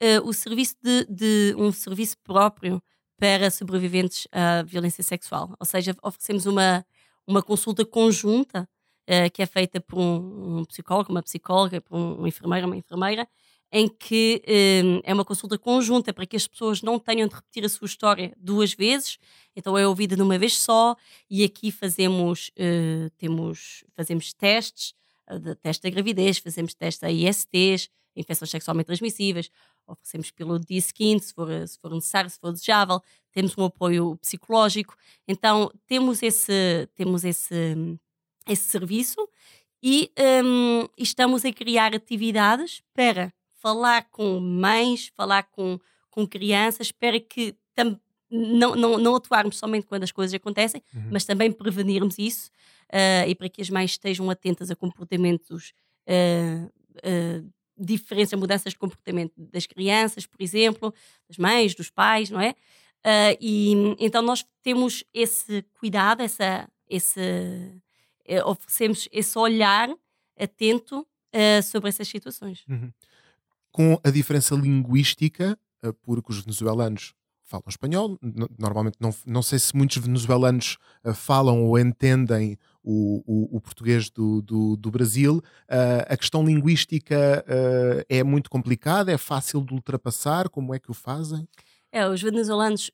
uh, 0.03 0.29
o 0.29 0.33
serviço 0.33 0.75
de, 0.83 1.05
de, 1.09 1.55
um 1.57 1.70
serviço 1.72 2.16
próprio 2.18 2.83
para 3.16 3.51
sobreviventes 3.51 4.27
à 4.33 4.62
violência 4.62 5.03
sexual. 5.03 5.55
Ou 5.59 5.64
seja, 5.64 5.94
oferecemos 6.03 6.46
uma, 6.46 6.85
uma 7.27 7.42
consulta 7.42 7.85
conjunta 7.85 8.68
uh, 9.09 9.31
que 9.33 9.42
é 9.42 9.46
feita 9.46 9.81
por 9.81 9.99
um, 9.99 10.59
um, 10.59 10.64
psicólogo, 10.64 11.11
uma 11.11 11.22
psicóloga, 11.22 11.81
por 11.81 11.96
um, 11.96 12.22
um 12.22 12.27
enfermeiro, 12.27 12.66
uma 12.66 12.77
enfermeira, 12.77 13.27
em 13.72 13.88
que 13.88 14.42
é 15.05 15.12
uma 15.12 15.24
consulta 15.24 15.59
conjunta 15.59 16.12
para 16.12 16.26
que 16.26 16.37
as 16.37 16.46
pessoas 16.46 16.83
não 16.83 16.98
tenham 16.98 17.29
de 17.29 17.35
repetir 17.35 17.64
a 17.64 17.68
sua 17.68 17.87
história 17.87 18.33
duas 18.37 18.72
vezes, 18.72 19.18
então 19.55 19.76
é 19.76 19.87
ouvida 19.87 20.14
de 20.16 20.22
uma 20.22 20.38
vez 20.38 20.59
só, 20.59 20.96
e 21.29 21.44
aqui 21.44 21.70
fazemos, 21.70 22.50
temos, 23.18 23.85
fazemos 23.94 24.33
testes 24.33 24.94
de 25.40 25.55
teste 25.57 25.83
da 25.83 25.90
gravidez, 25.90 26.38
fazemos 26.38 26.74
teste 26.74 27.05
a 27.05 27.11
ISTs, 27.11 27.90
infecções 28.14 28.50
sexualmente 28.50 28.87
transmissíveis, 28.87 29.50
oferecemos 29.87 30.31
pelo 30.31 30.59
dia 30.59 30.81
seguinte, 30.81 31.26
se 31.26 31.35
for, 31.35 31.48
se 31.66 31.79
for 31.79 31.92
necessário, 31.92 32.31
se 32.31 32.38
for 32.38 32.52
desejável, 32.52 33.00
temos 33.33 33.57
um 33.57 33.64
apoio 33.64 34.16
psicológico. 34.16 34.96
Então, 35.29 35.70
temos 35.87 36.22
esse, 36.22 36.88
temos 36.94 37.24
esse, 37.24 37.98
esse 38.48 38.64
serviço 38.64 39.29
e 39.83 40.11
um, 40.44 40.88
estamos 40.96 41.44
a 41.44 41.52
criar 41.52 41.94
atividades 41.94 42.83
para 42.94 43.33
falar 43.66 44.05
com 44.12 44.38
mães, 44.38 45.11
falar 45.16 45.42
com, 45.42 45.76
com 46.09 46.24
crianças, 46.24 46.92
para 46.92 47.18
que 47.18 47.52
tam, 47.74 48.00
não, 48.31 48.76
não, 48.76 48.96
não 48.96 49.16
atuarmos 49.16 49.59
somente 49.59 49.88
quando 49.88 50.05
as 50.05 50.12
coisas 50.12 50.33
acontecem, 50.33 50.81
uhum. 50.94 51.09
mas 51.11 51.24
também 51.24 51.50
prevenirmos 51.50 52.16
isso 52.16 52.52
uh, 52.92 53.29
e 53.29 53.35
para 53.35 53.48
que 53.48 53.61
as 53.61 53.68
mães 53.68 53.90
estejam 53.90 54.31
atentas 54.31 54.70
a 54.70 54.76
comportamentos 54.76 55.72
uh, 56.07 56.66
uh, 56.98 57.52
diferentes, 57.76 58.33
a 58.33 58.37
mudanças 58.37 58.72
de 58.72 58.79
comportamento 58.79 59.33
das 59.37 59.66
crianças, 59.66 60.26
por 60.26 60.40
exemplo, 60.40 60.94
das 61.29 61.37
mães, 61.37 61.74
dos 61.74 61.90
pais, 61.90 62.31
não 62.31 62.40
é? 62.40 62.50
Uh, 62.50 63.37
e 63.40 63.96
então 63.98 64.22
nós 64.22 64.46
temos 64.62 65.02
esse 65.12 65.64
cuidado, 65.81 66.22
essa, 66.22 66.68
esse, 66.88 67.20
oferecemos 68.44 69.09
esse 69.11 69.37
olhar 69.37 69.90
atento 70.38 71.00
uh, 71.00 71.62
sobre 71.64 71.88
essas 71.88 72.07
situações. 72.07 72.64
Uhum. 72.68 72.92
Com 73.76 74.00
a 74.02 74.08
diferença 74.08 74.54
linguística, 74.54 75.54
uh, 75.84 75.92
porque 76.00 76.32
os 76.32 76.40
venezuelanos 76.40 77.12
falam 77.44 77.64
espanhol, 77.68 78.18
normalmente 78.58 78.96
não, 78.98 79.14
não 79.26 79.42
sei 79.42 79.58
se 79.58 79.76
muitos 79.76 79.98
venezuelanos 79.98 80.78
uh, 81.04 81.12
falam 81.12 81.62
ou 81.62 81.78
entendem 81.78 82.56
o, 82.82 83.22
o, 83.26 83.58
o 83.58 83.60
português 83.60 84.08
do, 84.08 84.40
do, 84.40 84.76
do 84.78 84.90
Brasil. 84.90 85.42
a 86.08 86.16
questão 86.16 86.42
linguística 86.42 87.44
é 88.08 88.22
muito 88.22 88.48
complicada, 88.48 89.10
é 89.10 89.18
fácil 89.18 89.60
de 89.60 89.74
ultrapassar, 89.74 90.48
como 90.48 90.72
é 90.72 90.78
que 90.78 90.88
o 90.88 90.94
fazem? 90.94 91.48
É, 91.90 92.08
os 92.08 92.22
venezuelanos 92.22 92.92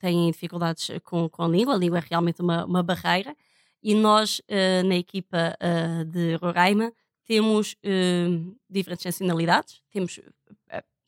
têm 0.00 0.28
dificuldades 0.28 0.90
com, 1.04 1.28
com 1.28 1.44
a 1.44 1.48
língua, 1.48 1.74
a 1.74 1.78
língua 1.78 1.98
é 1.98 2.04
realmente 2.04 2.42
uma, 2.42 2.64
uma 2.64 2.82
barreira, 2.82 3.36
e 3.82 3.94
nós, 3.94 4.38
uh, 4.40 4.86
na 4.86 4.94
equipa 4.94 5.56
uh, 5.60 6.04
de 6.04 6.36
Roraima, 6.36 6.92
temos 7.24 7.74
uh, 7.74 8.56
diferentes 8.68 9.04
nacionalidades. 9.04 9.82
Temos 9.90 10.20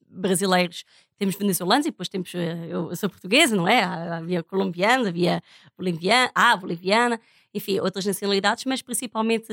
brasileiros, 0.09 0.85
temos 1.19 1.35
venezuelanos 1.35 1.87
e 1.87 1.91
depois 1.91 2.09
temos. 2.09 2.33
eu 2.35 2.95
sou 2.95 3.11
portuguesa, 3.11 3.57
não 3.57 3.67
é? 3.67 3.83
Havia 3.83 4.43
colombiana, 4.43 5.09
havia 5.09 5.43
boliviana, 5.77 6.31
ah, 6.35 6.57
boliviana, 6.57 7.21
enfim, 7.53 7.81
outras 7.81 8.07
nacionalidades, 8.07 8.65
mas 8.65 8.81
principalmente 8.81 9.49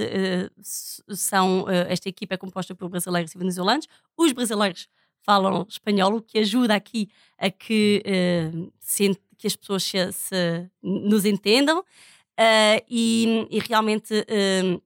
são. 0.61 1.65
esta 1.89 2.07
equipa 2.09 2.35
é 2.35 2.37
composta 2.37 2.75
por 2.75 2.89
brasileiros 2.89 3.33
e 3.33 3.37
venezuelanos. 3.37 3.87
Os 4.15 4.31
brasileiros 4.31 4.87
falam 5.23 5.65
espanhol, 5.67 6.15
o 6.15 6.21
que 6.21 6.39
ajuda 6.39 6.75
aqui 6.75 7.09
a 7.37 7.49
que, 7.49 8.03
se, 8.79 9.17
que 9.37 9.47
as 9.47 9.55
pessoas 9.55 9.83
se, 9.83 10.11
se 10.11 10.69
nos 10.81 11.25
entendam. 11.25 11.83
Uh, 12.39 12.81
e, 12.89 13.47
e, 13.51 13.59
realmente 13.59 14.13
uh, 14.13 14.81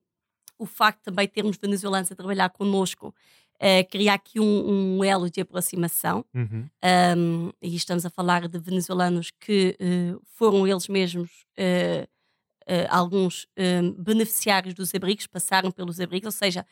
o 0.58 0.66
facto 0.66 0.98
de 0.98 1.04
também 1.04 1.28
termos 1.28 1.56
venezuelanos 1.56 2.10
a 2.10 2.14
trabalhar 2.14 2.50
connosco 2.50 3.14
uh, 3.54 3.90
cria 3.90 4.14
aqui 4.14 4.40
um, 4.40 4.98
um, 4.98 5.04
elo 5.04 5.30
de 5.30 5.40
aproximação. 5.40 6.24
Uhum. 6.34 6.68
Um, 7.16 7.50
e 7.62 7.76
estamos 7.76 8.04
a 8.06 8.10
falar 8.10 8.48
de 8.48 8.58
venezuelanos 8.58 9.30
que 9.30 9.76
foram 10.26 10.66
eles 10.66 10.88
mesmos 10.88 11.30
alguns 12.88 13.46
beneficiários 13.96 14.74
dos 14.74 14.92
abrigos, 14.94 15.26
passaram 15.26 15.70
pelos 15.70 16.00
abrigos, 16.00 16.26
ou 16.26 16.32
seja, 16.32 16.66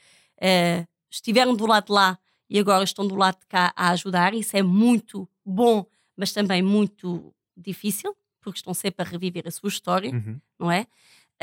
estiveram 1.11 1.55
do 1.55 1.67
lado 1.67 1.87
de 1.87 1.93
lá 1.93 2.19
e 2.51 2.59
agora 2.59 2.83
estão 2.83 3.07
do 3.07 3.15
lado 3.15 3.39
de 3.39 3.47
cá 3.47 3.73
a 3.77 3.91
ajudar. 3.91 4.35
Isso 4.35 4.57
é 4.57 4.63
muito 4.63 5.29
bom, 5.45 5.87
mas 6.17 6.33
também 6.33 6.63
muito 6.63 7.33
difícil 7.57 8.17
porque 8.45 8.59
estão 8.59 8.75
sempre 8.75 9.05
a 9.05 9.09
reviver 9.09 9.45
a 9.47 9.51
sua 9.51 9.69
história, 9.69 10.11
uhum. 10.13 10.39
não 10.59 10.71
é? 10.71 10.87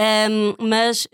Um, 0.01 0.55
mas 0.67 1.05
uh, 1.05 1.09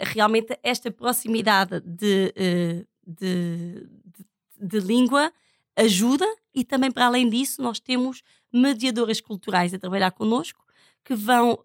realmente 0.00 0.58
esta 0.60 0.90
proximidade 0.90 1.80
de, 1.82 2.34
uh, 2.34 2.86
de, 3.06 3.86
de, 4.04 4.26
de, 4.58 4.80
língua 4.80 5.32
ajuda 5.76 6.26
e 6.52 6.64
também 6.64 6.90
para 6.90 7.06
além 7.06 7.28
disso 7.28 7.62
nós 7.62 7.78
temos 7.78 8.22
mediadoras 8.52 9.20
culturais 9.20 9.72
a 9.72 9.78
trabalhar 9.78 10.10
connosco 10.10 10.64
que 11.04 11.14
vão 11.14 11.56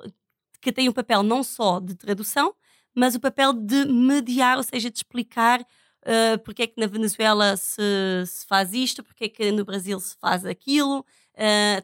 que 0.62 0.72
têm 0.72 0.88
o 0.88 0.94
papel 0.94 1.24
não 1.24 1.42
só 1.42 1.80
de 1.80 1.96
tradução 1.96 2.54
mas 2.94 3.16
o 3.16 3.20
papel 3.20 3.54
de 3.54 3.86
mediar, 3.86 4.58
ou 4.58 4.64
seja, 4.64 4.92
de 4.92 4.98
explicar 4.98 5.62
uh, 5.62 6.38
porque 6.44 6.64
é 6.64 6.68
que 6.68 6.80
na 6.80 6.86
Venezuela 6.86 7.58
se, 7.58 7.82
se 8.28 8.46
faz 8.46 8.72
isto, 8.74 9.02
porque 9.02 9.24
é 9.24 9.30
que 9.30 9.52
no 9.52 9.66
Brasil 9.66 10.00
se 10.00 10.16
faz 10.20 10.46
aquilo, 10.46 11.06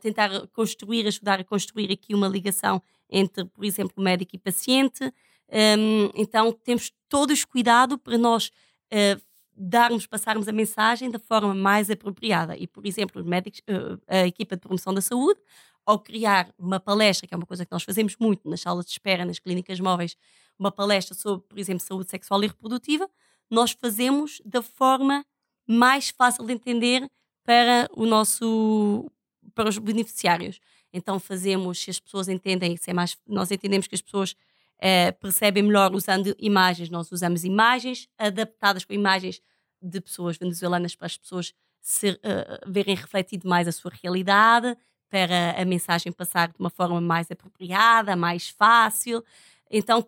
tentar 0.01 0.29
construir, 0.47 1.07
ajudar 1.07 1.39
a 1.39 1.43
construir 1.43 1.89
aqui 1.91 2.13
uma 2.13 2.27
ligação 2.27 2.83
entre, 3.10 3.46
por 3.46 3.63
exemplo, 3.63 4.04
médico 4.04 4.36
e 4.36 4.39
paciente. 4.39 5.04
Um, 5.50 6.10
então 6.13 6.52
temos 6.52 6.91
todos 7.08 7.46
cuidado 7.46 7.98
para 7.98 8.17
nós 8.17 8.52
uh, 8.91 9.22
darmos, 9.56 10.06
passarmos 10.06 10.48
a 10.48 10.52
mensagem 10.52 11.10
da 11.10 11.20
forma 11.20 11.54
mais 11.54 11.89
apropriada. 11.89 12.56
E, 12.58 12.67
por 12.67 12.86
exemplo, 12.86 13.22
os 13.22 13.28
médicos, 13.28 13.62
uh, 13.62 14.00
a 14.08 14.28
equipa 14.28 14.56
de 14.56 14.62
promoção 14.62 14.93
da 14.93 15.02
saúde, 15.02 15.39
ao 15.86 16.00
criar 16.00 16.54
uma 16.60 16.82
palestra, 16.82 17.26
que 17.26 17.34
é 17.34 17.38
uma 17.38 17.46
coisa 17.46 17.65
que 17.65 17.72
nós 17.72 17.84
fazemos 17.84 18.17
muito 18.20 18.50
nas 18.50 18.60
salas 18.60 18.86
de 18.86 18.91
espera, 18.91 19.24
nas 19.24 19.39
clínicas 19.39 19.80
móveis, 19.80 20.17
uma 20.60 20.72
palestra 20.72 21.15
sobre, 21.15 21.48
por 21.48 21.58
exemplo, 21.58 21.80
saúde 21.80 22.10
sexual 22.10 22.43
e 22.43 22.48
reprodutiva, 22.48 23.10
nós 23.50 23.72
fazemos 23.72 24.41
da 24.43 24.62
forma 24.62 25.26
mais 25.65 26.10
fácil 26.10 26.46
de 26.46 26.54
entender 26.54 27.10
para 27.43 27.89
o 27.96 28.06
nosso 28.06 29.10
para 29.56 29.70
os 29.70 29.78
beneficiários. 29.78 30.60
Então 30.91 31.19
fazemos, 31.19 31.80
se 31.80 31.89
as 31.89 32.00
pessoas 32.00 32.28
entendem, 32.28 32.78
se 32.78 32.89
é 32.89 32.93
mais, 32.93 33.17
nós 33.28 33.52
entendemos 33.52 33.88
que 33.88 33.95
as 33.95 34.02
pessoas 34.02 34.36
eh, 34.80 35.12
percebem 35.12 35.63
melhor 35.63 35.93
usando 35.93 36.36
imagens, 36.39 36.89
nós 36.89 37.12
usamos 37.12 37.43
imagens 37.43 38.08
adaptadas 38.17 38.86
com 38.86 38.93
imagens 38.93 39.41
de 39.82 40.00
pessoas 40.02 40.38
venezuelanas 40.38 40.95
para 40.95 41.08
as 41.08 41.17
pessoas 41.17 41.54
ser, 41.82 42.15
uh, 42.15 42.71
verem 42.71 42.95
refletido 42.95 43.47
mais 43.47 43.67
a 43.67 43.71
sua 43.71 43.91
realidade, 44.04 44.76
para 45.10 45.62
a 45.62 45.63
mensagem 45.63 46.12
passar 46.12 46.50
de 46.50 46.56
uma 46.60 46.69
forma 46.69 47.00
mais 47.00 47.32
apropriada, 47.32 48.15
mais 48.15 48.50
fácil. 48.50 49.23
Então 49.71 50.06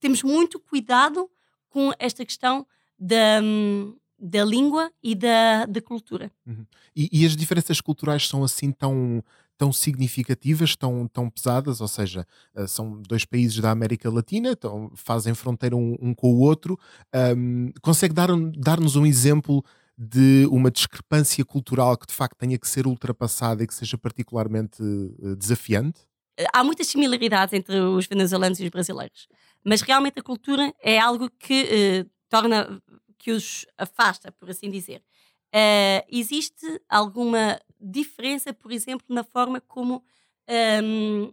temos 0.00 0.22
muito 0.22 0.58
cuidado 0.58 1.30
com 1.68 1.92
esta 1.98 2.24
questão 2.24 2.66
da, 2.98 3.40
da 4.18 4.44
língua 4.44 4.90
e 5.02 5.14
da, 5.14 5.66
da 5.66 5.80
cultura. 5.80 6.32
Uhum. 6.44 6.66
E, 6.96 7.08
e, 7.12 7.24
as 7.24 7.36
diferenças 7.36 7.80
culturais 7.80 8.26
são 8.26 8.42
assim 8.42 8.72
tão, 8.72 9.22
tão 9.60 9.70
significativas, 9.70 10.74
tão, 10.74 11.06
tão 11.06 11.28
pesadas? 11.28 11.82
Ou 11.82 11.88
seja, 11.88 12.26
uh, 12.56 12.66
são 12.66 13.02
dois 13.02 13.26
países 13.26 13.58
da 13.58 13.70
América 13.70 14.10
Latina, 14.10 14.52
então 14.52 14.90
fazem 14.94 15.34
fronteira 15.34 15.76
um, 15.76 15.98
um 16.00 16.14
com 16.14 16.32
o 16.32 16.38
outro. 16.38 16.78
Um, 17.36 17.70
consegue 17.82 18.14
dar-nos 18.14 18.56
dar 18.56 18.80
um 18.80 19.04
exemplo 19.04 19.62
de 19.98 20.48
uma 20.50 20.70
discrepância 20.70 21.44
cultural 21.44 21.94
que 21.98 22.06
de 22.06 22.14
facto 22.14 22.38
tenha 22.38 22.58
que 22.58 22.66
ser 22.66 22.86
ultrapassada 22.86 23.62
e 23.62 23.66
que 23.66 23.74
seja 23.74 23.98
particularmente 23.98 24.82
uh, 24.82 25.36
desafiante? 25.36 26.00
Há 26.54 26.64
muitas 26.64 26.86
similaridades 26.86 27.52
entre 27.52 27.78
os 27.78 28.06
venezuelanos 28.06 28.58
e 28.60 28.64
os 28.64 28.70
brasileiros, 28.70 29.28
mas 29.62 29.82
realmente 29.82 30.20
a 30.20 30.22
cultura 30.22 30.72
é 30.82 30.98
algo 30.98 31.28
que 31.38 32.06
torna 32.30 32.80
que 33.18 33.30
os 33.30 33.66
afasta, 33.76 34.32
por 34.32 34.48
assim 34.48 34.70
dizer. 34.70 35.02
Uh, 35.54 36.00
existe 36.08 36.64
alguma 36.88 37.60
diferença, 37.80 38.52
por 38.52 38.72
exemplo, 38.72 39.06
na 39.08 39.24
forma 39.24 39.60
como 39.60 40.02
um, 40.82 41.32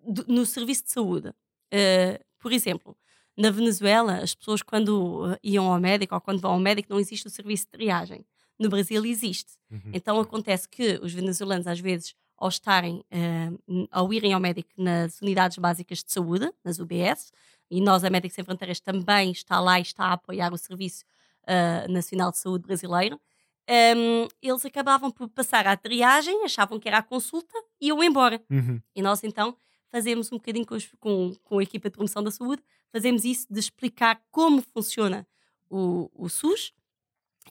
do, 0.00 0.24
no 0.28 0.46
serviço 0.46 0.84
de 0.84 0.92
saúde? 0.92 1.28
Uh, 1.28 2.24
por 2.38 2.52
exemplo, 2.52 2.96
na 3.36 3.50
Venezuela, 3.50 4.18
as 4.18 4.34
pessoas 4.34 4.62
quando 4.62 5.36
iam 5.42 5.70
ao 5.70 5.80
médico 5.80 6.14
ou 6.14 6.20
quando 6.20 6.40
vão 6.40 6.52
ao 6.52 6.60
médico 6.60 6.90
não 6.90 7.00
existe 7.00 7.26
o 7.26 7.30
serviço 7.30 7.64
de 7.64 7.70
triagem. 7.70 8.24
No 8.58 8.68
Brasil 8.68 9.04
existe. 9.04 9.52
Uhum. 9.70 9.90
Então 9.92 10.18
acontece 10.18 10.68
que 10.68 10.98
os 11.02 11.12
venezuelanos 11.12 11.66
às 11.66 11.78
vezes 11.78 12.14
ao 12.38 12.48
estarem, 12.48 13.02
uh, 13.12 13.88
ao 13.90 14.12
irem 14.12 14.32
ao 14.32 14.40
médico 14.40 14.70
nas 14.76 15.20
unidades 15.20 15.58
básicas 15.58 16.04
de 16.04 16.12
saúde, 16.12 16.52
nas 16.64 16.78
UBS, 16.78 17.32
e 17.70 17.80
nós, 17.80 18.04
a 18.04 18.10
Médicos 18.10 18.34
Sem 18.34 18.44
Fronteiras, 18.44 18.78
também 18.78 19.32
está 19.32 19.58
lá 19.58 19.78
e 19.78 19.82
está 19.82 20.04
a 20.04 20.12
apoiar 20.12 20.52
o 20.52 20.58
serviço 20.58 21.04
uh, 21.42 21.90
Nacional 21.90 22.30
de 22.30 22.38
Saúde 22.38 22.66
brasileiro, 22.66 23.20
um, 23.68 24.28
eles 24.40 24.64
acabavam 24.64 25.10
por 25.10 25.28
passar 25.28 25.66
à 25.66 25.76
triagem, 25.76 26.44
achavam 26.44 26.78
que 26.78 26.88
era 26.88 26.98
a 26.98 27.02
consulta 27.02 27.54
e 27.80 27.88
iam 27.88 28.02
embora. 28.02 28.42
Uhum. 28.50 28.80
E 28.94 29.02
nós 29.02 29.22
então 29.24 29.56
fazemos 29.88 30.30
um 30.30 30.36
bocadinho 30.36 30.66
com, 30.66 30.76
com, 30.98 31.34
com, 31.42 31.58
a 31.58 31.62
equipa 31.62 31.88
de 31.88 31.94
promoção 31.94 32.22
da 32.22 32.30
saúde, 32.30 32.62
fazemos 32.92 33.24
isso 33.24 33.46
de 33.50 33.58
explicar 33.58 34.22
como 34.30 34.62
funciona 34.62 35.26
o, 35.68 36.10
o 36.14 36.28
SUS 36.28 36.72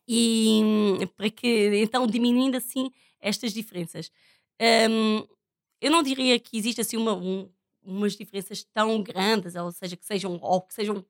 e 0.08 0.62
para 1.16 1.30
que 1.30 1.82
então 1.82 2.06
diminuindo 2.08 2.56
assim 2.56 2.92
estas 3.20 3.54
diferenças. 3.54 4.12
Um, 4.90 5.26
eu 5.82 5.92
não 5.92 6.02
diria 6.02 6.40
que 6.40 6.58
existe 6.58 6.82
assim 6.82 6.98
uma, 6.98 7.14
um, 7.14 7.50
umas 7.84 8.16
diferenças 8.16 8.64
tão 8.64 9.02
grandes, 9.04 9.56
ou 9.56 9.72
seja, 9.72 9.98
que 9.98 10.06
sejam, 10.06 10.40
ou 10.42 10.62
que 10.62 10.74
sejam 10.74 11.06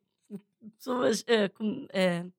pessoas 0.77 1.21
uh, 1.21 1.49
com, 1.53 1.83
uh, 1.83 2.33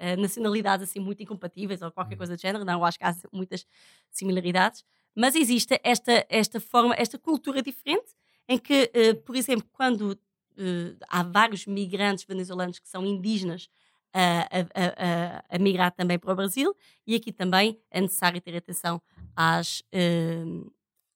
uh, 0.00 0.20
nacionalidades 0.20 0.88
assim 0.88 1.00
muito 1.00 1.22
incompatíveis 1.22 1.82
ou 1.82 1.90
qualquer 1.90 2.14
uhum. 2.14 2.18
coisa 2.18 2.36
do 2.36 2.40
género. 2.40 2.64
Não, 2.64 2.84
acho 2.84 2.98
que 2.98 3.04
há 3.04 3.14
muitas 3.32 3.66
similaridades. 4.10 4.84
Mas 5.14 5.34
existe 5.34 5.80
esta, 5.82 6.26
esta 6.28 6.60
forma, 6.60 6.94
esta 6.96 7.18
cultura 7.18 7.62
diferente 7.62 8.14
em 8.48 8.58
que, 8.58 8.90
uh, 8.94 9.16
por 9.22 9.36
exemplo, 9.36 9.68
quando 9.72 10.12
uh, 10.12 10.96
há 11.08 11.22
vários 11.22 11.66
migrantes 11.66 12.24
venezuelanos 12.24 12.78
que 12.78 12.88
são 12.88 13.04
indígenas 13.04 13.68
a, 14.12 14.40
a, 14.40 14.60
a, 14.74 15.56
a, 15.56 15.58
migrar 15.58 15.92
também 15.92 16.18
para 16.18 16.32
o 16.32 16.36
Brasil 16.36 16.74
e 17.06 17.14
aqui 17.14 17.30
também 17.30 17.78
é 17.90 18.00
necessário 18.00 18.40
ter 18.40 18.56
atenção 18.56 19.02
às, 19.36 19.82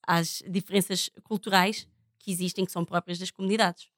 às 0.07 0.43
diferenças 0.47 1.11
culturais 1.25 1.89
que 2.19 2.31
existem, 2.31 2.65
que 2.65 2.71
são 2.71 2.85
próprias 2.85 3.19
das 3.19 3.31
comunidades. 3.31 3.89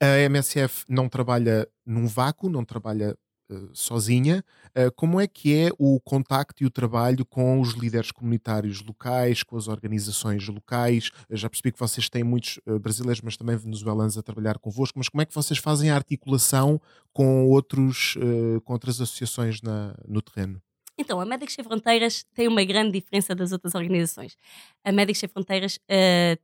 A 0.00 0.18
MSF 0.20 0.84
não 0.88 1.08
trabalha 1.08 1.68
num 1.84 2.06
vácuo, 2.06 2.48
não 2.48 2.64
trabalha 2.64 3.16
sozinha. 3.72 4.44
Uh, 4.68 4.92
como 4.94 5.20
é 5.20 5.26
que 5.26 5.54
é 5.54 5.70
o 5.78 6.00
contacto 6.00 6.62
e 6.62 6.66
o 6.66 6.70
trabalho 6.70 7.24
com 7.24 7.60
os 7.60 7.74
líderes 7.74 8.10
comunitários 8.10 8.82
locais, 8.82 9.42
com 9.42 9.56
as 9.56 9.68
organizações 9.68 10.46
locais? 10.48 11.10
Eu 11.28 11.36
já 11.36 11.48
percebi 11.48 11.72
que 11.72 11.78
vocês 11.78 12.08
têm 12.08 12.24
muitos 12.24 12.58
brasileiros, 12.80 13.20
mas 13.20 13.36
também 13.36 13.56
venezuelanos 13.56 14.18
a 14.18 14.22
trabalhar 14.22 14.58
convosco, 14.58 14.98
mas 14.98 15.08
como 15.08 15.22
é 15.22 15.26
que 15.26 15.34
vocês 15.34 15.58
fazem 15.58 15.90
a 15.90 15.94
articulação 15.94 16.80
com, 17.12 17.46
outros, 17.46 18.16
com 18.64 18.72
outras 18.72 19.00
associações 19.00 19.62
na, 19.62 19.94
no 20.06 20.20
terreno? 20.20 20.60
Então, 20.98 21.20
a 21.20 21.24
Médicos 21.24 21.54
Sem 21.54 21.64
Fronteiras 21.64 22.24
tem 22.34 22.48
uma 22.48 22.64
grande 22.64 22.90
diferença 22.90 23.32
das 23.32 23.52
outras 23.52 23.74
organizações. 23.76 24.36
A 24.84 24.90
Médicos 24.90 25.20
Sem 25.20 25.28
Fronteiras 25.28 25.76
uh, 25.76 26.38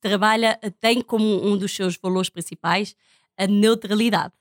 trabalha, 0.00 0.58
tem 0.80 1.00
como 1.00 1.46
um 1.46 1.56
dos 1.56 1.72
seus 1.72 1.96
valores 1.96 2.28
principais 2.28 2.96
a 3.38 3.46
neutralidade. 3.46 4.34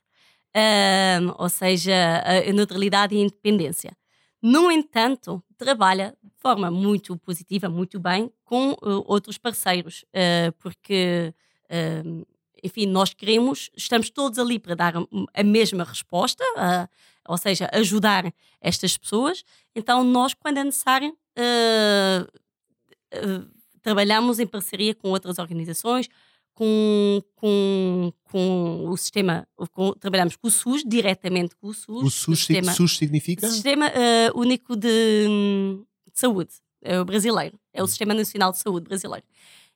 Uh, 0.56 1.34
ou 1.38 1.48
seja, 1.48 1.94
a 2.26 2.52
neutralidade 2.52 3.16
e 3.16 3.20
a 3.20 3.22
independência. 3.22 3.96
No 4.42 4.72
entanto, 4.72 5.44
trabalha 5.58 6.18
de 6.24 6.32
forma 6.38 6.72
muito 6.72 7.16
positiva, 7.18 7.70
muito 7.70 8.00
bem, 8.00 8.32
com 8.44 8.72
uh, 8.72 9.04
outros 9.06 9.38
parceiros, 9.38 10.04
uh, 10.10 10.52
porque, 10.58 11.32
uh, 11.70 12.28
enfim, 12.64 12.88
nós 12.88 13.14
queremos, 13.14 13.70
estamos 13.78 14.10
todos 14.10 14.40
ali 14.40 14.58
para 14.58 14.74
dar 14.74 14.94
a 15.34 15.44
mesma 15.44 15.84
resposta, 15.84 16.44
ou 17.28 17.38
seja, 17.38 17.70
ajudar 17.72 18.34
estas 18.60 18.98
pessoas. 18.98 19.44
Então, 19.76 20.04
nós, 20.04 20.34
quando 20.34 20.58
é 20.58 20.64
necessário, 20.64 21.16
trabalhamos 23.82 24.40
em 24.40 24.46
parceria 24.46 24.94
com 24.94 25.10
outras 25.10 25.40
organizações, 25.40 26.08
com, 26.54 27.24
com, 27.36 28.14
com 28.24 28.90
o 28.90 28.98
sistema, 28.98 29.48
com, 29.72 29.94
trabalhamos 29.94 30.36
com 30.36 30.48
o 30.48 30.52
SUS, 30.52 30.84
diretamente 30.86 31.56
com 31.56 31.68
o 31.68 31.74
SUS. 31.74 32.04
O 32.04 32.10
SUS, 32.10 32.28
o 32.28 32.36
sistema, 32.36 32.74
SUS 32.74 32.98
significa? 32.98 33.48
Sistema 33.50 33.88
uh, 33.88 34.40
Único 34.40 34.76
de, 34.76 35.28
de, 35.28 36.20
Saúde, 36.20 36.54
é 36.84 37.00
o 37.00 37.06
brasileiro, 37.06 37.60
é 37.74 37.82
o 37.82 37.88
Sistema 37.88 38.14
Nacional 38.14 38.52
de 38.52 38.60
Saúde 38.60 38.88
brasileiro. 38.88 39.26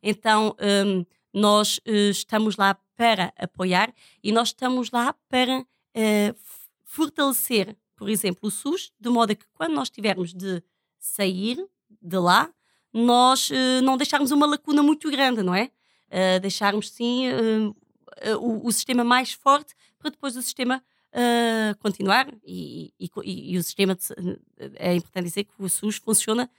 Então, 0.01 0.55
um, 0.85 1.05
nós 1.33 1.77
uh, 1.79 2.09
estamos 2.11 2.57
lá 2.57 2.77
para 2.95 3.33
apoiar 3.37 3.93
e 4.23 4.31
nós 4.31 4.49
estamos 4.49 4.91
lá 4.91 5.13
para 5.29 5.61
uh, 5.61 6.35
fortalecer, 6.83 7.75
por 7.95 8.09
exemplo, 8.09 8.47
o 8.47 8.51
SUS, 8.51 8.91
de 8.99 9.09
modo 9.09 9.31
a 9.31 9.35
que 9.35 9.45
quando 9.53 9.73
nós 9.73 9.89
tivermos 9.89 10.33
de 10.33 10.61
sair 10.99 11.65
de 12.01 12.17
lá, 12.17 12.49
nós 12.93 13.49
uh, 13.49 13.81
não 13.83 13.97
deixarmos 13.97 14.31
uma 14.31 14.45
lacuna 14.45 14.83
muito 14.83 15.09
grande, 15.09 15.41
não 15.41 15.53
é? 15.53 15.71
Deixarmos 16.41 16.89
sim 16.91 17.29
uh, 17.29 17.75
o, 18.39 18.67
o, 18.67 18.71
sistema 18.71 19.03
mais 19.03 19.33
forte 19.33 19.73
para 19.99 20.09
depois 20.11 20.35
o 20.35 20.41
sistema 20.41 20.81
continuar 21.79 22.27
e, 22.43 22.93
e, 22.99 23.09
e, 23.23 23.57
o 23.57 23.63
sistema 23.63 23.95
de, 23.95 24.03
é 24.75 24.93
importante 24.93 25.23
dizer 25.23 25.45
que 25.45 25.53
o 25.57 25.69
SUS 25.69 25.95
funciona 25.95 26.49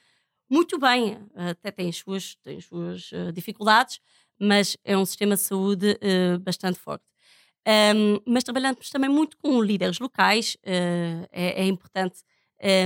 muito 0.49 0.79
bem, 0.79 1.19
até 1.35 1.71
tem 1.71 1.91
as 1.91 1.97
suas, 1.97 2.37
tem 2.37 2.57
as 2.57 2.65
suas 2.65 3.11
dificuldades, 3.35 4.01
mas 4.39 4.75
é 4.83 4.97
um 4.97 5.05
sistema 5.05 5.35
de 5.35 5.43
saúde 5.43 5.99
bastante 6.43 6.79
forte. 6.79 7.05
Um, 7.67 8.21
mas 8.25 8.45
trabalhamos 8.45 8.89
também 8.91 9.11
muito 9.11 9.37
com 9.39 9.61
líderes 9.61 9.99
locais, 9.99 10.57
é, 10.63 11.27
é, 11.33 11.67
importante 11.67 12.23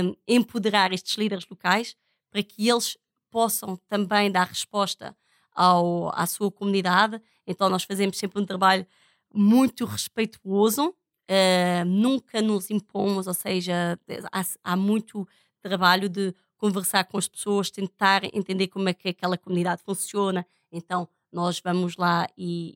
um, 0.03 0.15
empoderar 0.27 0.91
estes 0.91 1.15
líderes 1.17 1.45
locais 1.47 1.95
para 2.31 2.41
que 2.41 2.67
eles 2.67 2.97
possam 3.29 3.77
também 3.87 4.31
dar 4.31 4.47
resposta 4.47 5.15
ao, 5.53 6.11
à 6.13 6.25
sua 6.25 6.51
comunidade. 6.51 7.21
Então, 7.45 7.69
nós 7.69 7.83
fazemos 7.83 8.17
sempre 8.17 8.41
um 8.41 8.45
trabalho 8.45 8.85
muito 9.33 9.85
respeituoso, 9.85 10.89
uh, 10.89 11.85
nunca 11.85 12.41
nos 12.41 12.69
impomos, 12.69 13.27
ou 13.27 13.33
seja, 13.33 13.99
há, 14.31 14.43
há, 14.63 14.75
muito 14.75 15.27
trabalho 15.61 16.09
de 16.09 16.33
conversar 16.57 17.05
com 17.05 17.17
as 17.17 17.27
pessoas, 17.27 17.71
tentar 17.71 18.23
entender 18.35 18.67
como 18.67 18.89
é 18.89 18.93
que 18.93 19.09
aquela 19.09 19.37
comunidade 19.37 19.81
funciona. 19.83 20.45
Então, 20.71 21.07
nós 21.31 21.59
vamos 21.59 21.95
lá 21.95 22.27
e, 22.37 22.75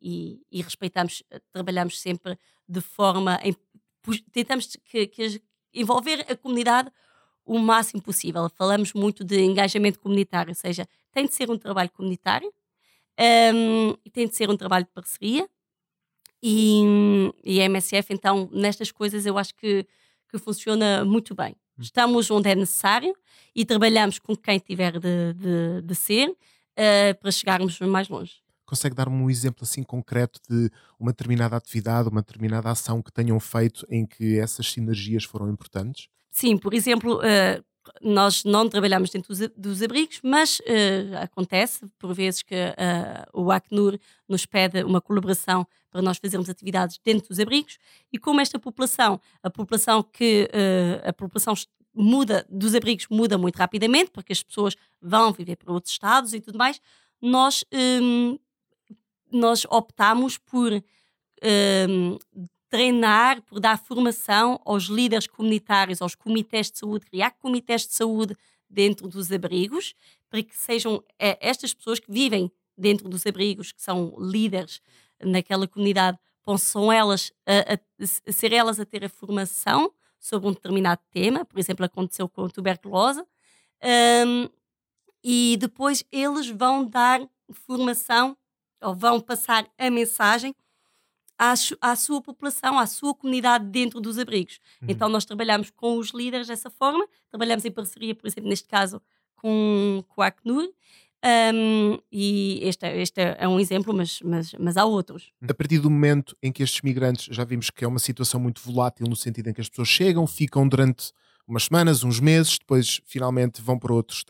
e, 0.51 0.59
e 0.59 0.61
respeitamos, 0.61 1.23
trabalhamos 1.51 1.99
sempre 1.99 2.37
de 2.67 2.81
forma. 2.81 3.39
Em, 3.43 3.55
tentamos 4.31 4.75
que, 4.83 5.07
que 5.07 5.41
envolver 5.73 6.25
a 6.29 6.35
comunidade 6.35 6.91
o 7.45 7.59
máximo 7.59 8.01
possível. 8.01 8.49
Falamos 8.49 8.93
muito 8.93 9.23
de 9.23 9.41
engajamento 9.41 9.99
comunitário, 9.99 10.49
ou 10.49 10.55
seja, 10.55 10.87
tem 11.11 11.25
de 11.25 11.33
ser 11.33 11.49
um 11.51 11.57
trabalho 11.57 11.91
comunitário 11.91 12.51
um, 13.19 13.95
e 14.03 14.09
tem 14.09 14.27
de 14.27 14.35
ser 14.35 14.49
um 14.49 14.57
trabalho 14.57 14.85
de 14.85 14.91
parceria. 14.91 15.47
E, 16.41 16.83
e 17.43 17.61
a 17.61 17.65
MSF, 17.65 18.13
então, 18.13 18.49
nestas 18.51 18.91
coisas 18.91 19.25
eu 19.25 19.37
acho 19.37 19.55
que, 19.55 19.85
que 20.29 20.37
funciona 20.37 21.03
muito 21.03 21.33
bem. 21.33 21.55
Hum. 21.77 21.81
Estamos 21.81 22.29
onde 22.29 22.49
é 22.49 22.55
necessário 22.55 23.15
e 23.55 23.65
trabalhamos 23.65 24.19
com 24.19 24.35
quem 24.35 24.59
tiver 24.59 24.99
de, 24.99 25.33
de, 25.33 25.81
de 25.83 25.95
ser 25.95 26.29
uh, 26.29 27.19
para 27.19 27.31
chegarmos 27.31 27.79
mais 27.79 28.09
longe. 28.09 28.43
Consegue 28.65 28.95
dar-me 28.95 29.15
um 29.15 29.29
exemplo 29.29 29.63
assim 29.63 29.83
concreto 29.83 30.39
de 30.49 30.71
uma 30.99 31.11
determinada 31.11 31.55
atividade, 31.55 32.09
uma 32.09 32.21
determinada 32.21 32.69
ação 32.69 33.01
que 33.01 33.11
tenham 33.11 33.39
feito 33.39 33.85
em 33.89 34.05
que 34.05 34.39
essas 34.39 34.71
sinergias 34.71 35.23
foram 35.23 35.49
importantes? 35.49 36.07
Sim, 36.31 36.57
por 36.57 36.73
exemplo, 36.73 37.19
uh, 37.19 37.63
nós 38.01 38.43
não 38.43 38.67
trabalhamos 38.67 39.09
dentro 39.09 39.33
dos, 39.55 39.81
abrigos, 39.81 40.19
mas 40.23 40.59
uh, 40.59 41.17
acontece 41.21 41.85
por 41.97 42.13
vezes 42.13 42.41
que 42.41 42.55
uh, 42.55 43.41
o 43.41 43.51
Acnur 43.51 43.99
nos 44.27 44.45
pede 44.45 44.83
uma 44.83 45.01
colaboração 45.01 45.65
para 45.89 46.01
nós 46.01 46.17
fazermos 46.17 46.49
atividades 46.49 46.99
dentro 47.03 47.29
dos 47.29 47.39
abrigos 47.39 47.77
e 48.11 48.19
como 48.19 48.41
esta 48.41 48.59
população, 48.59 49.19
a 49.41 49.49
população 49.49 50.03
que 50.03 50.49
a 51.05 51.13
população 51.13 51.53
muda 51.93 52.45
dos 52.49 52.75
abrigos 52.75 53.07
muda 53.09 53.37
muito 53.37 53.55
rapidamente 53.55 54.11
porque 54.11 54.33
as 54.33 54.43
pessoas 54.43 54.75
vão 55.01 55.31
viver 55.31 55.55
para 55.55 55.71
outros 55.71 55.93
estados 55.93 56.33
e 56.33 56.41
tudo 56.41 56.57
mais, 56.57 56.81
nós 57.21 57.63
um, 58.01 58.37
nós 59.31 59.65
optamos 59.69 60.37
por 60.37 60.71
um, 60.73 62.17
treinar, 62.69 63.41
por 63.43 63.59
dar 63.59 63.77
formação 63.77 64.59
aos 64.65 64.83
líderes 64.85 65.27
comunitários, 65.27 66.01
aos 66.01 66.15
comitês 66.15 66.71
de 66.71 66.79
saúde, 66.79 67.05
criar 67.05 67.31
comitês 67.31 67.85
de 67.87 67.93
saúde 67.93 68.35
dentro 68.69 69.07
dos 69.07 69.31
abrigos, 69.31 69.93
para 70.29 70.43
que 70.43 70.55
sejam 70.55 71.03
é, 71.19 71.37
estas 71.39 71.73
pessoas 71.73 71.99
que 71.99 72.11
vivem 72.11 72.51
dentro 72.77 73.07
dos 73.07 73.25
abrigos, 73.25 73.71
que 73.71 73.81
são 73.81 74.13
líderes 74.19 74.81
naquela 75.23 75.67
comunidade, 75.67 76.17
possam 76.43 76.91
elas 76.91 77.31
a, 77.45 77.73
a, 77.73 77.79
a 78.27 78.31
ser 78.31 78.53
elas 78.53 78.79
a 78.79 78.85
ter 78.85 79.03
a 79.03 79.09
formação 79.09 79.91
sobre 80.19 80.49
um 80.49 80.53
determinado 80.53 81.01
tema, 81.11 81.45
por 81.45 81.59
exemplo, 81.59 81.85
aconteceu 81.85 82.27
com 82.27 82.45
a 82.45 82.49
tuberculose, 82.49 83.23
um, 84.27 84.49
e 85.23 85.57
depois 85.59 86.03
eles 86.11 86.49
vão 86.49 86.85
dar 86.85 87.21
formação 87.51 88.37
ou 88.81 88.93
vão 88.93 89.19
passar 89.19 89.67
a 89.77 89.89
mensagem 89.89 90.55
à, 91.37 91.53
à 91.81 91.95
sua 91.95 92.21
população, 92.21 92.79
à 92.79 92.85
sua 92.85 93.13
comunidade 93.13 93.65
dentro 93.65 93.99
dos 93.99 94.17
abrigos. 94.17 94.59
Uhum. 94.81 94.87
Então 94.89 95.09
nós 95.09 95.25
trabalhamos 95.25 95.69
com 95.69 95.97
os 95.97 96.09
líderes 96.11 96.47
dessa 96.47 96.69
forma, 96.69 97.07
trabalhamos 97.29 97.65
em 97.65 97.71
parceria, 97.71 98.15
por 98.15 98.27
exemplo, 98.27 98.49
neste 98.49 98.67
caso, 98.67 99.01
com, 99.35 100.03
com 100.07 100.21
a 100.21 100.27
Acnur, 100.27 100.69
um, 101.25 101.97
e 102.11 102.59
este, 102.61 102.85
este 103.01 103.19
é 103.19 103.47
um 103.47 103.59
exemplo, 103.59 103.91
mas, 103.91 104.19
mas, 104.21 104.53
mas 104.59 104.77
há 104.77 104.85
outros. 104.85 105.31
A 105.47 105.53
partir 105.55 105.79
do 105.79 105.89
momento 105.89 106.37
em 106.41 106.51
que 106.51 106.61
estes 106.61 106.81
migrantes, 106.81 107.27
já 107.35 107.43
vimos 107.43 107.71
que 107.71 107.83
é 107.83 107.87
uma 107.87 107.97
situação 107.97 108.39
muito 108.39 108.61
volátil, 108.61 109.07
no 109.07 109.15
sentido 109.15 109.49
em 109.49 109.53
que 109.53 109.61
as 109.61 109.67
pessoas 109.67 109.87
chegam, 109.87 110.27
ficam 110.27 110.67
durante 110.67 111.11
umas 111.47 111.63
semanas, 111.63 112.03
uns 112.03 112.19
meses, 112.19 112.59
depois 112.59 113.01
finalmente 113.05 113.59
vão 113.59 113.77
para 113.77 113.91
outros, 113.91 114.23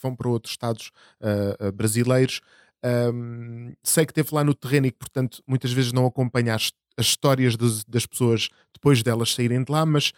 vão 0.00 0.14
para 0.14 0.28
outros 0.28 0.52
estados 0.52 0.92
uh, 1.20 1.72
brasileiros. 1.72 2.40
Um, 2.84 3.72
sei 3.82 4.04
que 4.04 4.10
esteve 4.10 4.34
lá 4.34 4.42
no 4.42 4.54
terreno 4.54 4.86
e 4.86 4.90
que, 4.90 4.98
portanto, 4.98 5.42
muitas 5.46 5.72
vezes 5.72 5.92
não 5.92 6.04
acompanha 6.04 6.54
as, 6.54 6.72
as 6.96 7.06
histórias 7.06 7.56
das, 7.56 7.84
das, 7.84 8.06
pessoas 8.06 8.48
depois 8.72 9.02
delas 9.02 9.32
saírem 9.32 9.62
de 9.62 9.70
lá, 9.70 9.86
mas 9.86 10.12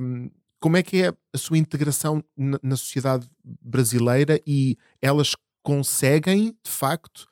um, 0.00 0.30
como 0.60 0.76
é 0.76 0.82
que 0.82 1.02
é 1.02 1.12
a 1.32 1.38
sua 1.38 1.58
integração 1.58 2.22
na, 2.36 2.58
na, 2.62 2.76
sociedade 2.76 3.28
brasileira 3.44 4.40
e 4.46 4.78
elas 5.02 5.34
conseguem, 5.62 6.56
de 6.64 6.70
facto, 6.70 7.26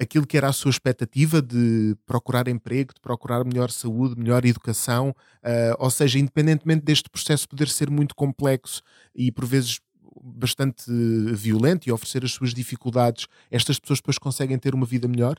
aquilo 0.00 0.26
que 0.26 0.36
era 0.36 0.48
a 0.48 0.52
sua 0.52 0.70
expectativa 0.70 1.40
de 1.40 1.96
procurar 2.04 2.48
emprego, 2.48 2.92
de 2.92 3.00
procurar 3.00 3.44
melhor 3.44 3.70
saúde, 3.70 4.18
melhor 4.18 4.44
educação, 4.44 5.10
uh, 5.44 5.76
ou 5.78 5.90
seja, 5.90 6.18
independentemente 6.18 6.84
deste 6.84 7.08
processo 7.08 7.48
poder 7.48 7.68
ser 7.68 7.88
muito 7.88 8.14
complexo 8.14 8.82
e 9.14 9.30
por 9.30 9.46
vezes 9.46 9.78
bastante 10.20 10.84
violento 11.34 11.88
e 11.88 11.92
oferecer 11.92 12.24
as 12.24 12.32
suas 12.32 12.52
dificuldades, 12.52 13.26
estas 13.50 13.78
pessoas 13.78 14.00
depois 14.00 14.18
conseguem 14.18 14.58
ter 14.58 14.74
uma 14.74 14.86
vida 14.86 15.08
melhor? 15.08 15.36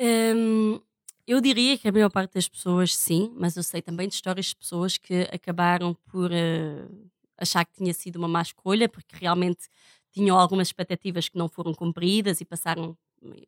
Hum, 0.00 0.80
eu 1.26 1.40
diria 1.40 1.76
que 1.76 1.88
a 1.88 1.92
maior 1.92 2.10
parte 2.10 2.34
das 2.34 2.48
pessoas 2.48 2.96
sim, 2.96 3.32
mas 3.36 3.56
eu 3.56 3.62
sei 3.62 3.82
também 3.82 4.08
de 4.08 4.14
histórias 4.14 4.46
de 4.46 4.56
pessoas 4.56 4.96
que 4.96 5.28
acabaram 5.32 5.94
por 6.06 6.30
uh, 6.30 7.10
achar 7.36 7.64
que 7.64 7.74
tinha 7.76 7.92
sido 7.92 8.16
uma 8.16 8.28
má 8.28 8.42
escolha, 8.42 8.88
porque 8.88 9.16
realmente 9.16 9.68
tinham 10.12 10.38
algumas 10.38 10.68
expectativas 10.68 11.28
que 11.28 11.36
não 11.36 11.48
foram 11.48 11.74
cumpridas 11.74 12.40
e 12.40 12.44
passaram 12.44 12.96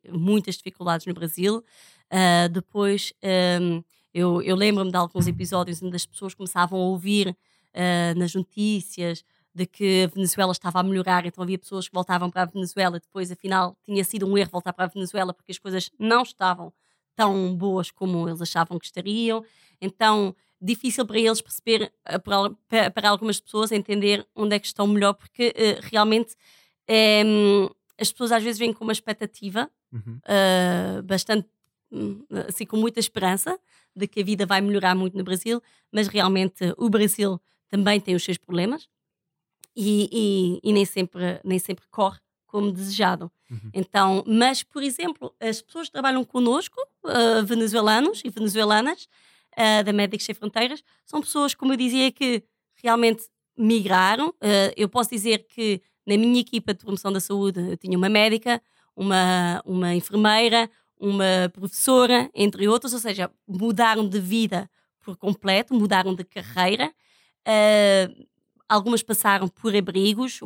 muitas 0.09 0.55
dificuldades 0.57 1.05
no 1.05 1.13
Brasil. 1.13 1.63
Uh, 2.11 2.49
depois, 2.49 3.13
um, 3.61 3.81
Eu, 4.13 4.41
eu 4.41 4.57
lembro-me 4.57 4.91
de 4.91 4.97
alguns 4.97 5.25
episódios 5.25 5.81
onde 5.81 5.95
as 5.95 6.05
pessoas 6.05 6.33
começavam 6.33 6.77
a 6.77 6.83
ouvir 6.83 7.29
uh, 7.29 8.19
nas 8.19 8.35
notícias 8.35 9.23
de 9.53 9.65
que 9.65 10.03
a 10.03 10.07
Venezuela 10.07 10.51
estava 10.51 10.79
a 10.79 10.83
melhorar, 10.83 11.25
então 11.25 11.43
havia 11.43 11.59
pessoas 11.59 11.87
que 11.87 11.93
voltavam 11.93 12.29
para 12.29 12.43
a 12.43 12.45
Venezuela, 12.45 12.99
depois 12.99 13.31
afinal 13.31 13.77
tinha 13.83 14.03
sido 14.03 14.25
um 14.25 14.37
erro 14.37 14.49
voltar 14.51 14.71
para 14.71 14.85
a 14.85 14.87
Venezuela 14.87 15.33
porque 15.33 15.51
as 15.51 15.59
coisas 15.59 15.91
não 15.99 16.23
estavam 16.23 16.73
tão 17.15 17.55
boas 17.55 17.91
como 17.91 18.27
eles 18.27 18.41
achavam 18.41 18.79
que 18.79 18.85
estariam. 18.85 19.43
Então, 19.81 20.35
difícil 20.61 21.05
para 21.05 21.19
eles 21.19 21.41
perceber, 21.41 21.91
eh, 22.05 22.17
para, 22.19 23.09
algumas 23.09 23.39
pessoas 23.39 23.71
entender 23.71 24.25
onde 24.35 24.55
é 24.55 24.59
que 24.59 24.67
estão 24.67 24.87
melhor, 24.87 25.13
porque 25.13 25.49
uh, 25.49 25.87
realmente 25.91 26.35
é, 26.87 27.23
as 27.99 28.11
pessoas 28.11 28.31
às 28.31 28.43
vezes 28.43 28.59
vêm 28.59 28.71
com 28.71 28.83
uma 28.83 28.93
expectativa 28.93 29.69
uhum. 29.91 30.19
uh, 30.19 31.03
bastante, 31.03 31.47
hum, 31.91 32.23
assim, 32.47 32.65
com 32.65 32.77
muita 32.77 32.99
esperança 32.99 33.59
de 33.95 34.07
que 34.07 34.21
a 34.21 34.23
vida 34.23 34.45
vai 34.45 34.61
melhorar 34.61 34.95
muito 34.95 35.17
no 35.17 35.23
Brasil, 35.23 35.61
mas 35.91 36.07
realmente 36.07 36.73
o 36.77 36.89
Brasil 36.89 37.41
também 37.67 37.99
tem 37.99 38.15
os 38.15 38.23
seus 38.23 38.37
problemas 38.37 38.87
e, 39.75 40.09
e, 40.63 40.69
e 40.69 40.73
nem, 40.73 40.85
sempre, 40.85 41.39
nem 41.43 41.59
sempre 41.59 41.85
corre 41.89 42.19
como 42.47 42.71
desejado. 42.71 43.31
Uhum. 43.49 43.69
Então, 43.73 44.23
mas, 44.27 44.61
por 44.61 44.83
exemplo, 44.83 45.33
as 45.39 45.61
pessoas 45.61 45.87
que 45.87 45.93
trabalham 45.93 46.23
connosco, 46.23 46.79
uh, 47.05 47.45
venezuelanos 47.45 48.21
e 48.25 48.29
venezuelanas, 48.29 49.07
uh, 49.53 49.83
da 49.83 49.93
Médicos 49.93 50.25
Sem 50.25 50.35
Fronteiras, 50.35 50.83
são 51.05 51.21
pessoas, 51.21 51.55
como 51.55 51.73
eu 51.73 51.77
dizia, 51.77 52.11
que 52.11 52.43
realmente 52.75 53.23
migraram. 53.57 54.29
Uh, 54.29 54.73
eu 54.75 54.89
posso 54.89 55.09
dizer 55.09 55.45
que 55.47 55.81
na 56.05 56.17
minha 56.17 56.41
equipa 56.41 56.73
de 56.73 56.79
promoção 56.79 57.11
da 57.11 57.19
saúde 57.19 57.59
eu 57.71 57.77
tinha 57.77 57.97
uma 57.97 58.09
médica, 58.09 58.61
uma, 58.95 59.61
uma 59.65 59.95
enfermeira, 59.95 60.69
uma 60.99 61.49
professora, 61.53 62.29
entre 62.35 62.67
outros, 62.67 62.93
ou 62.93 62.99
seja, 62.99 63.31
mudaram 63.47 64.07
de 64.07 64.19
vida 64.19 64.69
por 64.99 65.17
completo, 65.17 65.73
mudaram 65.73 66.13
de 66.13 66.23
carreira. 66.23 66.93
Algumas 68.71 69.03
passaram 69.03 69.49
por 69.49 69.75
abrigos, 69.75 70.39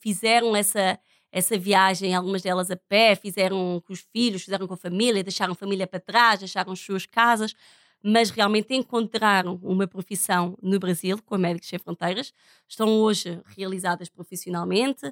fizeram 0.00 0.56
essa, 0.56 0.98
essa 1.30 1.56
viagem, 1.56 2.12
algumas 2.12 2.42
delas 2.42 2.72
a 2.72 2.76
pé, 2.76 3.14
fizeram 3.14 3.80
com 3.86 3.92
os 3.92 4.00
filhos, 4.00 4.42
fizeram 4.42 4.66
com 4.66 4.74
a 4.74 4.76
família, 4.76 5.22
deixaram 5.22 5.52
a 5.52 5.54
família 5.54 5.86
para 5.86 6.00
trás, 6.00 6.40
deixaram 6.40 6.72
as 6.72 6.80
suas 6.80 7.06
casas, 7.06 7.54
mas 8.02 8.30
realmente 8.30 8.74
encontraram 8.74 9.60
uma 9.62 9.86
profissão 9.86 10.58
no 10.60 10.80
Brasil, 10.80 11.22
com 11.24 11.36
a 11.36 11.38
Médicos 11.38 11.68
Sem 11.68 11.78
Fronteiras, 11.78 12.34
estão 12.66 12.88
hoje 12.88 13.40
realizadas 13.56 14.08
profissionalmente 14.08 15.06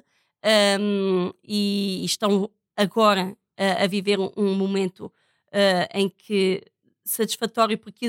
um, 0.77 1.31
e 1.45 2.03
estão 2.03 2.49
agora 2.75 3.33
a, 3.55 3.85
a 3.85 3.87
viver 3.87 4.19
um, 4.19 4.29
um 4.35 4.53
momento 4.55 5.05
uh, 5.05 5.87
em 5.93 6.09
que 6.09 6.61
satisfatório 7.09 7.77
porque, 7.77 8.07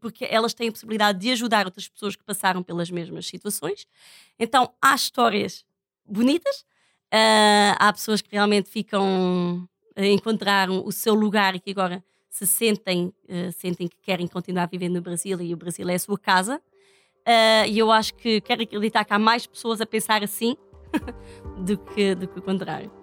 porque 0.00 0.26
elas 0.30 0.54
têm 0.54 0.68
a 0.68 0.72
possibilidade 0.72 1.18
de 1.18 1.30
ajudar 1.30 1.66
outras 1.66 1.88
pessoas 1.88 2.16
que 2.16 2.24
passaram 2.24 2.62
pelas 2.62 2.90
mesmas 2.90 3.26
situações. 3.26 3.86
Então 4.38 4.72
há 4.80 4.94
histórias 4.94 5.64
bonitas, 6.06 6.60
uh, 7.12 7.76
há 7.78 7.92
pessoas 7.92 8.20
que 8.20 8.30
realmente 8.32 8.68
ficam 8.68 9.68
encontraram 9.96 10.84
o 10.86 10.92
seu 10.92 11.12
lugar 11.12 11.56
e 11.56 11.60
que 11.60 11.72
agora 11.72 12.04
se 12.30 12.46
sentem, 12.46 13.06
uh, 13.06 13.52
sentem 13.52 13.88
que 13.88 13.96
querem 14.00 14.28
continuar 14.28 14.68
viver 14.68 14.88
no 14.88 15.00
Brasil 15.00 15.40
e 15.40 15.52
o 15.52 15.56
Brasil 15.56 15.88
é 15.88 15.94
a 15.94 15.98
sua 15.98 16.18
casa. 16.18 16.60
Uh, 17.26 17.66
e 17.68 17.78
eu 17.78 17.90
acho 17.90 18.14
que 18.14 18.40
quero 18.40 18.62
acreditar 18.62 19.04
que 19.04 19.12
há 19.12 19.18
mais 19.18 19.46
pessoas 19.46 19.80
a 19.80 19.86
pensar 19.86 20.22
assim 20.22 20.56
do, 21.64 21.76
que, 21.76 22.14
do 22.14 22.28
que 22.28 22.38
o 22.38 22.42
contrário. 22.42 22.97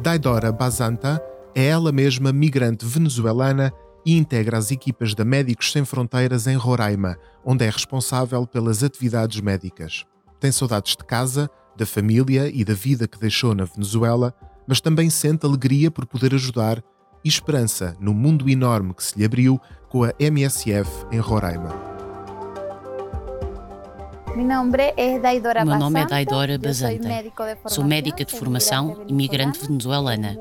Daidora 0.00 0.52
Bazanta 0.52 1.20
é 1.54 1.66
ela 1.66 1.90
mesma 1.90 2.32
migrante 2.32 2.86
venezuelana 2.86 3.72
e 4.06 4.16
integra 4.16 4.56
as 4.56 4.70
equipas 4.70 5.12
da 5.12 5.24
Médicos 5.24 5.72
Sem 5.72 5.84
Fronteiras 5.84 6.46
em 6.46 6.54
Roraima, 6.54 7.18
onde 7.44 7.64
é 7.64 7.70
responsável 7.70 8.46
pelas 8.46 8.84
atividades 8.84 9.40
médicas. 9.40 10.04
Tem 10.38 10.52
saudades 10.52 10.94
de 10.96 11.04
casa, 11.04 11.50
da 11.76 11.84
família 11.84 12.48
e 12.48 12.64
da 12.64 12.74
vida 12.74 13.08
que 13.08 13.18
deixou 13.18 13.56
na 13.56 13.64
Venezuela, 13.64 14.32
mas 14.68 14.80
também 14.80 15.10
sente 15.10 15.44
alegria 15.44 15.90
por 15.90 16.06
poder 16.06 16.32
ajudar 16.32 16.82
e 17.24 17.28
esperança 17.28 17.96
no 18.00 18.14
mundo 18.14 18.48
enorme 18.48 18.94
que 18.94 19.02
se 19.02 19.18
lhe 19.18 19.24
abriu 19.24 19.60
com 19.88 20.04
a 20.04 20.12
MSF 20.20 20.88
em 21.10 21.18
Roraima. 21.18 21.97
Meu 24.38 25.78
nome 25.78 26.00
é 26.00 26.06
Daidora 26.06 26.56
Bazanta. 26.56 27.08
Sou 27.66 27.82
médica 27.82 28.24
de 28.24 28.32
formação 28.32 29.04
e 29.08 29.12
migrante 29.12 29.58
venezuelana. 29.66 30.36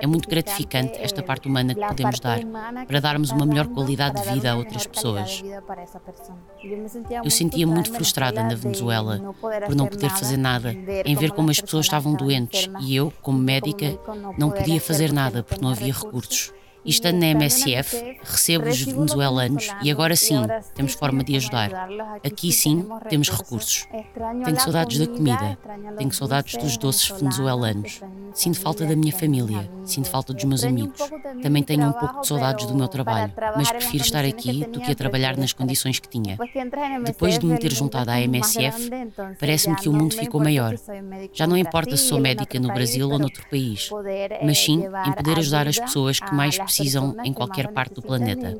É 0.00 0.06
muito 0.06 0.26
gratificante 0.26 0.98
esta 0.98 1.22
parte 1.22 1.46
humana 1.46 1.74
que 1.74 1.86
podemos 1.86 2.20
dar 2.20 2.38
para 2.86 3.00
darmos 3.00 3.30
uma 3.30 3.44
melhor 3.44 3.66
qualidade 3.66 4.22
de 4.22 4.32
vida 4.32 4.50
a 4.50 4.56
outras 4.56 4.86
pessoas. 4.86 5.44
Eu 7.22 7.30
sentia 7.30 7.66
muito 7.66 7.92
frustrada 7.92 8.42
na 8.42 8.54
Venezuela 8.54 9.20
por 9.66 9.76
não 9.76 9.86
poder 9.88 10.08
fazer 10.08 10.38
nada, 10.38 10.72
em 11.04 11.14
ver 11.14 11.32
como 11.32 11.50
as 11.50 11.60
pessoas 11.60 11.84
estavam 11.84 12.14
doentes 12.14 12.70
e 12.80 12.96
eu, 12.96 13.12
como 13.20 13.38
médica, 13.38 13.98
não 14.38 14.50
podia 14.50 14.80
fazer 14.80 15.12
nada 15.12 15.42
porque 15.42 15.62
não 15.62 15.70
havia 15.70 15.92
recursos. 15.92 16.50
E 16.84 16.90
estando 16.90 17.18
na 17.18 17.28
MSF, 17.28 18.18
recebo 18.22 18.68
os 18.68 18.82
venezuelanos 18.82 19.68
e 19.82 19.90
agora 19.90 20.14
sim 20.14 20.42
temos 20.74 20.92
forma 20.92 21.24
de 21.24 21.36
ajudar. 21.36 21.70
Aqui 22.24 22.52
sim 22.52 22.86
temos 23.08 23.30
recursos. 23.30 23.86
Tenho 24.44 24.60
saudades 24.60 24.98
da 24.98 25.06
comida, 25.06 25.58
tenho 25.96 26.12
saudades 26.12 26.56
dos 26.62 26.76
doces 26.76 27.08
venezuelanos. 27.18 28.02
Sinto 28.34 28.60
falta 28.60 28.84
da 28.84 28.94
minha 28.94 29.12
família, 29.12 29.70
sinto 29.84 30.10
falta 30.10 30.34
dos 30.34 30.44
meus 30.44 30.62
amigos. 30.62 31.00
Também 31.42 31.62
tenho 31.62 31.88
um 31.88 31.92
pouco 31.92 32.20
de 32.20 32.26
saudades 32.26 32.66
do 32.66 32.74
meu 32.74 32.88
trabalho, 32.88 33.32
mas 33.56 33.70
prefiro 33.70 34.04
estar 34.04 34.24
aqui 34.24 34.66
do 34.66 34.80
que 34.80 34.92
a 34.92 34.94
trabalhar 34.94 35.38
nas 35.38 35.54
condições 35.54 35.98
que 35.98 36.08
tinha. 36.08 36.36
Depois 37.04 37.38
de 37.38 37.46
me 37.46 37.58
ter 37.58 37.72
juntado 37.72 38.10
à 38.10 38.20
MSF, 38.20 38.90
parece-me 39.40 39.76
que 39.76 39.88
o 39.88 39.92
mundo 39.92 40.14
ficou 40.14 40.40
maior. 40.42 40.74
Já 41.32 41.46
não 41.46 41.56
importa 41.56 41.96
se 41.96 42.08
sou 42.08 42.20
médica 42.20 42.60
no 42.60 42.68
Brasil 42.68 43.08
ou 43.08 43.18
noutro 43.18 43.48
país, 43.48 43.88
mas 44.44 44.58
sim 44.58 44.84
em 45.06 45.12
poder 45.12 45.38
ajudar 45.38 45.66
as 45.66 45.78
pessoas 45.78 46.20
que 46.20 46.34
mais 46.34 46.58
precisam 46.58 46.73
precisam 46.76 47.14
em 47.24 47.32
qualquer 47.32 47.72
parte 47.72 47.94
do 47.94 48.02
planeta. 48.02 48.50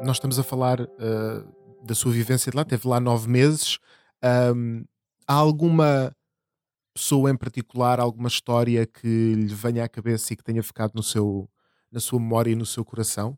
Nós 0.00 0.16
estamos 0.16 0.38
a 0.38 0.42
falar 0.44 0.80
uh, 0.80 1.84
da 1.84 1.94
sua 1.94 2.12
vivência 2.12 2.50
de 2.50 2.56
lá, 2.56 2.64
teve 2.64 2.86
lá 2.88 3.00
nove 3.00 3.28
meses. 3.28 3.78
Um, 4.54 4.84
há 5.26 5.34
alguma 5.34 6.16
pessoa 6.94 7.30
em 7.30 7.36
particular, 7.36 8.00
alguma 8.00 8.28
história 8.28 8.86
que 8.86 9.34
lhe 9.34 9.54
venha 9.54 9.84
à 9.84 9.88
cabeça 9.88 10.32
e 10.32 10.36
que 10.36 10.42
tenha 10.42 10.62
ficado 10.62 10.92
no 10.94 11.02
seu, 11.02 11.50
na 11.90 12.00
sua 12.00 12.18
memória 12.18 12.52
e 12.52 12.56
no 12.56 12.64
seu 12.64 12.84
coração? 12.84 13.36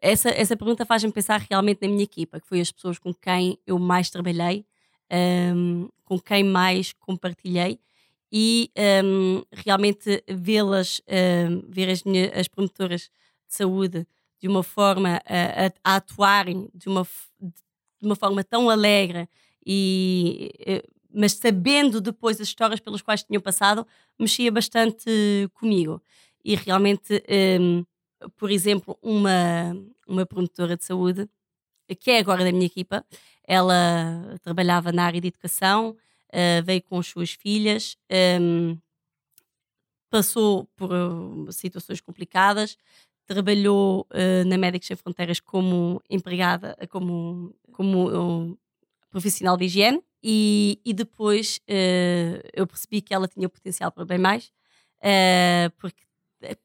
Essa, 0.00 0.30
essa 0.30 0.56
pergunta 0.56 0.86
faz-me 0.86 1.12
pensar 1.12 1.40
realmente 1.50 1.82
na 1.82 1.88
minha 1.88 2.04
equipa, 2.04 2.40
que 2.40 2.46
foi 2.48 2.60
as 2.60 2.72
pessoas 2.72 2.98
com 2.98 3.12
quem 3.12 3.58
eu 3.66 3.78
mais 3.78 4.08
trabalhei, 4.10 4.64
um, 5.54 5.88
com 6.04 6.18
quem 6.18 6.42
mais 6.44 6.92
compartilhei 6.92 7.78
e 8.32 8.70
um, 9.04 9.42
realmente 9.52 10.24
vê-las, 10.28 11.00
um, 11.08 11.62
ver 11.68 11.90
as, 11.90 12.02
minhas, 12.02 12.32
as 12.34 12.48
promotoras 12.48 13.02
de 13.46 13.54
saúde 13.54 14.06
de 14.40 14.48
uma 14.48 14.62
forma 14.62 15.20
a, 15.26 15.66
a, 15.66 15.72
a 15.92 15.96
atuarem 15.96 16.68
de 16.74 16.88
uma, 16.88 17.06
de 17.40 18.06
uma 18.06 18.16
forma 18.16 18.42
tão 18.42 18.70
alegre 18.70 19.28
e 19.66 20.50
eh, 20.66 20.82
mas 21.16 21.32
sabendo 21.34 22.00
depois 22.00 22.40
as 22.40 22.48
histórias 22.48 22.80
pelas 22.80 23.00
quais 23.00 23.22
tinham 23.22 23.40
passado, 23.40 23.86
mexia 24.18 24.50
bastante 24.50 25.48
comigo. 25.54 26.02
E 26.44 26.56
realmente 26.56 27.22
um, 27.60 27.84
por 28.36 28.50
exemplo, 28.50 28.98
uma, 29.02 29.76
uma 30.06 30.26
promotora 30.26 30.76
de 30.76 30.84
saúde, 30.84 31.28
que 31.98 32.10
é 32.10 32.18
agora 32.18 32.44
da 32.44 32.52
minha 32.52 32.66
equipa, 32.66 33.04
ela 33.46 34.38
trabalhava 34.42 34.90
na 34.92 35.04
área 35.04 35.20
de 35.20 35.28
educação, 35.28 35.90
uh, 35.90 36.64
veio 36.64 36.82
com 36.82 36.98
as 36.98 37.06
suas 37.06 37.32
filhas, 37.32 37.96
um, 38.10 38.14
ehm, 38.70 38.78
passou 40.10 40.64
por 40.76 40.90
uh, 40.92 41.52
situações 41.52 42.00
complicadas, 42.00 42.76
trabalhou 43.26 44.06
uh, 44.10 44.48
na 44.48 44.56
Médicos 44.56 44.86
Sem 44.86 44.96
Fronteiras 44.96 45.40
como 45.40 46.02
empregada, 46.08 46.76
como, 46.88 47.54
como 47.72 48.58
profissional 49.10 49.56
de 49.56 49.64
higiene, 49.66 50.02
e, 50.22 50.80
e 50.84 50.94
depois 50.94 51.60
eu 52.54 52.66
percebi 52.66 53.02
que 53.02 53.12
ela 53.12 53.28
tinha 53.28 53.46
potencial 53.46 53.92
para 53.92 54.06
bem 54.06 54.16
mais, 54.16 54.50
porque 55.76 56.02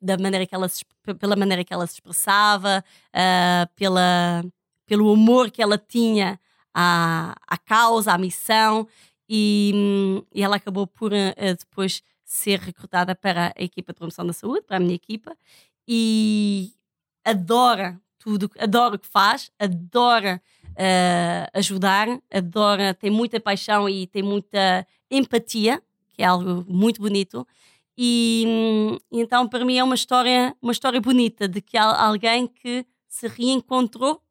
da 0.01 0.17
maneira 0.17 0.45
que 0.45 0.55
ela 0.55 0.67
se, 0.67 0.84
pela 1.19 1.36
maneira 1.36 1.63
que 1.63 1.73
ela 1.73 1.88
se 1.88 1.95
expressava, 1.95 2.84
uh, 3.09 3.75
pela, 3.75 4.43
pelo 4.86 5.11
amor 5.11 5.51
que 5.51 5.61
ela 5.61 5.77
tinha 5.77 6.39
à, 6.73 7.36
à 7.47 7.57
causa, 7.57 8.13
à 8.13 8.17
missão, 8.17 8.88
e, 9.27 10.23
e 10.34 10.43
ela 10.43 10.55
acabou 10.55 10.88
por 10.88 11.11
uh, 11.13 11.55
depois 11.57 12.01
ser 12.25 12.59
recrutada 12.59 13.15
para 13.15 13.53
a 13.57 13.63
equipa 13.63 13.91
de 13.91 13.97
promoção 13.97 14.25
da 14.25 14.34
saúde, 14.34 14.61
para 14.61 14.77
a 14.77 14.80
minha 14.80 14.95
equipa, 14.95 15.36
e 15.88 16.71
adora 17.25 17.99
tudo, 18.19 18.49
adora 18.59 18.95
o 18.95 18.99
que 18.99 19.07
faz, 19.07 19.51
adora 19.57 20.41
uh, 20.71 21.49
ajudar, 21.53 22.07
adora, 22.32 22.93
tem 22.93 23.09
muita 23.09 23.39
paixão 23.39 23.89
e 23.89 24.05
tem 24.07 24.21
muita 24.21 24.86
empatia, 25.09 25.82
que 26.09 26.21
é 26.21 26.25
algo 26.25 26.65
muito 26.67 27.01
bonito. 27.01 27.47
E, 28.02 28.45
então 29.12 29.45
para 29.45 29.66
mim 29.66 29.78
é 29.78 29.84
uma 29.84 29.93
história, 29.93 30.56
uma 30.62 30.72
história 30.72 31.02
bonita 31.02 31.50
de 31.50 31.60
que 31.60 31.76
há 31.76 32.06
alguém 32.06 32.47
que 32.47 32.86
se 33.10 33.28
reencontrou 33.28 34.22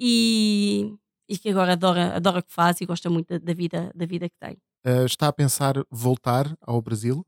e, 0.00 0.90
e 1.28 1.36
que 1.36 1.50
agora 1.50 1.74
adora, 1.74 2.16
adora 2.16 2.38
o 2.38 2.42
que 2.42 2.50
faz 2.50 2.80
e 2.80 2.86
gosta 2.86 3.10
muito 3.10 3.38
da, 3.38 3.52
vida, 3.52 3.92
da 3.94 4.06
vida 4.06 4.26
que 4.26 4.38
tem. 4.38 4.56
Uh, 4.86 5.04
está 5.04 5.28
a 5.28 5.32
pensar 5.34 5.74
voltar 5.90 6.56
ao 6.62 6.80
Brasil, 6.80 7.26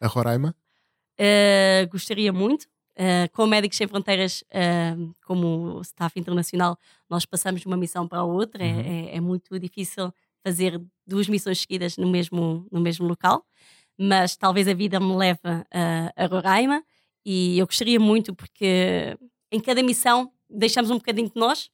a 0.00 0.06
Roraima? 0.06 0.56
Uh, 1.20 1.86
gostaria 1.90 2.32
muito. 2.32 2.64
Uh, 2.96 3.30
com 3.34 3.46
Médicos 3.46 3.76
Sem 3.76 3.86
Fronteiras, 3.86 4.42
como 5.26 5.82
staff 5.82 6.18
internacional, 6.18 6.78
nós 7.08 7.26
passamos 7.26 7.60
de 7.60 7.66
uma 7.66 7.76
missão 7.76 8.08
para 8.08 8.20
a 8.20 8.24
outra. 8.24 8.64
É, 8.64 8.72
uhum. 8.72 8.80
É, 8.80 9.16
é, 9.16 9.20
muito 9.20 9.58
difícil 9.58 10.10
fazer 10.42 10.82
duas 11.06 11.28
missões 11.28 11.60
seguidas 11.60 11.98
no 11.98 12.08
mesmo, 12.08 12.66
no 12.72 12.80
mesmo 12.80 13.06
local, 13.06 13.44
mas 13.98 14.36
talvez 14.36 14.68
a 14.68 14.74
vida 14.74 15.00
me 15.00 15.14
leve 15.16 15.40
a 16.16 16.26
Roraima. 16.26 16.84
E 17.24 17.58
eu 17.58 17.66
gostaria 17.66 17.98
muito 17.98 18.34
porque 18.34 19.16
em 19.50 19.60
cada 19.60 19.82
missão 19.82 20.32
deixamos 20.48 20.90
um 20.90 20.96
bocadinho 20.96 21.28
de 21.28 21.38
nós. 21.38 21.70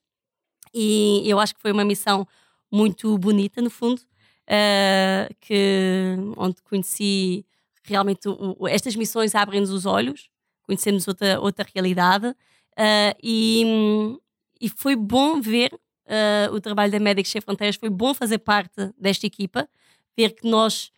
E 0.73 1.21
eu 1.25 1.39
acho 1.39 1.55
que 1.55 1.61
foi 1.61 1.71
uma 1.71 1.85
missão 1.85 2.27
muito 2.71 3.17
bonita, 3.17 3.61
no 3.61 3.69
fundo, 3.69 4.01
uh, 4.45 5.33
que, 5.39 6.15
onde 6.35 6.61
conheci 6.63 7.45
realmente 7.83 8.27
o, 8.27 8.67
estas 8.67 8.95
missões 8.95 9.35
abrem-nos 9.35 9.69
os 9.69 9.85
olhos, 9.85 10.29
conhecemos 10.63 11.07
outra, 11.07 11.39
outra 11.39 11.65
realidade 11.73 12.27
uh, 12.27 13.15
e, 13.23 14.17
e 14.59 14.67
foi 14.67 14.95
bom 14.95 15.39
ver 15.39 15.71
uh, 15.73 16.53
o 16.53 16.59
trabalho 16.59 16.91
da 16.91 16.99
Médicos 16.99 17.31
Sem 17.31 17.41
Fronteiras, 17.41 17.75
foi 17.75 17.89
bom 17.89 18.13
fazer 18.13 18.39
parte 18.39 18.91
desta 18.97 19.25
equipa, 19.25 19.69
ver 20.17 20.31
que 20.31 20.47
nós 20.47 20.91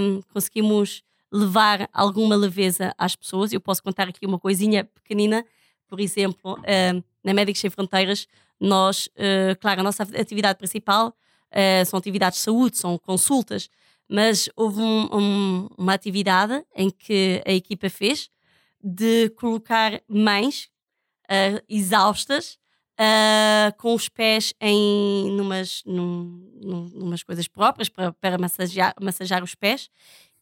um, 0.00 0.20
conseguimos 0.32 1.02
levar 1.32 1.88
alguma 1.92 2.34
leveza 2.34 2.92
às 2.98 3.14
pessoas. 3.14 3.52
Eu 3.52 3.60
posso 3.60 3.82
contar 3.82 4.08
aqui 4.08 4.26
uma 4.26 4.38
coisinha 4.38 4.84
pequenina, 4.84 5.44
por 5.88 6.00
exemplo, 6.00 6.54
uh, 6.54 7.04
na 7.22 7.32
Médicos 7.32 7.60
Sem 7.60 7.70
Fronteiras, 7.70 8.26
nós, 8.58 9.06
uh, 9.16 9.58
claro, 9.60 9.80
a 9.80 9.84
nossa 9.84 10.02
atividade 10.02 10.58
principal 10.58 11.08
uh, 11.08 11.86
são 11.86 11.98
atividades 11.98 12.38
de 12.38 12.44
saúde, 12.44 12.76
são 12.76 12.98
consultas, 12.98 13.70
mas 14.08 14.48
houve 14.56 14.80
um, 14.80 15.08
um, 15.12 15.68
uma 15.78 15.94
atividade 15.94 16.64
em 16.74 16.90
que 16.90 17.42
a 17.46 17.52
equipa 17.52 17.88
fez 17.88 18.28
de 18.82 19.30
colocar 19.30 20.02
mães 20.08 20.68
uh, 21.24 21.62
exaustas 21.68 22.58
com 23.78 23.94
os 23.94 24.08
pés 24.08 24.52
em 24.60 25.30
numas, 25.32 25.82
num, 25.86 26.50
num, 26.62 26.88
numas 26.94 27.22
coisas 27.22 27.48
próprias 27.48 27.88
para, 27.88 28.12
para 28.12 28.36
massagear, 28.36 28.94
massagear 29.00 29.42
os 29.42 29.54
pés 29.54 29.88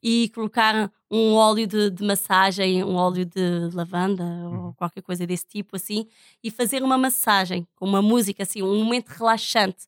e 0.02 0.30
colocar 0.34 0.90
um 1.10 1.34
óleo 1.34 1.66
de, 1.66 1.90
de, 1.90 2.04
massagem, 2.04 2.84
um 2.84 2.94
óleo 2.94 3.24
de 3.24 3.74
lavanda 3.74 4.24
ou 4.24 4.52
uhum. 4.52 4.72
qualquer 4.74 5.02
coisa 5.02 5.26
desse 5.26 5.46
tipo 5.46 5.76
assim, 5.76 6.06
e 6.42 6.50
fazer 6.50 6.82
uma 6.82 6.96
massagem 6.96 7.66
com 7.74 7.86
uma 7.86 8.02
música 8.02 8.42
assim, 8.42 8.62
um 8.62 8.84
momento 8.84 9.08
relaxante. 9.08 9.86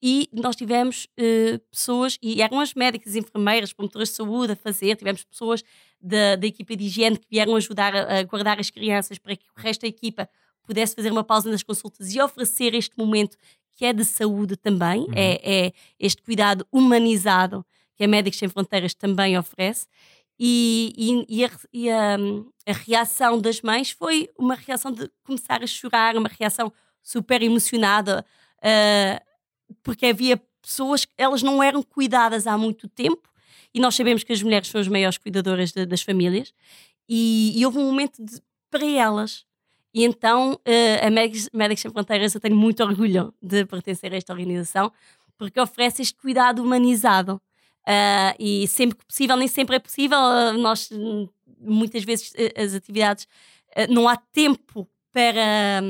E 0.00 0.28
nós 0.32 0.54
tivemos 0.54 1.08
uh, 1.18 1.58
pessoas, 1.72 2.18
e 2.22 2.40
eram 2.40 2.60
as 2.60 2.72
médicas, 2.72 3.16
enfermeiras, 3.16 3.72
promotoras 3.72 4.10
de 4.10 4.14
saúde 4.14 4.52
a 4.52 4.56
fazer, 4.56 4.94
tivemos 4.94 5.24
pessoas 5.24 5.64
da, 6.00 6.36
da 6.36 6.46
equipa 6.46 6.76
de 6.76 6.84
higiene 6.84 7.18
que 7.18 7.26
vieram 7.28 7.56
ajudar 7.56 7.96
a, 7.96 8.18
a 8.18 8.22
guardar 8.22 8.60
as 8.60 8.70
crianças 8.70 9.18
para 9.18 9.34
que 9.34 9.46
o 9.56 9.60
resto 9.60 9.80
da 9.80 9.88
equipa 9.88 10.28
pudesse 10.68 10.94
fazer 10.94 11.10
uma 11.10 11.24
pausa 11.24 11.50
nas 11.50 11.62
consultas 11.62 12.14
e 12.14 12.20
oferecer 12.20 12.74
este 12.74 12.96
momento 12.98 13.38
que 13.74 13.86
é 13.86 13.92
de 13.92 14.04
saúde 14.04 14.56
também, 14.56 15.00
uhum. 15.00 15.14
é, 15.14 15.40
é 15.66 15.72
este 15.98 16.20
cuidado 16.20 16.66
humanizado 16.70 17.64
que 17.96 18.04
a 18.04 18.08
Médicos 18.08 18.38
Sem 18.38 18.48
Fronteiras 18.48 18.92
também 18.92 19.38
oferece. 19.38 19.86
E, 20.38 20.92
e, 20.96 21.40
e, 21.40 21.44
a, 21.44 21.50
e 21.72 21.90
a, 21.90 22.16
a, 22.66 22.72
reação 22.72 23.40
das 23.40 23.60
mães 23.60 23.90
foi 23.90 24.28
uma 24.38 24.54
reação 24.54 24.92
de 24.92 25.10
começar 25.24 25.62
a 25.62 25.66
chorar, 25.66 26.16
uma 26.16 26.28
reação 26.28 26.72
super 27.02 27.42
emocionada, 27.42 28.24
uh, 28.58 29.74
porque 29.82 30.06
havia 30.06 30.40
pessoas 30.60 31.04
que 31.04 31.12
elas 31.16 31.42
não 31.42 31.62
eram 31.62 31.82
cuidadas 31.82 32.46
há 32.46 32.56
muito 32.58 32.88
tempo 32.88 33.28
e 33.74 33.80
nós 33.80 33.96
sabemos 33.96 34.22
que 34.22 34.32
as 34.32 34.42
mulheres 34.42 34.68
são 34.68 34.80
as 34.80 34.86
maiores 34.86 35.18
cuidadoras 35.18 35.72
de, 35.72 35.86
das 35.86 36.02
famílias 36.02 36.52
e, 37.08 37.58
e, 37.58 37.64
houve 37.64 37.78
um 37.78 37.86
momento 37.86 38.22
de, 38.24 38.40
para 38.70 38.86
elas. 38.86 39.44
E 39.94 40.04
então 40.04 40.52
uh, 40.52 41.06
a 41.06 41.10
Médicos, 41.10 41.80
Sem 41.80 41.90
Fronteiras 41.90 42.34
eu 42.34 42.40
tenho 42.40 42.56
muito 42.56 42.82
orgulho 42.82 43.34
de 43.42 43.64
pertencer 43.64 44.12
a 44.12 44.16
esta 44.16 44.32
organização 44.32 44.92
porque 45.36 45.60
oferece 45.60 46.02
este 46.02 46.16
cuidado 46.16 46.62
humanizado 46.62 47.40
Uh, 47.88 48.36
e 48.38 48.68
sempre 48.68 48.98
que 48.98 49.06
possível, 49.06 49.34
nem 49.34 49.48
sempre 49.48 49.76
é 49.76 49.78
possível, 49.78 50.18
uh, 50.18 50.52
nós 50.58 50.90
muitas 51.58 52.04
vezes 52.04 52.34
as 52.54 52.74
atividades 52.74 53.26
não 53.88 54.06
há 54.06 54.14
tempo 54.14 54.86
para, 55.10 55.80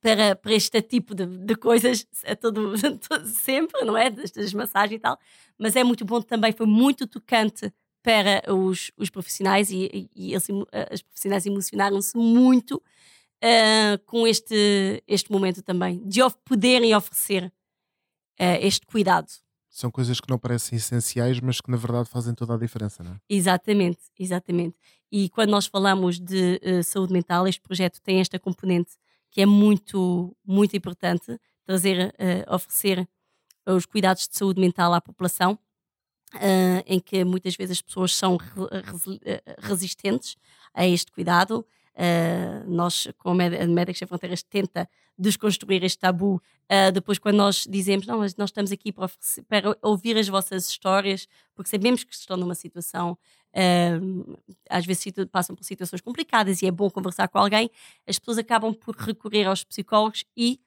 para, 0.00 0.36
para 0.36 0.52
este 0.52 0.82
tipo 0.82 1.14
de, 1.14 1.24
de 1.24 1.56
coisas 1.56 2.06
a 2.26 2.36
todo, 2.36 2.74
todo, 3.08 3.26
sempre, 3.26 3.82
não 3.84 3.96
é? 3.96 4.10
Destas 4.10 4.52
massagens 4.52 4.98
e 4.98 5.00
tal, 5.00 5.18
mas 5.58 5.74
é 5.74 5.82
muito 5.82 6.04
bom 6.04 6.20
também, 6.20 6.52
foi 6.52 6.66
muito 6.66 7.06
tocante 7.06 7.72
para 8.06 8.54
os, 8.54 8.92
os 8.96 9.10
profissionais 9.10 9.68
e, 9.72 9.90
e, 9.92 10.10
e 10.14 10.30
eles, 10.30 10.46
as 10.92 11.02
profissionais 11.02 11.44
emocionaram-se 11.44 12.16
muito 12.16 12.80
com 14.06 14.26
este, 14.26 15.02
este 15.06 15.30
momento 15.30 15.60
também, 15.60 16.00
de 16.06 16.20
poderem 16.44 16.94
oferecer 16.94 17.52
este 18.38 18.86
cuidado 18.86 19.28
são 19.76 19.90
coisas 19.90 20.18
que 20.22 20.30
não 20.30 20.38
parecem 20.38 20.78
essenciais, 20.78 21.38
mas 21.38 21.60
que 21.60 21.70
na 21.70 21.76
verdade 21.76 22.08
fazem 22.08 22.34
toda 22.34 22.54
a 22.54 22.56
diferença, 22.56 23.02
não 23.02 23.12
é? 23.12 23.20
Exatamente, 23.28 24.00
exatamente. 24.18 24.74
E 25.12 25.28
quando 25.28 25.50
nós 25.50 25.66
falamos 25.66 26.18
de 26.18 26.58
uh, 26.64 26.82
saúde 26.82 27.12
mental, 27.12 27.46
este 27.46 27.60
projeto 27.60 28.00
tem 28.00 28.18
esta 28.18 28.38
componente 28.38 28.92
que 29.30 29.42
é 29.42 29.46
muito, 29.46 30.34
muito 30.42 30.74
importante, 30.74 31.38
trazer, 31.62 32.08
uh, 32.08 32.54
oferecer 32.54 33.06
os 33.66 33.84
cuidados 33.84 34.26
de 34.26 34.38
saúde 34.38 34.58
mental 34.58 34.94
à 34.94 35.00
população, 35.00 35.58
uh, 36.34 36.82
em 36.86 37.00
que 37.00 37.24
muitas 37.24 37.56
vezes 37.56 37.78
as 37.78 37.82
pessoas 37.82 38.14
são 38.14 38.36
re 38.36 39.42
resistentes 39.58 40.36
a 40.74 40.86
este 40.86 41.10
cuidado. 41.10 41.66
nós, 42.66 43.08
com 43.18 43.30
a 43.30 43.34
Médicos 43.34 43.98
Sem 43.98 44.08
Fronteiras, 44.08 44.42
tenta 44.42 44.88
desconstruir 45.18 45.82
este 45.82 45.98
tabu. 45.98 46.42
Uh, 46.70 46.92
depois, 46.92 47.18
quando 47.18 47.36
nós 47.36 47.66
dizemos, 47.68 48.06
não, 48.06 48.18
mas 48.18 48.36
nós 48.36 48.50
estamos 48.50 48.72
aqui 48.72 48.92
para, 48.92 49.08
para, 49.48 49.78
ouvir 49.82 50.16
as 50.16 50.28
vossas 50.28 50.68
histórias, 50.68 51.28
porque 51.54 51.70
sabemos 51.70 52.04
que 52.04 52.14
estão 52.14 52.36
numa 52.36 52.54
situação, 52.54 53.16
uh, 53.54 54.38
às 54.68 54.84
vezes 54.84 55.04
passam 55.30 55.54
por 55.54 55.64
situações 55.64 56.00
complicadas 56.00 56.62
e 56.62 56.66
é 56.66 56.70
bom 56.70 56.90
conversar 56.90 57.28
com 57.28 57.38
alguém, 57.38 57.70
as 58.06 58.18
pessoas 58.18 58.38
acabam 58.38 58.74
por 58.74 58.96
recorrer 58.96 59.44
aos 59.44 59.64
psicólogos 59.64 60.24
e 60.36 60.60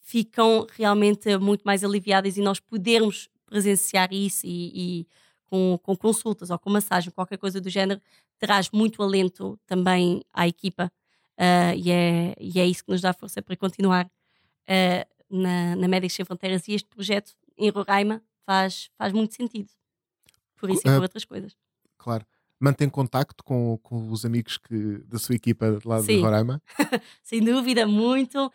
ficam 0.00 0.66
realmente 0.72 1.36
muito 1.38 1.62
mais 1.62 1.82
aliviadas 1.82 2.36
e 2.36 2.40
nós 2.40 2.60
podermos 2.60 3.28
presenciar 3.46 4.12
isso 4.12 4.44
e, 4.44 5.00
e 5.00 5.06
com, 5.46 5.78
com, 5.82 5.96
consultas 5.96 6.50
ou 6.50 6.58
com 6.58 6.68
massagem, 6.70 7.10
qualquer 7.10 7.38
coisa 7.38 7.60
do 7.60 7.70
género, 7.70 8.00
traz 8.38 8.70
muito 8.70 9.02
alento 9.02 9.58
também 9.66 10.22
à 10.32 10.46
equipa 10.46 10.92
Uh, 11.36 11.76
e, 11.76 11.90
é, 11.90 12.34
e 12.40 12.58
é 12.58 12.64
isso 12.64 12.82
que 12.82 12.90
nos 12.90 13.02
dá 13.02 13.12
força 13.12 13.42
para 13.42 13.54
continuar 13.56 14.06
uh, 14.06 15.06
na, 15.30 15.76
na 15.76 15.86
Médicos 15.86 16.16
Sem 16.16 16.24
Fronteiras. 16.24 16.66
E 16.66 16.72
este 16.72 16.88
projeto 16.88 17.32
em 17.58 17.68
Roraima 17.68 18.22
faz, 18.46 18.90
faz 18.96 19.12
muito 19.12 19.34
sentido. 19.34 19.68
Por 20.56 20.70
isso 20.70 20.80
e 20.80 20.90
por 20.90 21.02
outras 21.02 21.24
coisas. 21.24 21.54
Claro. 21.98 22.24
Mantém 22.58 22.88
contacto 22.88 23.44
com, 23.44 23.78
com 23.82 24.10
os 24.10 24.24
amigos 24.24 24.56
que, 24.56 24.98
da 25.06 25.18
sua 25.18 25.34
equipa 25.34 25.78
lá 25.84 26.00
Sim. 26.00 26.16
de 26.16 26.22
Roraima? 26.22 26.62
Sem 27.22 27.44
dúvida, 27.44 27.86
muito. 27.86 28.50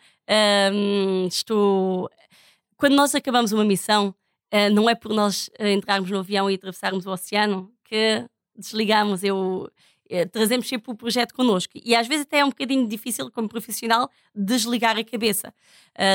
Um, 0.72 1.26
estou. 1.28 2.10
Quando 2.76 2.96
nós 2.96 3.14
acabamos 3.14 3.52
uma 3.52 3.64
missão, 3.64 4.12
não 4.72 4.88
é 4.88 4.94
por 4.94 5.12
nós 5.12 5.48
entrarmos 5.58 6.10
no 6.10 6.18
avião 6.18 6.50
e 6.50 6.54
atravessarmos 6.54 7.06
o 7.06 7.10
oceano 7.10 7.72
que 7.84 8.24
desligamos. 8.56 9.24
Eu, 9.24 9.70
eh, 10.10 10.26
trazemos 10.26 10.68
sempre 10.68 10.90
o 10.92 10.94
projeto 10.94 11.32
connosco. 11.34 11.72
E 11.82 11.94
às 11.94 12.06
vezes 12.06 12.26
até 12.26 12.40
é 12.40 12.44
um 12.44 12.50
bocadinho 12.50 12.86
difícil, 12.86 13.30
como 13.30 13.48
profissional, 13.48 14.10
desligar 14.34 14.96
a 14.98 15.04
cabeça 15.04 15.54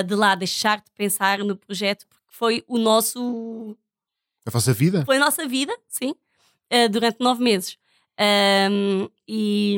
de 0.06 0.16
lá, 0.16 0.36
deixar 0.36 0.78
de 0.78 0.92
pensar 0.96 1.40
no 1.40 1.56
projeto, 1.56 2.06
porque 2.08 2.26
foi 2.30 2.64
o 2.68 2.78
nosso. 2.78 3.76
A 4.46 4.52
vossa 4.52 4.74
vida? 4.74 5.04
Foi 5.06 5.18
a 5.18 5.20
nossa 5.20 5.48
vida, 5.48 5.76
sim, 5.88 6.14
durante 6.92 7.20
nove 7.20 7.44
meses. 7.44 7.78
Um, 8.20 9.08
e 9.28 9.76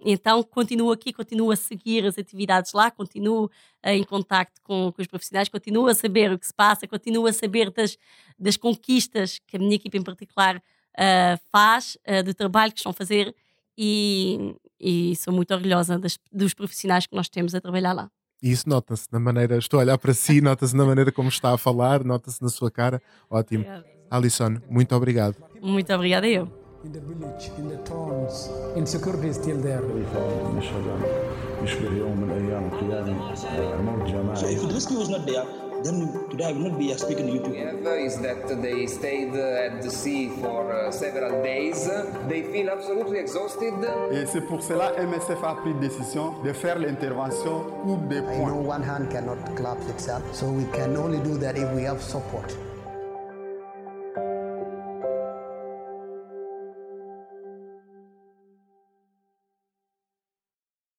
então 0.00 0.42
continuo 0.42 0.90
aqui, 0.90 1.12
continuo 1.12 1.50
a 1.50 1.56
seguir 1.56 2.06
as 2.06 2.16
atividades 2.16 2.72
lá, 2.72 2.90
continuo 2.90 3.44
uh, 3.44 3.50
em 3.88 4.02
contacto 4.02 4.60
com, 4.62 4.90
com, 4.90 5.02
os 5.02 5.06
profissionais, 5.06 5.50
continuo 5.50 5.86
a 5.88 5.94
saber 5.94 6.32
o 6.32 6.38
que 6.38 6.46
se 6.46 6.54
passa, 6.54 6.88
continuo 6.88 7.26
a 7.26 7.32
saber 7.32 7.70
das, 7.70 7.98
das 8.38 8.56
conquistas 8.56 9.38
que 9.46 9.56
a 9.56 9.58
minha 9.58 9.74
equipa 9.74 9.98
em 9.98 10.02
particular 10.02 10.56
uh, 10.56 11.40
faz, 11.50 11.98
uh, 12.08 12.22
do 12.22 12.32
trabalho 12.32 12.72
que 12.72 12.78
estão 12.78 12.90
a 12.90 12.94
fazer 12.94 13.34
e, 13.76 14.54
e 14.80 15.14
sou 15.16 15.34
muito 15.34 15.52
orgulhosa 15.52 15.98
das, 15.98 16.18
dos 16.32 16.54
profissionais 16.54 17.06
que 17.06 17.14
nós 17.14 17.28
temos 17.28 17.54
a 17.54 17.60
trabalhar 17.60 17.92
lá. 17.92 18.10
E 18.42 18.50
isso 18.50 18.66
nota-se 18.68 19.06
na 19.12 19.20
maneira, 19.20 19.58
estou 19.58 19.78
a 19.78 19.82
olhar 19.82 19.98
para 19.98 20.14
si, 20.14 20.40
nota-se 20.42 20.74
na 20.74 20.86
maneira 20.86 21.12
como 21.12 21.28
está 21.28 21.52
a 21.52 21.58
falar, 21.58 22.02
nota-se 22.04 22.40
na 22.40 22.48
sua 22.48 22.70
cara. 22.70 23.02
Ótimo. 23.28 23.66
Alison, 24.10 24.60
muito 24.70 24.94
obrigado. 24.94 25.36
Muito 25.60 25.92
obrigada 25.92 26.26
eu. 26.26 26.61
in 26.84 26.92
the 26.92 27.00
village, 27.00 27.50
in 27.58 27.68
the 27.68 27.76
towns. 27.84 28.48
Insecurity 28.76 29.28
is 29.28 29.36
still 29.36 29.58
there. 29.58 29.80
So 34.36 34.46
if 34.46 34.74
rescue 34.74 34.98
was 34.98 35.08
not 35.08 35.26
there, 35.26 35.46
then 35.84 36.28
today 36.30 36.46
I 36.46 36.52
will 36.52 36.70
not 36.70 36.78
be 36.78 36.92
speaking 36.94 37.26
to 37.26 37.32
you 37.32 37.40
people. 37.40 37.92
Is 37.92 38.18
that 38.20 38.48
they 38.62 38.86
stayed 38.86 39.34
uh, 39.34 39.66
at 39.66 39.82
the 39.82 39.90
sea 39.90 40.28
for 40.40 40.72
uh, 40.72 40.90
several 40.90 41.42
days. 41.42 41.88
They 42.28 42.42
feel 42.42 42.70
absolutely 42.70 43.18
exhausted. 43.18 43.74
Et 44.12 44.26
c'est 44.26 44.40
pour 44.40 44.62
cela 44.62 44.92
MSF 44.98 45.42
a 45.44 45.54
pris 45.54 45.74
décision 45.74 46.34
de 46.44 46.52
faire 46.52 46.78
l'intervention 46.78 47.64
pour. 47.84 47.98
I 48.12 48.20
know 48.44 48.56
one 48.56 48.82
hand 48.82 49.10
cannot 49.10 49.38
clap 49.56 49.78
itself, 49.88 50.22
so 50.34 50.46
we 50.46 50.64
can 50.72 50.96
only 50.96 51.18
do 51.18 51.36
that 51.38 51.56
if 51.56 51.70
we 51.74 51.82
have 51.82 52.02
support. 52.02 52.56